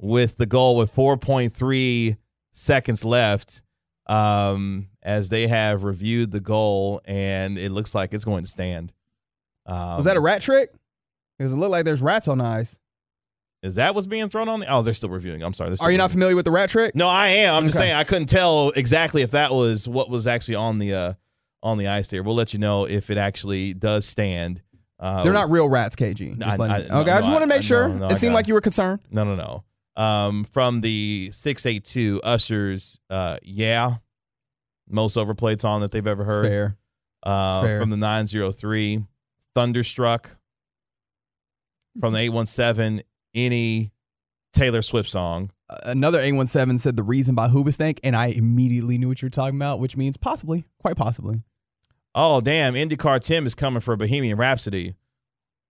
with 0.00 0.36
the 0.38 0.46
goal 0.46 0.76
with 0.78 0.94
4.3 0.94 2.16
seconds 2.52 3.04
left 3.04 3.62
um, 4.06 4.88
as 5.02 5.28
they 5.30 5.46
have 5.46 5.84
reviewed 5.84 6.30
the 6.32 6.40
goal, 6.40 7.00
and 7.04 7.58
it 7.58 7.70
looks 7.70 7.94
like 7.94 8.12
it's 8.14 8.24
going 8.24 8.44
to 8.44 8.48
stand. 8.50 8.92
Um, 9.66 9.96
Was 9.96 10.04
that 10.04 10.16
a 10.16 10.20
rat 10.20 10.42
trick? 10.42 10.70
Because 11.38 11.52
it 11.52 11.56
looked 11.56 11.70
like 11.72 11.84
there's 11.84 12.02
rats 12.02 12.28
on 12.28 12.38
the 12.38 12.44
ice. 12.44 12.78
Is 13.62 13.76
that 13.76 13.94
what's 13.94 14.08
being 14.08 14.28
thrown 14.28 14.48
on 14.48 14.60
the? 14.60 14.66
Oh, 14.66 14.82
they're 14.82 14.92
still 14.92 15.08
reviewing. 15.08 15.42
I'm 15.44 15.54
sorry. 15.54 15.76
Are 15.80 15.90
you 15.92 15.98
not 15.98 16.10
familiar 16.10 16.34
with 16.34 16.44
the 16.44 16.50
rat 16.50 16.68
trick? 16.68 16.96
No, 16.96 17.06
I 17.06 17.28
am. 17.28 17.54
I'm 17.54 17.64
just 17.64 17.78
saying 17.78 17.92
I 17.92 18.02
couldn't 18.02 18.26
tell 18.26 18.70
exactly 18.70 19.22
if 19.22 19.30
that 19.32 19.52
was 19.52 19.88
what 19.88 20.10
was 20.10 20.26
actually 20.26 20.56
on 20.56 20.78
the 20.80 20.94
uh, 20.94 21.12
on 21.62 21.78
the 21.78 21.86
ice 21.86 22.08
there. 22.08 22.24
We'll 22.24 22.34
let 22.34 22.52
you 22.52 22.58
know 22.58 22.86
if 22.88 23.08
it 23.08 23.18
actually 23.18 23.72
does 23.72 24.04
stand. 24.04 24.62
Uh, 24.98 25.22
They're 25.22 25.32
not 25.32 25.50
real 25.50 25.68
rats, 25.68 25.94
KG. 25.94 26.38
Just 26.38 26.60
I- 26.60 26.64
I- 26.64 26.78
okay, 26.80 26.88
no, 26.88 27.00
I 27.00 27.04
just 27.04 27.28
no, 27.28 27.30
want 27.34 27.42
to 27.42 27.46
make 27.48 27.62
sure. 27.62 27.88
no, 27.88 27.98
no, 27.98 28.06
it 28.08 28.16
seemed 28.16 28.34
like 28.34 28.48
you 28.48 28.54
were 28.54 28.60
concerned. 28.60 29.00
No, 29.10 29.22
no, 29.24 29.36
no. 29.36 29.64
Um, 29.96 30.44
from 30.44 30.80
the 30.80 31.30
six 31.32 31.66
eight 31.66 31.84
two 31.84 32.20
ushers, 32.24 32.98
uh, 33.10 33.38
yeah, 33.42 33.96
most 34.88 35.16
overplayed 35.16 35.60
song 35.60 35.82
that 35.82 35.90
they've 35.90 36.06
ever 36.06 36.24
heard. 36.24 36.46
Fair. 36.46 36.76
Uh, 37.22 37.62
Fair. 37.62 37.80
from 37.80 37.90
the 37.90 37.96
nine 37.96 38.26
zero 38.26 38.50
three, 38.52 39.04
thunderstruck. 39.54 40.36
From 42.00 42.14
the 42.14 42.20
eight 42.20 42.30
one 42.30 42.46
seven, 42.46 43.02
any 43.34 43.92
Taylor 44.52 44.82
Swift 44.82 45.08
song. 45.08 45.50
Another 45.84 46.20
A17 46.20 46.78
said 46.78 46.96
the 46.96 47.02
reason 47.02 47.34
by 47.34 47.48
Hoobastank, 47.48 47.98
and 48.04 48.14
I 48.14 48.26
immediately 48.26 48.98
knew 48.98 49.08
what 49.08 49.22
you're 49.22 49.30
talking 49.30 49.56
about, 49.56 49.80
which 49.80 49.96
means 49.96 50.16
possibly, 50.16 50.64
quite 50.78 50.96
possibly. 50.96 51.44
Oh 52.14 52.42
damn! 52.42 52.74
IndyCar 52.74 53.20
Tim 53.20 53.46
is 53.46 53.54
coming 53.54 53.80
for 53.80 53.96
Bohemian 53.96 54.36
Rhapsody. 54.36 54.94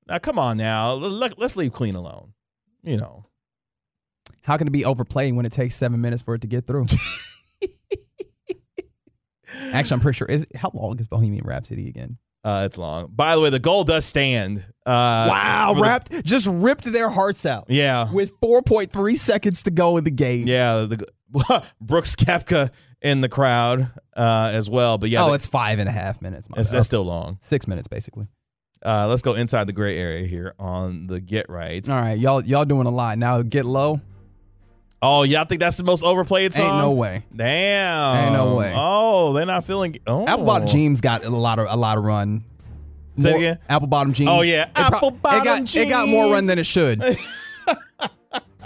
Now 0.09 0.19
come 0.19 0.39
on 0.39 0.57
now, 0.57 0.95
Let, 0.95 1.41
us 1.41 1.57
leave 1.57 1.73
Queen 1.73 1.95
alone. 1.95 2.33
You 2.83 2.97
know, 2.97 3.27
How 4.43 4.57
can 4.57 4.67
it 4.67 4.73
be 4.73 4.85
overplayed 4.85 5.35
when 5.35 5.47
it 5.47 5.53
takes 5.53 5.75
seven 5.75 6.01
minutes 6.01 6.23
for 6.23 6.35
it 6.35 6.41
to 6.43 6.47
get 6.47 6.67
through? 6.67 6.87
Actually, 9.73 9.95
I'm 9.97 10.01
pretty 10.01 10.17
sure. 10.17 10.27
Is 10.29 10.47
how 10.57 10.71
long 10.75 10.99
is 10.99 11.09
Bohemian 11.09 11.45
Rhapsody 11.45 11.89
again? 11.89 12.19
uh, 12.45 12.65
it's 12.67 12.77
long. 12.79 13.09
By 13.15 13.37
the 13.37 13.41
way, 13.41 13.51
the 13.51 13.59
goal 13.61 13.85
does 13.85 14.05
stand. 14.05 14.59
Uh, 14.85 15.29
wow, 15.31 15.71
for 15.75 15.77
the- 15.77 15.83
wrapped 15.83 16.25
just 16.25 16.49
ripped 16.51 16.85
their 16.85 17.09
hearts 17.09 17.47
out 17.47 17.67
yeah, 17.69 18.13
with 18.13 18.39
4.3 18.41 19.15
seconds 19.15 19.63
to 19.65 19.71
go 19.71 19.97
in 19.97 20.05
the 20.05 20.11
game. 20.11 20.47
yeah. 20.47 20.87
The 20.89 21.07
Brooks 21.81 22.15
Koepka 22.17 22.71
in 23.01 23.21
the 23.21 23.29
crowd 23.29 23.89
uh, 24.17 24.51
as 24.53 24.69
well. 24.69 24.99
But 24.99 25.11
yeah, 25.11 25.23
oh, 25.23 25.29
the- 25.29 25.35
it's 25.35 25.47
five 25.47 25.79
and 25.79 25.89
a 25.89 25.93
half 25.93 26.21
minutes. 26.21 26.49
my 26.51 26.61
it's, 26.61 26.71
that's 26.73 26.87
still 26.87 27.05
long. 27.05 27.39
six 27.41 27.67
minutes 27.69 27.89
basically. 27.89 28.27
Uh, 28.85 29.07
let's 29.09 29.23
go 29.23 29.35
inside 29.35 29.69
the 29.69 29.73
gray 29.73 29.97
area 29.97 30.27
here 30.27 30.55
on 30.59 31.07
the 31.07 31.21
get 31.21 31.49
right. 31.49 31.89
All 31.89 31.95
right, 31.97 32.19
y'all 32.19 32.43
y'all 32.45 32.65
doing 32.65 32.87
a 32.87 32.91
lot 32.91 33.17
now. 33.19 33.41
Get 33.43 33.65
low. 33.65 34.01
Oh, 35.05 35.25
y'all 35.25 35.45
think 35.45 35.61
that's 35.61 35.77
the 35.77 35.85
most 35.85 36.05
overplayed 36.05 36.55
song? 36.55 36.67
Ain't 36.67 36.77
no 36.77 36.93
way. 36.93 37.25
Damn. 37.35 38.25
Ain't 38.25 38.33
no 38.35 38.55
way. 38.57 38.73
Oh, 38.77 39.33
they're 39.33 39.45
not 39.47 39.65
feeling. 39.65 39.97
Oh, 40.07 40.27
Apple 40.27 40.45
bottom 40.47 40.69
jeans 40.69 41.01
got 41.01 41.25
a 41.25 41.31
lot 41.31 41.59
of 41.59 41.67
a 41.69 41.77
lot 41.77 41.99
of 41.99 42.05
run. 42.05 42.45
Say 43.17 43.31
it 43.31 43.33
More- 43.33 43.39
again? 43.41 43.59
Apple 43.69 43.89
bottom 43.89 44.13
jeans. 44.13 44.31
Oh, 44.33 44.43
yeah. 44.43 44.63
It 44.69 44.75
pro- 44.75 44.85
Apple 44.85 45.09
it 45.09 45.23
bottom 45.23 45.45
got, 45.45 45.77
It 45.77 45.89
got 45.89 46.09
more 46.09 46.33
run 46.33 46.47
than 46.47 46.59
it 46.59 46.67
should. 46.67 47.03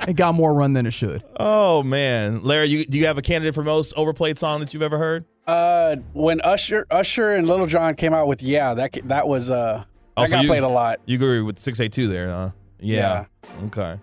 it 0.06 0.14
got 0.16 0.34
more 0.34 0.52
run 0.54 0.72
than 0.74 0.86
it 0.86 0.92
should. 0.92 1.22
Oh 1.38 1.82
man, 1.82 2.42
Larry, 2.42 2.66
you, 2.68 2.84
do 2.86 2.96
you 2.98 3.06
have 3.06 3.18
a 3.18 3.22
candidate 3.22 3.54
for 3.54 3.62
most 3.62 3.92
overplayed 3.96 4.38
song 4.38 4.60
that 4.60 4.72
you've 4.72 4.82
ever 4.82 4.96
heard? 4.98 5.24
Uh, 5.46 5.96
when 6.12 6.40
Usher, 6.42 6.86
Usher 6.90 7.32
and 7.32 7.46
Lil 7.48 7.66
Jon 7.66 7.94
came 7.94 8.14
out 8.14 8.26
with 8.26 8.42
"Yeah," 8.42 8.72
that 8.74 8.92
that 9.04 9.28
was 9.28 9.50
uh, 9.50 9.78
that 9.84 9.86
Also, 10.16 10.32
got 10.36 10.38
Oh, 10.38 10.42
you- 10.42 10.48
played 10.48 10.62
a 10.62 10.68
lot. 10.68 11.00
You 11.06 11.16
agree 11.16 11.42
with 11.42 11.58
six 11.58 11.78
eight 11.80 11.92
two 11.92 12.08
there, 12.08 12.28
huh? 12.28 12.50
Yeah. 12.80 13.24
Okay. 13.66 13.96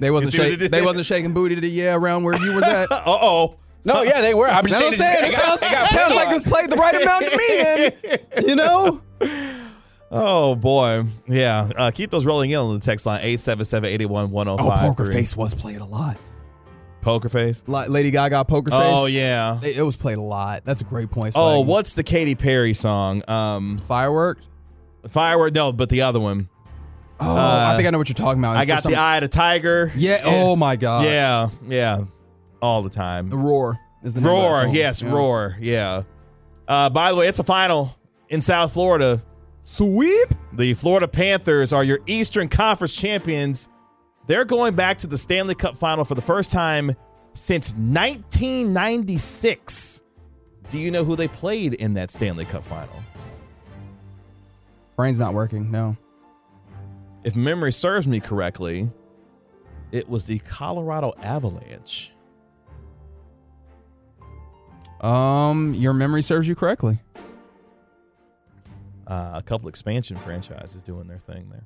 They 0.00 0.10
wasn't 0.10 0.32
see 0.32 0.54
they 0.56 0.68
they 0.68 0.82
wasn't 0.82 1.06
shaking 1.06 1.32
booty 1.34 1.54
to 1.56 1.60
the 1.60 1.68
yeah 1.68 1.94
around 1.94 2.24
where 2.24 2.34
you 2.36 2.54
was 2.54 2.64
at. 2.64 2.88
Uh 2.92 3.00
oh. 3.06 3.56
No, 3.84 4.02
yeah, 4.02 4.20
they 4.20 4.34
were. 4.34 4.48
I'm 4.48 4.66
just 4.66 4.78
saying, 4.78 4.92
I'm 4.92 4.98
saying. 4.98 5.24
it 5.24 5.28
It 5.28 5.32
got- 5.36 5.44
sounds, 5.44 5.62
it 5.62 5.70
got 5.70 5.88
sounds 5.88 6.14
like 6.14 6.26
lot. 6.26 6.32
it 6.32 6.34
was 6.34 6.44
played 6.46 6.70
the 6.70 6.76
right 6.76 7.00
amount 7.00 7.24
to 7.24 7.36
me. 7.36 8.18
And, 8.36 8.48
you 8.48 8.56
know, 8.56 9.02
Oh 10.10 10.54
boy. 10.56 11.04
Yeah. 11.26 11.70
Uh, 11.76 11.90
keep 11.90 12.10
those 12.10 12.26
rolling 12.26 12.50
in 12.50 12.58
on 12.58 12.74
the 12.74 12.80
text 12.80 13.06
line 13.06 13.22
877-881-1053. 13.22 14.56
oh, 14.58 14.70
poker 14.94 15.06
face 15.12 15.36
was 15.36 15.54
played 15.54 15.80
a 15.80 15.84
lot. 15.84 16.16
Poker 17.02 17.28
face. 17.28 17.62
Like 17.66 17.88
Lady 17.88 18.10
Gaga, 18.10 18.44
poker 18.46 18.70
face. 18.72 18.80
Oh 18.82 19.06
yeah. 19.06 19.60
it, 19.62 19.78
it 19.78 19.82
was 19.82 19.96
played 19.96 20.18
a 20.18 20.22
lot. 20.22 20.62
That's 20.64 20.80
a 20.80 20.84
great 20.84 21.10
point. 21.10 21.34
Oh, 21.36 21.60
what's 21.60 21.94
the 21.94 22.02
Katy 22.02 22.34
Perry 22.34 22.74
song? 22.74 23.22
Um, 23.28 23.78
fireworks? 23.78 24.48
Firework. 25.08 25.54
No, 25.54 25.72
but 25.72 25.88
the 25.88 26.02
other 26.02 26.20
one. 26.20 26.48
Oh, 27.20 27.36
Uh, 27.36 27.70
I 27.72 27.76
think 27.76 27.88
I 27.88 27.90
know 27.90 27.98
what 27.98 28.08
you're 28.08 28.14
talking 28.14 28.38
about. 28.40 28.56
I 28.56 28.64
got 28.64 28.82
some- 28.84 28.92
the 28.92 28.98
eye 28.98 29.16
of 29.16 29.22
the 29.22 29.28
tiger. 29.28 29.90
Yeah. 29.96 30.22
Oh 30.24 30.54
my 30.56 30.76
God. 30.76 31.04
Yeah. 31.04 31.48
Yeah. 31.66 31.98
All 32.62 32.82
the 32.82 32.90
time. 32.90 33.28
The 33.30 33.36
roar 33.36 33.76
is 34.02 34.14
the 34.14 34.20
name 34.20 34.30
of 34.30 34.36
that 34.36 34.42
Roar, 34.64 34.74
yes, 34.74 35.02
Yeah. 35.02 35.10
roar, 35.12 35.56
yeah. 35.60 36.02
Uh, 36.68 36.88
by 36.90 37.10
the 37.10 37.16
way, 37.16 37.26
it's 37.28 37.38
a 37.38 37.44
final 37.44 37.96
in 38.28 38.40
South 38.40 38.72
Florida. 38.72 39.20
Sweep. 39.62 40.28
The 40.52 40.74
Florida 40.74 41.06
Panthers 41.08 41.72
are 41.72 41.82
your 41.84 42.00
Eastern 42.06 42.48
Conference 42.48 42.94
champions. 42.94 43.68
They're 44.26 44.44
going 44.44 44.74
back 44.74 44.98
to 44.98 45.06
the 45.06 45.16
Stanley 45.18 45.54
Cup 45.54 45.76
final 45.76 46.04
for 46.04 46.14
the 46.14 46.22
first 46.22 46.50
time 46.50 46.94
since 47.32 47.74
1996. 47.76 50.02
Do 50.68 50.78
you 50.78 50.90
know 50.90 51.04
who 51.04 51.16
they 51.16 51.28
played 51.28 51.74
in 51.74 51.94
that 51.94 52.10
Stanley 52.10 52.44
Cup 52.44 52.62
final? 52.64 53.02
Brain's 54.96 55.20
not 55.20 55.32
working. 55.34 55.70
No. 55.70 55.96
If 57.24 57.36
memory 57.36 57.72
serves 57.72 58.06
me 58.06 58.20
correctly, 58.20 58.90
it 59.92 60.08
was 60.08 60.26
the 60.26 60.38
Colorado 60.40 61.12
Avalanche. 61.22 62.12
Um, 65.00 65.74
your 65.74 65.92
memory 65.92 66.22
serves 66.22 66.48
you 66.48 66.54
correctly. 66.54 66.98
Uh, 69.06 69.32
a 69.36 69.42
couple 69.42 69.68
expansion 69.68 70.16
franchises 70.16 70.82
doing 70.82 71.06
their 71.06 71.16
thing 71.18 71.48
there. 71.50 71.62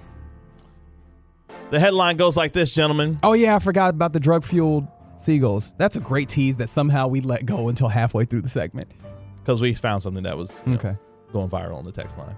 The 1.71 1.81
headline 1.81 2.17
goes 2.17 2.37
like 2.37 2.53
this, 2.53 2.71
gentlemen. 2.73 3.19
Oh 3.23 3.33
yeah, 3.33 3.57
I 3.57 3.59
forgot 3.59 3.95
about 3.95 4.13
the 4.13 4.21
drug 4.21 4.45
fueled 4.45 4.87
seagulls. 5.17 5.75
That's 5.79 5.97
a 5.97 6.01
great 6.01 6.29
tease 6.29 6.57
that 6.59 6.69
somehow 6.69 7.09
we 7.09 7.21
let 7.21 7.47
go 7.47 7.69
until 7.69 7.89
halfway 7.89 8.25
through 8.25 8.43
the 8.43 8.49
segment. 8.49 8.91
because 9.39 9.61
we 9.61 9.75
found 9.75 10.03
something 10.03 10.23
that 10.23 10.37
was 10.37 10.63
you 10.67 10.73
know, 10.73 10.79
Okay. 10.79 10.97
going 11.33 11.49
viral 11.49 11.77
on 11.77 11.85
the 11.85 11.91
text 11.93 12.17
line. 12.19 12.37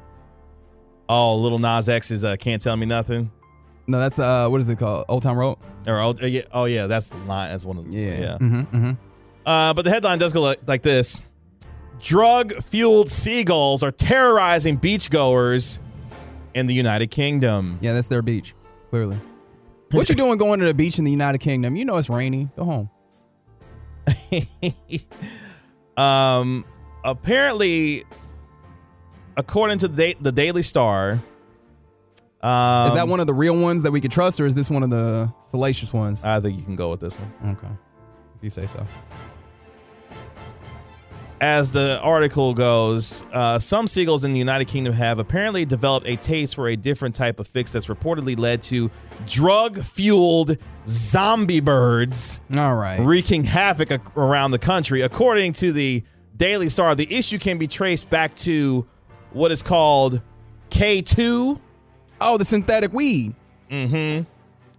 Oh, 1.09 1.37
Lil 1.37 1.59
Nas 1.59 1.89
X 1.89 2.11
is 2.11 2.25
uh, 2.25 2.37
can't 2.37 2.63
tell 2.63 2.77
me 2.77 2.87
nothing. 2.87 3.31
No, 3.87 3.99
that's 3.99 4.19
uh, 4.19 4.49
what 4.49 4.61
is 4.61 4.69
it 4.69 4.79
called? 4.79 5.05
Old 5.09 5.23
Town 5.23 5.37
Road. 5.37 5.59
Or 5.87 6.01
oh 6.01 6.15
yeah, 6.23 6.43
oh 6.53 6.65
yeah, 6.65 6.87
that's 6.87 7.11
the 7.11 7.19
line. 7.25 7.51
That's 7.51 7.65
one 7.67 7.77
of 7.77 7.91
the 7.91 7.97
Yeah. 7.97 8.21
yeah. 8.21 8.39
Mm-hmm, 8.41 8.61
mm-hmm. 8.61 8.93
Uh, 9.45 9.75
but 9.75 9.83
the 9.85 9.91
headline 9.91 10.19
does 10.19 10.33
go 10.33 10.41
like, 10.41 10.61
like 10.67 10.83
this: 10.83 11.21
Drug 12.01 12.55
fueled 12.63 13.11
seagulls 13.11 13.83
are 13.83 13.93
terrorizing 13.93 14.79
beachgoers 14.79 15.81
in 16.55 16.67
the 16.67 16.75
United 16.75 17.11
Kingdom. 17.11 17.79
Yeah, 17.83 17.93
that's 17.93 18.07
their 18.07 18.23
beach. 18.23 18.55
Clearly. 18.91 19.19
What 19.91 20.09
you 20.09 20.15
doing 20.15 20.39
going 20.39 20.61
to 20.61 20.67
the 20.67 20.75
beach 20.75 20.99
in 20.99 21.05
the 21.05 21.11
United 21.11 21.39
Kingdom? 21.39 21.77
You 21.77 21.85
know 21.85 21.99
it's 21.99 22.11
rainy. 22.11 22.49
Go 22.57 22.65
home. 22.65 22.91
um, 25.97 26.65
apparently, 27.05 28.05
according 29.37 29.79
to 29.79 29.89
the, 29.89 30.17
the 30.21 30.33
Daily 30.33 30.63
Star, 30.63 31.21
um, 32.43 32.89
is 32.89 32.95
that 32.95 33.09
one 33.09 33.21
of 33.21 33.27
the 33.27 33.35
real 33.35 33.59
ones 33.59 33.83
that 33.85 33.91
we 33.91 34.01
could 34.01 34.13
trust, 34.13 34.41
or 34.41 34.47
is 34.47 34.55
this 34.55 34.69
one 34.69 34.83
of 34.83 34.91
the 34.91 35.33
salacious 35.41 35.93
ones? 35.93 36.25
I 36.25 36.41
think 36.41 36.59
you 36.59 36.65
can 36.65 36.77
go 36.77 36.91
with 36.91 37.01
this 37.01 37.19
one. 37.19 37.57
Okay, 37.57 37.73
if 38.37 38.43
you 38.45 38.51
say 38.51 38.67
so. 38.67 38.87
As 41.41 41.73
the 41.73 42.01
article 42.01 42.55
goes, 42.55 43.25
uh, 43.33 43.59
some 43.59 43.87
seagulls 43.87 44.25
in 44.25 44.33
the 44.33 44.39
United 44.39 44.67
Kingdom 44.67 44.93
have 44.95 45.19
apparently 45.19 45.65
developed 45.65 46.07
a 46.07 46.17
taste 46.17 46.55
for 46.55 46.69
a 46.69 46.77
different 46.77 47.15
type 47.15 47.41
of 47.41 47.47
fix 47.47 47.73
that's 47.73 47.89
reportedly 47.89 48.39
led 48.39 48.63
to 48.65 48.91
drug 49.27 49.79
fueled 49.79 50.57
zombie 50.87 51.61
birds 51.61 52.41
All 52.57 52.75
right. 52.77 52.99
wreaking 53.01 53.45
havoc 53.45 54.17
around 54.17 54.53
the 54.53 54.59
country. 54.59 55.03
According 55.03 55.53
to 55.55 55.73
the 55.73 56.03
Daily 56.37 56.69
Star, 56.69 56.95
the 56.95 57.13
issue 57.15 57.39
can 57.39 57.59
be 57.59 57.67
traced 57.67 58.09
back 58.11 58.35
to 58.37 58.87
what 59.35 59.53
is 59.53 59.63
called 59.63 60.23
K2, 60.71 61.61
Oh, 62.21 62.39
the 62.39 62.45
synthetic 62.45 62.93
weed. 62.93 63.35
Mm-hmm. 63.71 64.23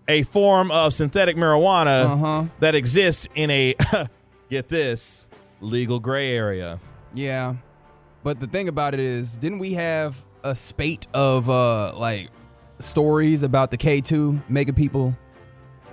A 0.08 0.24
form 0.24 0.72
of 0.72 0.93
synthetic 0.93 1.36
marijuana 1.36 2.06
Uh-huh. 2.06 2.45
that 2.60 2.74
exists 2.76 3.28
in 3.36 3.51
a, 3.51 3.76
get 4.49 4.68
this, 4.70 5.30
legal 5.62 5.99
gray 5.99 6.32
area. 6.32 6.80
Yeah. 7.14 7.56
But 8.24 8.39
the 8.39 8.47
thing 8.47 8.68
about 8.68 8.93
it 8.93 8.99
is, 8.99 9.38
didn't 9.38 9.60
we 9.60 9.74
have 9.74 10.24
a 10.43 10.53
spate 10.56 11.08
of 11.14 11.49
uh 11.49 11.95
like 11.97 12.30
stories 12.80 13.43
about 13.43 13.72
the 13.72 13.78
K2 13.78 14.43
making 14.49 14.76
people 14.76 15.16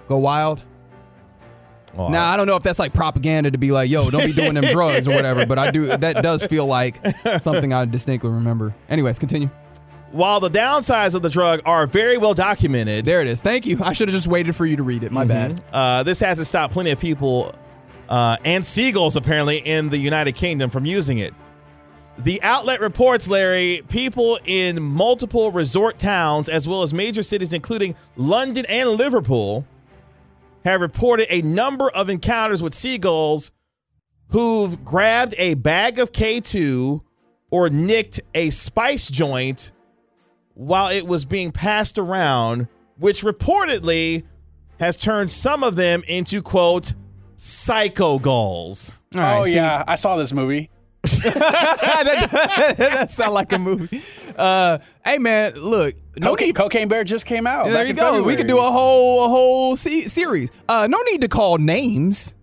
go 0.09 0.19
wild? 0.19 0.63
Oh, 1.97 2.09
Now 2.09 2.31
I 2.33 2.37
don't 2.37 2.47
know 2.47 2.57
if 2.57 2.63
that's 2.63 2.79
like 2.79 2.95
propaganda 2.95 3.51
to 3.51 3.59
be 3.59 3.71
like, 3.71 3.91
yo, 3.91 4.09
don't 4.11 4.25
be 4.25 4.33
doing 4.33 4.55
them 4.55 4.65
drugs 4.73 5.07
or 5.07 5.15
whatever, 5.15 5.45
but 5.47 5.59
I 5.59 5.71
do 5.71 5.85
that 5.87 6.23
does 6.23 6.47
feel 6.47 6.67
like 6.67 7.01
something 7.39 7.73
I 7.73 7.85
distinctly 7.85 8.31
remember. 8.31 8.75
Anyways, 8.89 9.19
continue. 9.19 9.51
While 10.13 10.41
the 10.41 10.51
downsides 10.51 11.15
of 11.15 11.23
the 11.23 11.31
drug 11.31 11.61
are 11.65 11.87
very 11.87 12.19
well 12.19 12.35
documented, 12.35 13.05
There 13.05 13.21
it 13.23 13.27
is. 13.29 13.41
Thank 13.43 13.67
you. 13.67 13.79
I 13.83 13.93
should 13.95 14.09
have 14.09 14.15
just 14.15 14.27
waited 14.27 14.55
for 14.55 14.67
you 14.67 14.77
to 14.77 14.83
read 14.83 15.05
it. 15.05 15.13
My 15.13 15.25
bad. 15.25 15.63
uh, 15.73 16.03
this 16.03 16.21
hasn't 16.21 16.47
stopped 16.47 16.73
plenty 16.75 16.91
of 16.91 17.01
people 17.01 17.55
uh, 18.09 18.37
and 18.45 18.65
seagulls 18.65 19.17
apparently 19.17 19.59
in 19.59 19.89
the 19.89 19.97
United 19.97 20.35
Kingdom 20.35 20.69
from 20.71 20.85
using 20.85 21.19
it. 21.19 21.33
The 22.19 22.43
outlet 22.43 22.81
reports, 22.81 23.29
Larry, 23.31 23.81
people 23.89 24.39
in 24.45 24.83
multiple 24.83 25.51
resort 25.51 25.99
towns 25.99 26.51
as 26.51 26.69
well 26.69 26.83
as 26.83 26.93
major 26.93 27.23
cities, 27.23 27.55
including 27.55 27.95
London 28.17 28.67
and 28.69 28.91
Liverpool, 28.91 29.67
have 30.65 30.81
reported 30.81 31.27
a 31.31 31.43
number 31.43 31.91
of 31.91 32.09
encounters 32.09 32.63
with 32.63 32.75
seagulls 32.75 33.53
who've 34.31 34.85
grabbed 34.85 35.35
a 35.39 35.55
bag 35.55 35.99
of 35.99 36.13
K2 36.13 37.01
or 37.51 37.69
nicked 37.69 38.21
a 38.35 38.51
spice 38.51 39.09
joint 39.09 39.73
while 40.55 40.89
it 40.91 41.07
was 41.07 41.25
being 41.25 41.53
passed 41.53 41.99
around, 41.99 42.69
which 42.99 43.23
reportedly 43.23 44.25
has 44.81 44.97
turned 44.97 45.31
some 45.31 45.63
of 45.63 45.77
them 45.77 46.03
into, 46.09 46.43
quote, 46.43 46.95
psycho 47.37 48.19
gulls. 48.19 48.97
All 49.15 49.21
right, 49.21 49.41
oh 49.41 49.45
see- 49.45 49.55
yeah, 49.57 49.85
I 49.87 49.97
saw 49.97 50.17
this 50.17 50.33
movie. 50.33 50.71
that, 51.03 52.75
that 52.79 53.11
sounds 53.11 53.33
like 53.33 53.53
a 53.53 53.59
movie. 53.59 54.01
Uh, 54.37 54.79
hey 55.05 55.19
man, 55.19 55.53
look, 55.55 55.95
no 55.95 56.02
Cocaine, 56.21 56.49
need. 56.49 56.55
Cocaine 56.57 56.89
Bear 56.89 57.05
just 57.05 57.25
came 57.27 57.47
out. 57.47 57.67
there 57.67 57.85
you 57.85 57.91
in 57.91 57.97
go. 57.97 58.23
We 58.25 58.37
could 58.37 58.47
do 58.49 58.59
a 58.59 58.71
whole 58.71 59.25
a 59.25 59.29
whole 59.29 59.77
se- 59.77 60.03
series. 60.03 60.51
Uh, 60.69 60.87
no 60.91 61.01
need 61.11 61.21
to 61.23 61.29
call 61.29 61.59
names. 61.59 62.35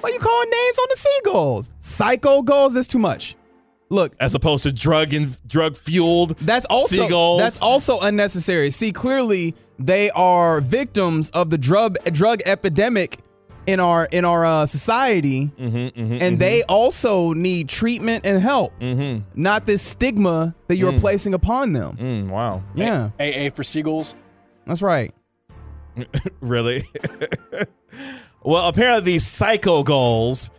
Why 0.00 0.10
are 0.10 0.12
you 0.12 0.18
calling 0.18 0.50
names 0.50 0.78
on 0.78 0.86
the 0.90 0.96
seagulls? 0.96 1.72
Psycho 1.80 2.42
gulls. 2.42 2.74
That's 2.74 2.86
too 2.86 2.98
much. 2.98 3.36
Look, 3.90 4.14
As 4.18 4.34
opposed 4.34 4.64
to 4.64 4.72
drug 4.72 5.12
and 5.12 5.36
drug 5.46 5.76
fueled 5.76 6.36
that's 6.38 6.66
also 6.66 6.96
seagulls. 7.02 7.40
that's 7.40 7.60
also 7.62 8.00
unnecessary. 8.00 8.70
See, 8.70 8.92
clearly 8.92 9.54
they 9.78 10.10
are 10.10 10.60
victims 10.60 11.30
of 11.30 11.50
the 11.50 11.58
drug 11.58 11.96
drug 12.12 12.40
epidemic 12.46 13.18
in 13.66 13.80
our 13.80 14.06
in 14.12 14.24
our 14.24 14.44
uh, 14.44 14.66
society, 14.66 15.50
Mm-hmm, 15.58 16.12
and 16.20 16.38
they 16.38 16.62
also 16.68 17.32
need 17.32 17.68
treatment 17.68 18.26
and 18.26 18.38
help, 18.40 18.72
Mm-hmm. 18.80 19.22
not 19.40 19.64
this 19.66 19.82
stigma 19.82 20.54
that 20.68 20.76
you're 20.76 20.98
placing 20.98 21.34
upon 21.34 21.72
them. 21.72 21.96
Mm, 21.96 22.28
wow. 22.28 22.62
Yeah, 22.74 23.10
A- 23.18 23.46
AA 23.46 23.50
for 23.50 23.64
seagulls. 23.64 24.14
that's 24.66 24.82
right. 24.82 25.14
Really? 26.40 26.82
well, 28.42 28.68
apparently 28.68 29.12
these 29.12 29.26
psycho 29.26 29.82
gulls 29.82 30.50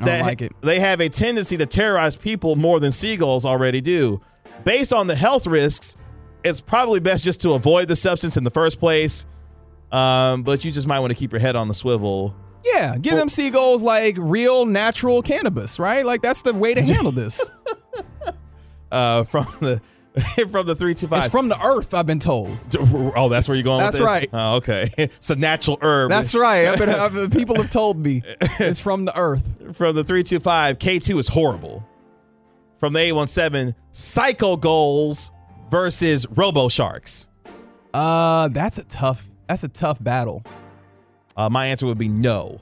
I 0.00 0.04
don't 0.06 0.20
like 0.22 0.42
it. 0.42 0.52
they 0.62 0.80
have 0.80 1.00
a 1.00 1.08
tendency 1.08 1.56
to 1.58 1.66
terrorize 1.66 2.16
people 2.16 2.56
more 2.56 2.80
than 2.80 2.90
seagulls 2.92 3.44
already 3.44 3.80
do. 3.80 4.20
Based 4.64 4.92
on 4.92 5.06
the 5.06 5.14
health 5.14 5.46
risks, 5.46 5.96
it's 6.42 6.60
probably 6.60 7.00
best 7.00 7.22
just 7.24 7.42
to 7.42 7.52
avoid 7.52 7.88
the 7.88 7.96
substance 7.96 8.36
in 8.36 8.44
the 8.44 8.50
first 8.50 8.78
place. 8.80 9.26
Um, 9.92 10.42
but 10.42 10.64
you 10.64 10.70
just 10.70 10.86
might 10.86 11.00
want 11.00 11.10
to 11.12 11.16
keep 11.18 11.32
your 11.32 11.40
head 11.40 11.56
on 11.56 11.68
the 11.68 11.74
swivel. 11.74 12.34
Yeah, 12.64 12.96
give 12.98 13.14
them 13.14 13.28
seagulls 13.28 13.82
like 13.82 14.16
real 14.18 14.66
natural 14.66 15.22
cannabis, 15.22 15.78
right? 15.78 16.04
Like 16.04 16.22
that's 16.22 16.42
the 16.42 16.52
way 16.52 16.74
to 16.74 16.82
handle 16.82 17.12
this. 17.12 17.50
Uh, 18.92 19.22
from 19.22 19.44
the 19.60 19.80
from 20.50 20.66
the 20.66 20.74
three 20.74 20.94
two 20.94 21.06
it's 21.12 21.28
from 21.28 21.48
the 21.48 21.64
earth, 21.64 21.94
I've 21.94 22.06
been 22.06 22.18
told. 22.18 22.58
Oh, 23.14 23.28
that's 23.28 23.48
where 23.48 23.54
you're 23.54 23.62
going. 23.62 23.78
That's 23.78 23.98
with 23.98 24.08
this? 24.08 24.14
right. 24.14 24.28
Oh, 24.32 24.56
okay. 24.56 24.88
It's 24.98 25.30
a 25.30 25.36
natural 25.36 25.78
herb. 25.80 26.10
That's 26.10 26.34
right. 26.34 26.66
I've 26.66 26.78
been, 26.78 26.88
I've, 26.88 27.30
people 27.30 27.54
have 27.56 27.70
told 27.70 28.04
me 28.04 28.22
it's 28.58 28.80
from 28.80 29.04
the 29.04 29.16
earth. 29.16 29.76
from 29.76 29.94
the 29.94 30.02
325, 30.02 30.78
K2 30.78 31.18
is 31.20 31.28
horrible. 31.28 31.86
From 32.78 32.92
the 32.94 33.00
817, 33.00 33.74
Psycho 33.92 34.56
Goals 34.56 35.30
versus 35.70 36.26
Robo 36.30 36.68
Sharks. 36.68 37.28
Uh, 37.94 38.48
that's 38.48 38.78
a 38.78 38.84
tough. 38.84 39.29
That's 39.50 39.64
a 39.64 39.68
tough 39.68 40.02
battle. 40.02 40.44
Uh, 41.36 41.48
my 41.50 41.66
answer 41.66 41.86
would 41.86 41.98
be 41.98 42.08
no 42.08 42.60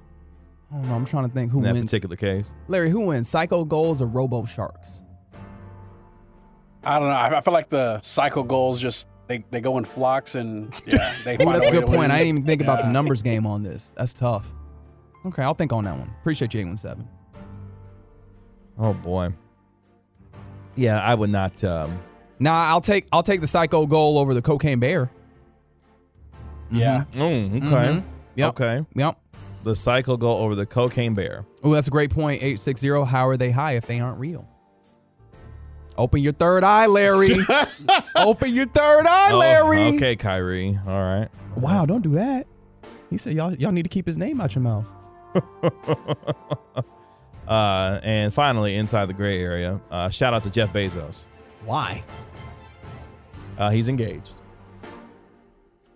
Oh 0.72 0.78
no, 0.82 0.95
I'm 0.95 1.05
trying 1.05 1.28
to 1.28 1.34
think 1.34 1.51
who 1.53 1.59
in 1.59 1.64
that 1.64 1.74
wins. 1.74 1.91
particular 1.91 2.16
case. 2.16 2.55
Larry, 2.66 2.89
who 2.89 3.07
wins? 3.07 3.28
Psycho 3.28 3.64
Goals 3.64 4.01
or 4.01 4.07
Robo 4.07 4.47
Sharks? 4.47 5.03
I 6.84 6.99
don't 6.99 7.09
know. 7.09 7.14
I, 7.14 7.36
I 7.36 7.41
feel 7.43 7.53
like 7.53 7.68
the 7.68 8.01
Psycho 8.01 8.43
goals 8.43 8.80
just 8.80 9.07
they, 9.26 9.45
they 9.51 9.61
go 9.61 9.76
in 9.76 9.84
flocks 9.84 10.34
and 10.34 10.74
yeah. 10.86 11.12
They 11.24 11.34
Ooh, 11.34 11.53
that's 11.53 11.68
a 11.68 11.72
good 11.72 11.84
point. 11.86 11.99
win. 11.99 12.11
I 12.11 12.18
didn't 12.18 12.28
even 12.28 12.47
think 12.47 12.62
about 12.62 12.80
the 12.80 12.89
numbers 12.89 13.22
game 13.22 13.45
on 13.47 13.62
this. 13.62 13.93
That's 13.97 14.14
tough. 14.14 14.55
Okay, 15.26 15.43
I'll 15.43 15.53
think 15.55 15.74
on 15.74 15.84
that 15.84 15.99
one. 15.99 16.11
Appreciate 16.20 16.55
you, 16.55 16.61
817. 16.61 17.07
Oh, 18.78 18.95
boy. 18.95 19.28
Yeah, 20.76 21.01
I 21.03 21.14
would 21.14 21.30
not. 21.30 21.62
Um, 21.64 21.99
Nah, 22.41 22.66
I'll 22.68 22.80
take 22.80 23.07
I'll 23.12 23.22
take 23.24 23.41
the 23.41 23.47
Psycho 23.49 23.86
Goal 23.86 24.16
over 24.16 24.32
the 24.32 24.41
Cocaine 24.43 24.78
Bear. 24.78 25.11
Yeah. 26.71 27.05
mm, 27.14 27.57
okay. 27.57 27.66
Mhm. 27.99 28.05
Yep. 28.37 28.49
Okay. 28.51 28.87
Yep. 28.95 29.19
The 29.64 29.75
cycle 29.77 30.16
go 30.16 30.39
over 30.39 30.55
the 30.55 30.66
Cocaine 30.66 31.14
Bear. 31.14 31.45
Oh, 31.62 31.73
that's 31.73 31.89
a 31.89 31.91
great 31.91 32.11
point. 32.11 32.37
860. 32.43 32.89
How 33.07 33.27
are 33.29 33.37
they 33.37 33.51
high 33.51 33.73
if 33.73 33.87
they 33.87 34.01
aren't 34.01 34.19
real? 34.19 34.49
Open 35.97 36.21
your 36.23 36.33
third 36.33 36.62
eye, 36.62 36.87
Larry. 36.87 37.29
Open 38.16 38.53
your 38.55 38.66
third 38.66 39.07
eye, 39.07 39.31
Oh, 39.33 39.39
Larry. 39.39 39.97
okay, 39.97 40.14
Kyrie. 40.14 40.79
All 40.87 40.93
right. 41.03 41.29
Wow, 41.57 41.87
don't 41.87 42.03
do 42.03 42.11
that. 42.11 42.47
He 43.11 43.19
said 43.19 43.33
y'all 43.33 43.53
y'all 43.55 43.73
need 43.73 43.83
to 43.83 43.89
keep 43.89 44.07
his 44.07 44.16
name 44.19 44.41
out 44.41 44.55
your 44.55 44.62
mouth. 44.62 44.87
Uh, 47.47 47.99
and 48.03 48.35
finally, 48.35 48.77
inside 48.77 49.07
the 49.07 49.14
gray 49.14 49.41
area, 49.41 49.81
uh, 49.91 50.11
shout 50.11 50.35
out 50.35 50.43
to 50.45 50.51
Jeff 50.51 50.71
Bezos. 50.71 51.29
Why? 51.64 52.03
Uh, 53.57 53.71
he's 53.71 53.89
engaged. 53.89 54.35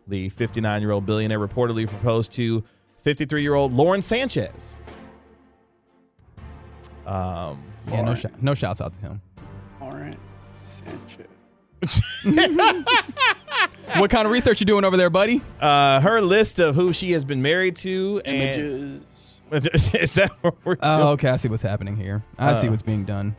The 0.09 0.29
59 0.31 0.81
year 0.83 0.91
old 0.91 1.07
billionaire 1.07 1.39
reportedly 1.39 1.87
proposed 1.89 2.33
to 2.33 2.63
53 2.99 3.43
year 3.43 3.55
old 3.55 3.73
Lauren 3.73 4.03
Sanchez. 4.03 4.79
Um, 7.07 7.63
Yeah, 7.89 8.03
no 8.03 8.15
sh- 8.15 8.27
no 8.41 8.55
shouts 8.55 8.81
out 8.81 8.93
to 8.95 9.01
him. 9.01 9.21
Lauren 9.81 10.17
Sanchez. 10.61 11.27
what 13.97 14.11
kind 14.11 14.25
of 14.27 14.31
research 14.33 14.61
you 14.61 14.67
doing 14.67 14.85
over 14.85 14.97
there, 14.97 15.11
buddy? 15.11 15.43
uh, 15.61 16.01
her 16.01 16.21
list 16.21 16.61
of 16.61 16.75
who 16.77 16.93
she 16.93 17.13
has 17.13 17.25
been 17.25 17.43
married 17.43 17.75
to 17.77 18.21
and 18.25 19.03
Images. 19.53 19.95
is 19.95 20.15
that 20.15 20.31
what 20.43 20.55
we're 20.65 20.77
Oh, 20.81 20.97
doing? 20.97 21.09
okay. 21.15 21.29
I 21.29 21.37
see 21.37 21.49
what's 21.49 21.63
happening 21.63 21.97
here. 21.97 22.23
I 22.39 22.53
see 22.55 22.69
what's 22.69 22.83
being 22.83 23.05
done. 23.05 23.35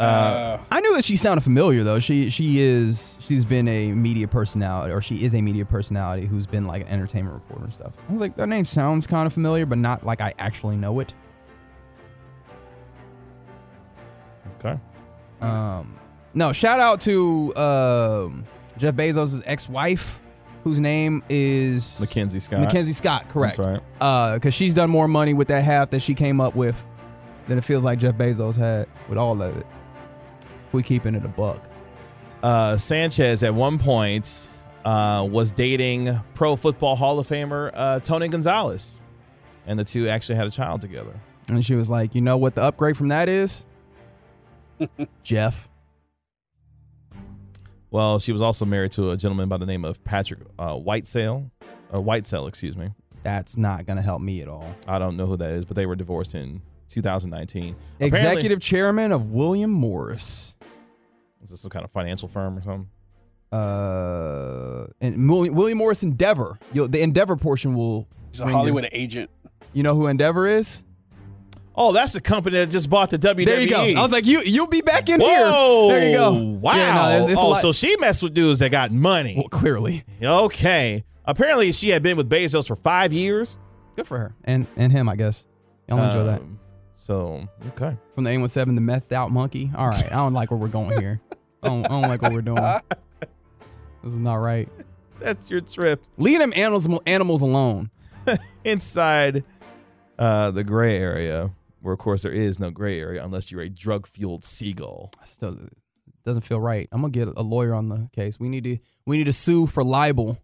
Uh, 0.00 0.58
I 0.70 0.80
knew 0.80 0.96
that 0.96 1.04
she 1.04 1.16
sounded 1.16 1.42
familiar 1.42 1.82
though. 1.82 2.00
She 2.00 2.30
she 2.30 2.60
is 2.60 3.18
she's 3.20 3.44
been 3.44 3.68
a 3.68 3.92
media 3.92 4.26
personality 4.26 4.94
or 4.94 5.02
she 5.02 5.24
is 5.24 5.34
a 5.34 5.42
media 5.42 5.66
personality 5.66 6.26
who's 6.26 6.46
been 6.46 6.66
like 6.66 6.82
an 6.82 6.88
entertainment 6.88 7.34
reporter 7.34 7.64
and 7.64 7.72
stuff. 7.74 7.92
I 8.08 8.12
was 8.12 8.20
like, 8.20 8.34
that 8.36 8.48
name 8.48 8.64
sounds 8.64 9.06
kind 9.06 9.26
of 9.26 9.32
familiar, 9.34 9.66
but 9.66 9.76
not 9.76 10.04
like 10.04 10.22
I 10.22 10.32
actually 10.38 10.76
know 10.76 11.00
it. 11.00 11.14
Okay. 14.58 14.80
Um, 15.42 15.98
no, 16.32 16.52
shout 16.52 16.80
out 16.80 17.00
to 17.02 17.54
um, 17.56 18.46
Jeff 18.78 18.94
Bezos' 18.94 19.42
ex-wife, 19.44 20.20
whose 20.64 20.80
name 20.80 21.22
is 21.28 22.00
Mackenzie 22.00 22.40
Scott. 22.40 22.60
Mackenzie 22.60 22.92
Scott. 22.92 23.28
Correct. 23.28 23.56
That's 23.58 23.68
right. 23.68 23.82
Uh, 24.00 24.34
because 24.34 24.54
she's 24.54 24.72
done 24.74 24.88
more 24.88 25.08
money 25.08 25.34
with 25.34 25.48
that 25.48 25.62
half 25.64 25.90
that 25.90 26.00
she 26.00 26.14
came 26.14 26.40
up 26.40 26.54
with 26.54 26.86
than 27.48 27.58
it 27.58 27.64
feels 27.64 27.82
like 27.82 27.98
Jeff 27.98 28.14
Bezos 28.14 28.56
had 28.56 28.86
with 29.08 29.18
all 29.18 29.42
of 29.42 29.56
it. 29.56 29.66
If 30.70 30.74
we 30.74 30.84
keeping 30.84 31.16
it 31.16 31.24
a 31.24 31.28
buck. 31.28 31.68
Uh, 32.44 32.76
Sanchez 32.76 33.42
at 33.42 33.52
one 33.52 33.76
point 33.76 34.60
uh, 34.84 35.28
was 35.28 35.50
dating 35.50 36.10
Pro 36.34 36.54
Football 36.54 36.94
Hall 36.94 37.18
of 37.18 37.26
Famer 37.26 37.72
uh, 37.74 37.98
Tony 37.98 38.28
Gonzalez, 38.28 39.00
and 39.66 39.76
the 39.76 39.82
two 39.82 40.08
actually 40.08 40.36
had 40.36 40.46
a 40.46 40.50
child 40.50 40.80
together. 40.80 41.12
And 41.48 41.64
she 41.64 41.74
was 41.74 41.90
like, 41.90 42.14
you 42.14 42.20
know 42.20 42.36
what 42.36 42.54
the 42.54 42.62
upgrade 42.62 42.96
from 42.96 43.08
that 43.08 43.28
is? 43.28 43.66
Jeff. 45.24 45.68
Well, 47.90 48.20
she 48.20 48.30
was 48.30 48.40
also 48.40 48.64
married 48.64 48.92
to 48.92 49.10
a 49.10 49.16
gentleman 49.16 49.48
by 49.48 49.56
the 49.56 49.66
name 49.66 49.84
of 49.84 50.04
Patrick 50.04 50.38
uh, 50.56 50.74
Whitesell, 50.74 51.50
or 51.92 52.00
Whitesell, 52.00 52.46
excuse 52.46 52.76
me. 52.76 52.90
That's 53.24 53.56
not 53.56 53.86
gonna 53.86 54.02
help 54.02 54.22
me 54.22 54.40
at 54.40 54.46
all. 54.46 54.72
I 54.86 55.00
don't 55.00 55.16
know 55.16 55.26
who 55.26 55.36
that 55.38 55.50
is, 55.50 55.64
but 55.64 55.74
they 55.74 55.86
were 55.86 55.96
divorced 55.96 56.36
in 56.36 56.62
2019. 56.90 57.74
Apparently- 57.96 58.06
Executive 58.18 58.60
chairman 58.60 59.12
of 59.12 59.30
William 59.30 59.70
Morris. 59.70 60.54
is 61.42 61.50
this 61.50 61.60
some 61.60 61.70
kind 61.70 61.84
of 61.84 61.90
financial 61.90 62.28
firm 62.28 62.58
or 62.58 62.62
something? 62.62 62.88
Uh, 63.52 64.86
and 65.00 65.28
William, 65.28 65.54
William 65.54 65.78
Morris 65.78 66.02
Endeavor. 66.02 66.58
Yo, 66.72 66.86
the 66.86 67.02
Endeavor 67.02 67.36
portion 67.36 67.74
will. 67.74 68.08
He's 68.30 68.40
a 68.40 68.44
ring 68.44 68.52
you. 68.52 68.56
Hollywood 68.58 68.88
agent. 68.92 69.30
You 69.72 69.82
know 69.82 69.94
who 69.94 70.06
Endeavor 70.06 70.46
is? 70.46 70.84
Oh, 71.74 71.92
that's 71.92 72.12
the 72.12 72.20
company 72.20 72.56
that 72.58 72.68
just 72.70 72.90
bought 72.90 73.10
the 73.10 73.18
WWE. 73.18 73.46
There 73.46 73.60
you 73.60 73.68
go. 73.68 73.76
I 73.80 74.02
was 74.02 74.12
like, 74.12 74.26
you 74.26 74.40
you'll 74.44 74.66
be 74.68 74.82
back 74.82 75.08
in 75.08 75.20
Whoa! 75.20 75.88
here. 75.88 75.98
There 75.98 76.10
you 76.10 76.16
go. 76.16 76.58
Wow. 76.60 76.74
Yeah, 76.74 76.94
no, 76.94 77.08
there's- 77.10 77.30
it's 77.32 77.40
oh, 77.42 77.54
so 77.54 77.72
she 77.72 77.96
messed 77.98 78.22
with 78.22 78.34
dudes 78.34 78.58
that 78.58 78.70
got 78.70 78.92
money. 78.92 79.34
Well, 79.36 79.48
clearly, 79.48 80.04
Okay. 80.22 81.04
Apparently, 81.24 81.70
she 81.72 81.90
had 81.90 82.02
been 82.02 82.16
with 82.16 82.28
Bezos 82.28 82.66
for 82.66 82.76
five 82.76 83.12
years. 83.12 83.58
good 83.96 84.06
for 84.06 84.18
her 84.18 84.34
and 84.44 84.66
and 84.76 84.90
him, 84.92 85.08
I 85.08 85.16
guess. 85.16 85.46
Y'all 85.88 85.98
enjoy 86.02 86.24
that. 86.24 86.42
So, 87.00 87.48
okay. 87.68 87.96
From 88.14 88.24
the 88.24 88.30
A17, 88.30 88.74
the 88.74 88.80
methed 88.82 89.12
out 89.12 89.30
monkey. 89.30 89.70
All 89.74 89.88
right, 89.88 90.12
I 90.12 90.16
don't 90.16 90.34
like 90.34 90.50
where 90.50 90.60
we're 90.60 90.68
going 90.68 91.00
here. 91.00 91.18
I 91.62 91.68
don't, 91.68 91.86
I 91.86 91.88
don't 91.88 92.02
like 92.02 92.20
what 92.20 92.32
we're 92.32 92.42
doing. 92.42 92.62
This 94.02 94.14
is 94.14 94.18
not 94.18 94.36
right. 94.36 94.66
That's 95.18 95.50
your 95.50 95.60
trip 95.60 96.02
Leave 96.16 96.38
them 96.38 96.54
animals 96.56 96.88
animals 97.06 97.42
alone. 97.42 97.90
inside 98.64 99.44
uh, 100.18 100.50
the 100.52 100.64
gray 100.64 100.96
area, 100.96 101.50
where, 101.80 101.92
of 101.92 101.98
course, 101.98 102.22
there 102.22 102.32
is 102.32 102.58
no 102.58 102.70
gray 102.70 102.98
area 102.98 103.22
unless 103.22 103.52
you're 103.52 103.60
a 103.60 103.68
drug 103.68 104.06
fueled 104.06 104.42
seagull. 104.42 105.10
Still 105.24 105.56
doesn't 106.24 106.42
feel 106.42 106.60
right. 106.60 106.88
I'm 106.92 107.02
gonna 107.02 107.10
get 107.10 107.28
a 107.28 107.42
lawyer 107.42 107.74
on 107.74 107.90
the 107.90 108.08
case. 108.14 108.40
We 108.40 108.48
need 108.48 108.64
to 108.64 108.78
we 109.04 109.18
need 109.18 109.24
to 109.24 109.34
sue 109.34 109.66
for 109.66 109.84
libel. 109.84 110.38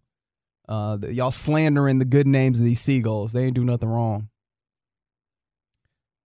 Uh, 0.69 0.99
y'all 1.03 1.31
slandering 1.31 1.99
the 1.99 2.05
good 2.05 2.27
names 2.27 2.59
of 2.59 2.65
these 2.67 2.81
seagulls. 2.81 3.33
They 3.33 3.45
ain't 3.45 3.55
do 3.55 3.65
nothing 3.65 3.89
wrong. 3.89 4.29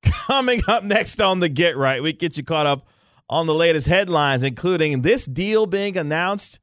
Coming 0.04 0.62
up 0.68 0.84
next 0.84 1.22
on 1.22 1.40
the 1.40 1.50
Get 1.50 1.78
Right, 1.78 2.02
we 2.02 2.14
get 2.14 2.38
you 2.38 2.44
caught 2.44 2.68
up 2.68 2.88
on 3.30 3.48
the 3.48 3.54
latest 3.54 3.88
headlines, 3.88 4.44
including 4.44 5.02
this 5.02 5.26
deal 5.26 5.66
being 5.66 5.98
announced 5.98 6.60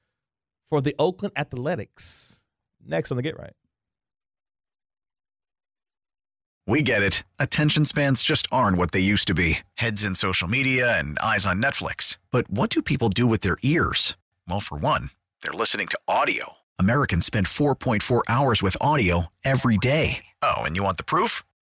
for 0.67 0.81
the 0.81 0.95
Oakland 0.99 1.33
Athletics. 1.37 2.45
Next 2.85 3.11
on 3.11 3.17
the 3.17 3.23
Get 3.23 3.39
Right. 3.39 3.53
We 6.67 6.83
get 6.83 7.03
it. 7.03 7.23
Attention 7.39 7.87
spans 7.87 8.23
just 8.23 8.47
aren't 8.53 8.77
what 8.77 8.93
they 8.93 9.01
used 9.01 9.27
to 9.29 9.35
be 9.35 9.61
heads 9.75 10.05
in 10.05 10.15
social 10.15 10.49
media 10.49 10.99
and 10.99 11.19
eyes 11.19 11.47
on 11.47 11.63
Netflix. 11.63 12.19
But 12.31 12.51
what 12.51 12.69
do 12.69 12.83
people 12.83 13.09
do 13.09 13.27
with 13.27 13.41
their 13.41 13.57
ears? 13.63 14.19
Well, 14.47 14.61
for 14.61 14.77
one, 14.77 15.09
they're 15.43 15.53
listening 15.53 15.87
to 15.89 15.99
audio. 16.07 16.59
Americans 16.79 17.25
spend 17.25 17.47
4.4 17.47 18.21
hours 18.29 18.63
with 18.63 18.77
audio 18.83 19.33
every 19.45 19.79
day. 19.79 20.27
Oh, 20.43 20.59
and 20.59 20.77
you 20.77 20.83
want 20.83 20.99
the 20.99 21.05
proof? 21.05 21.43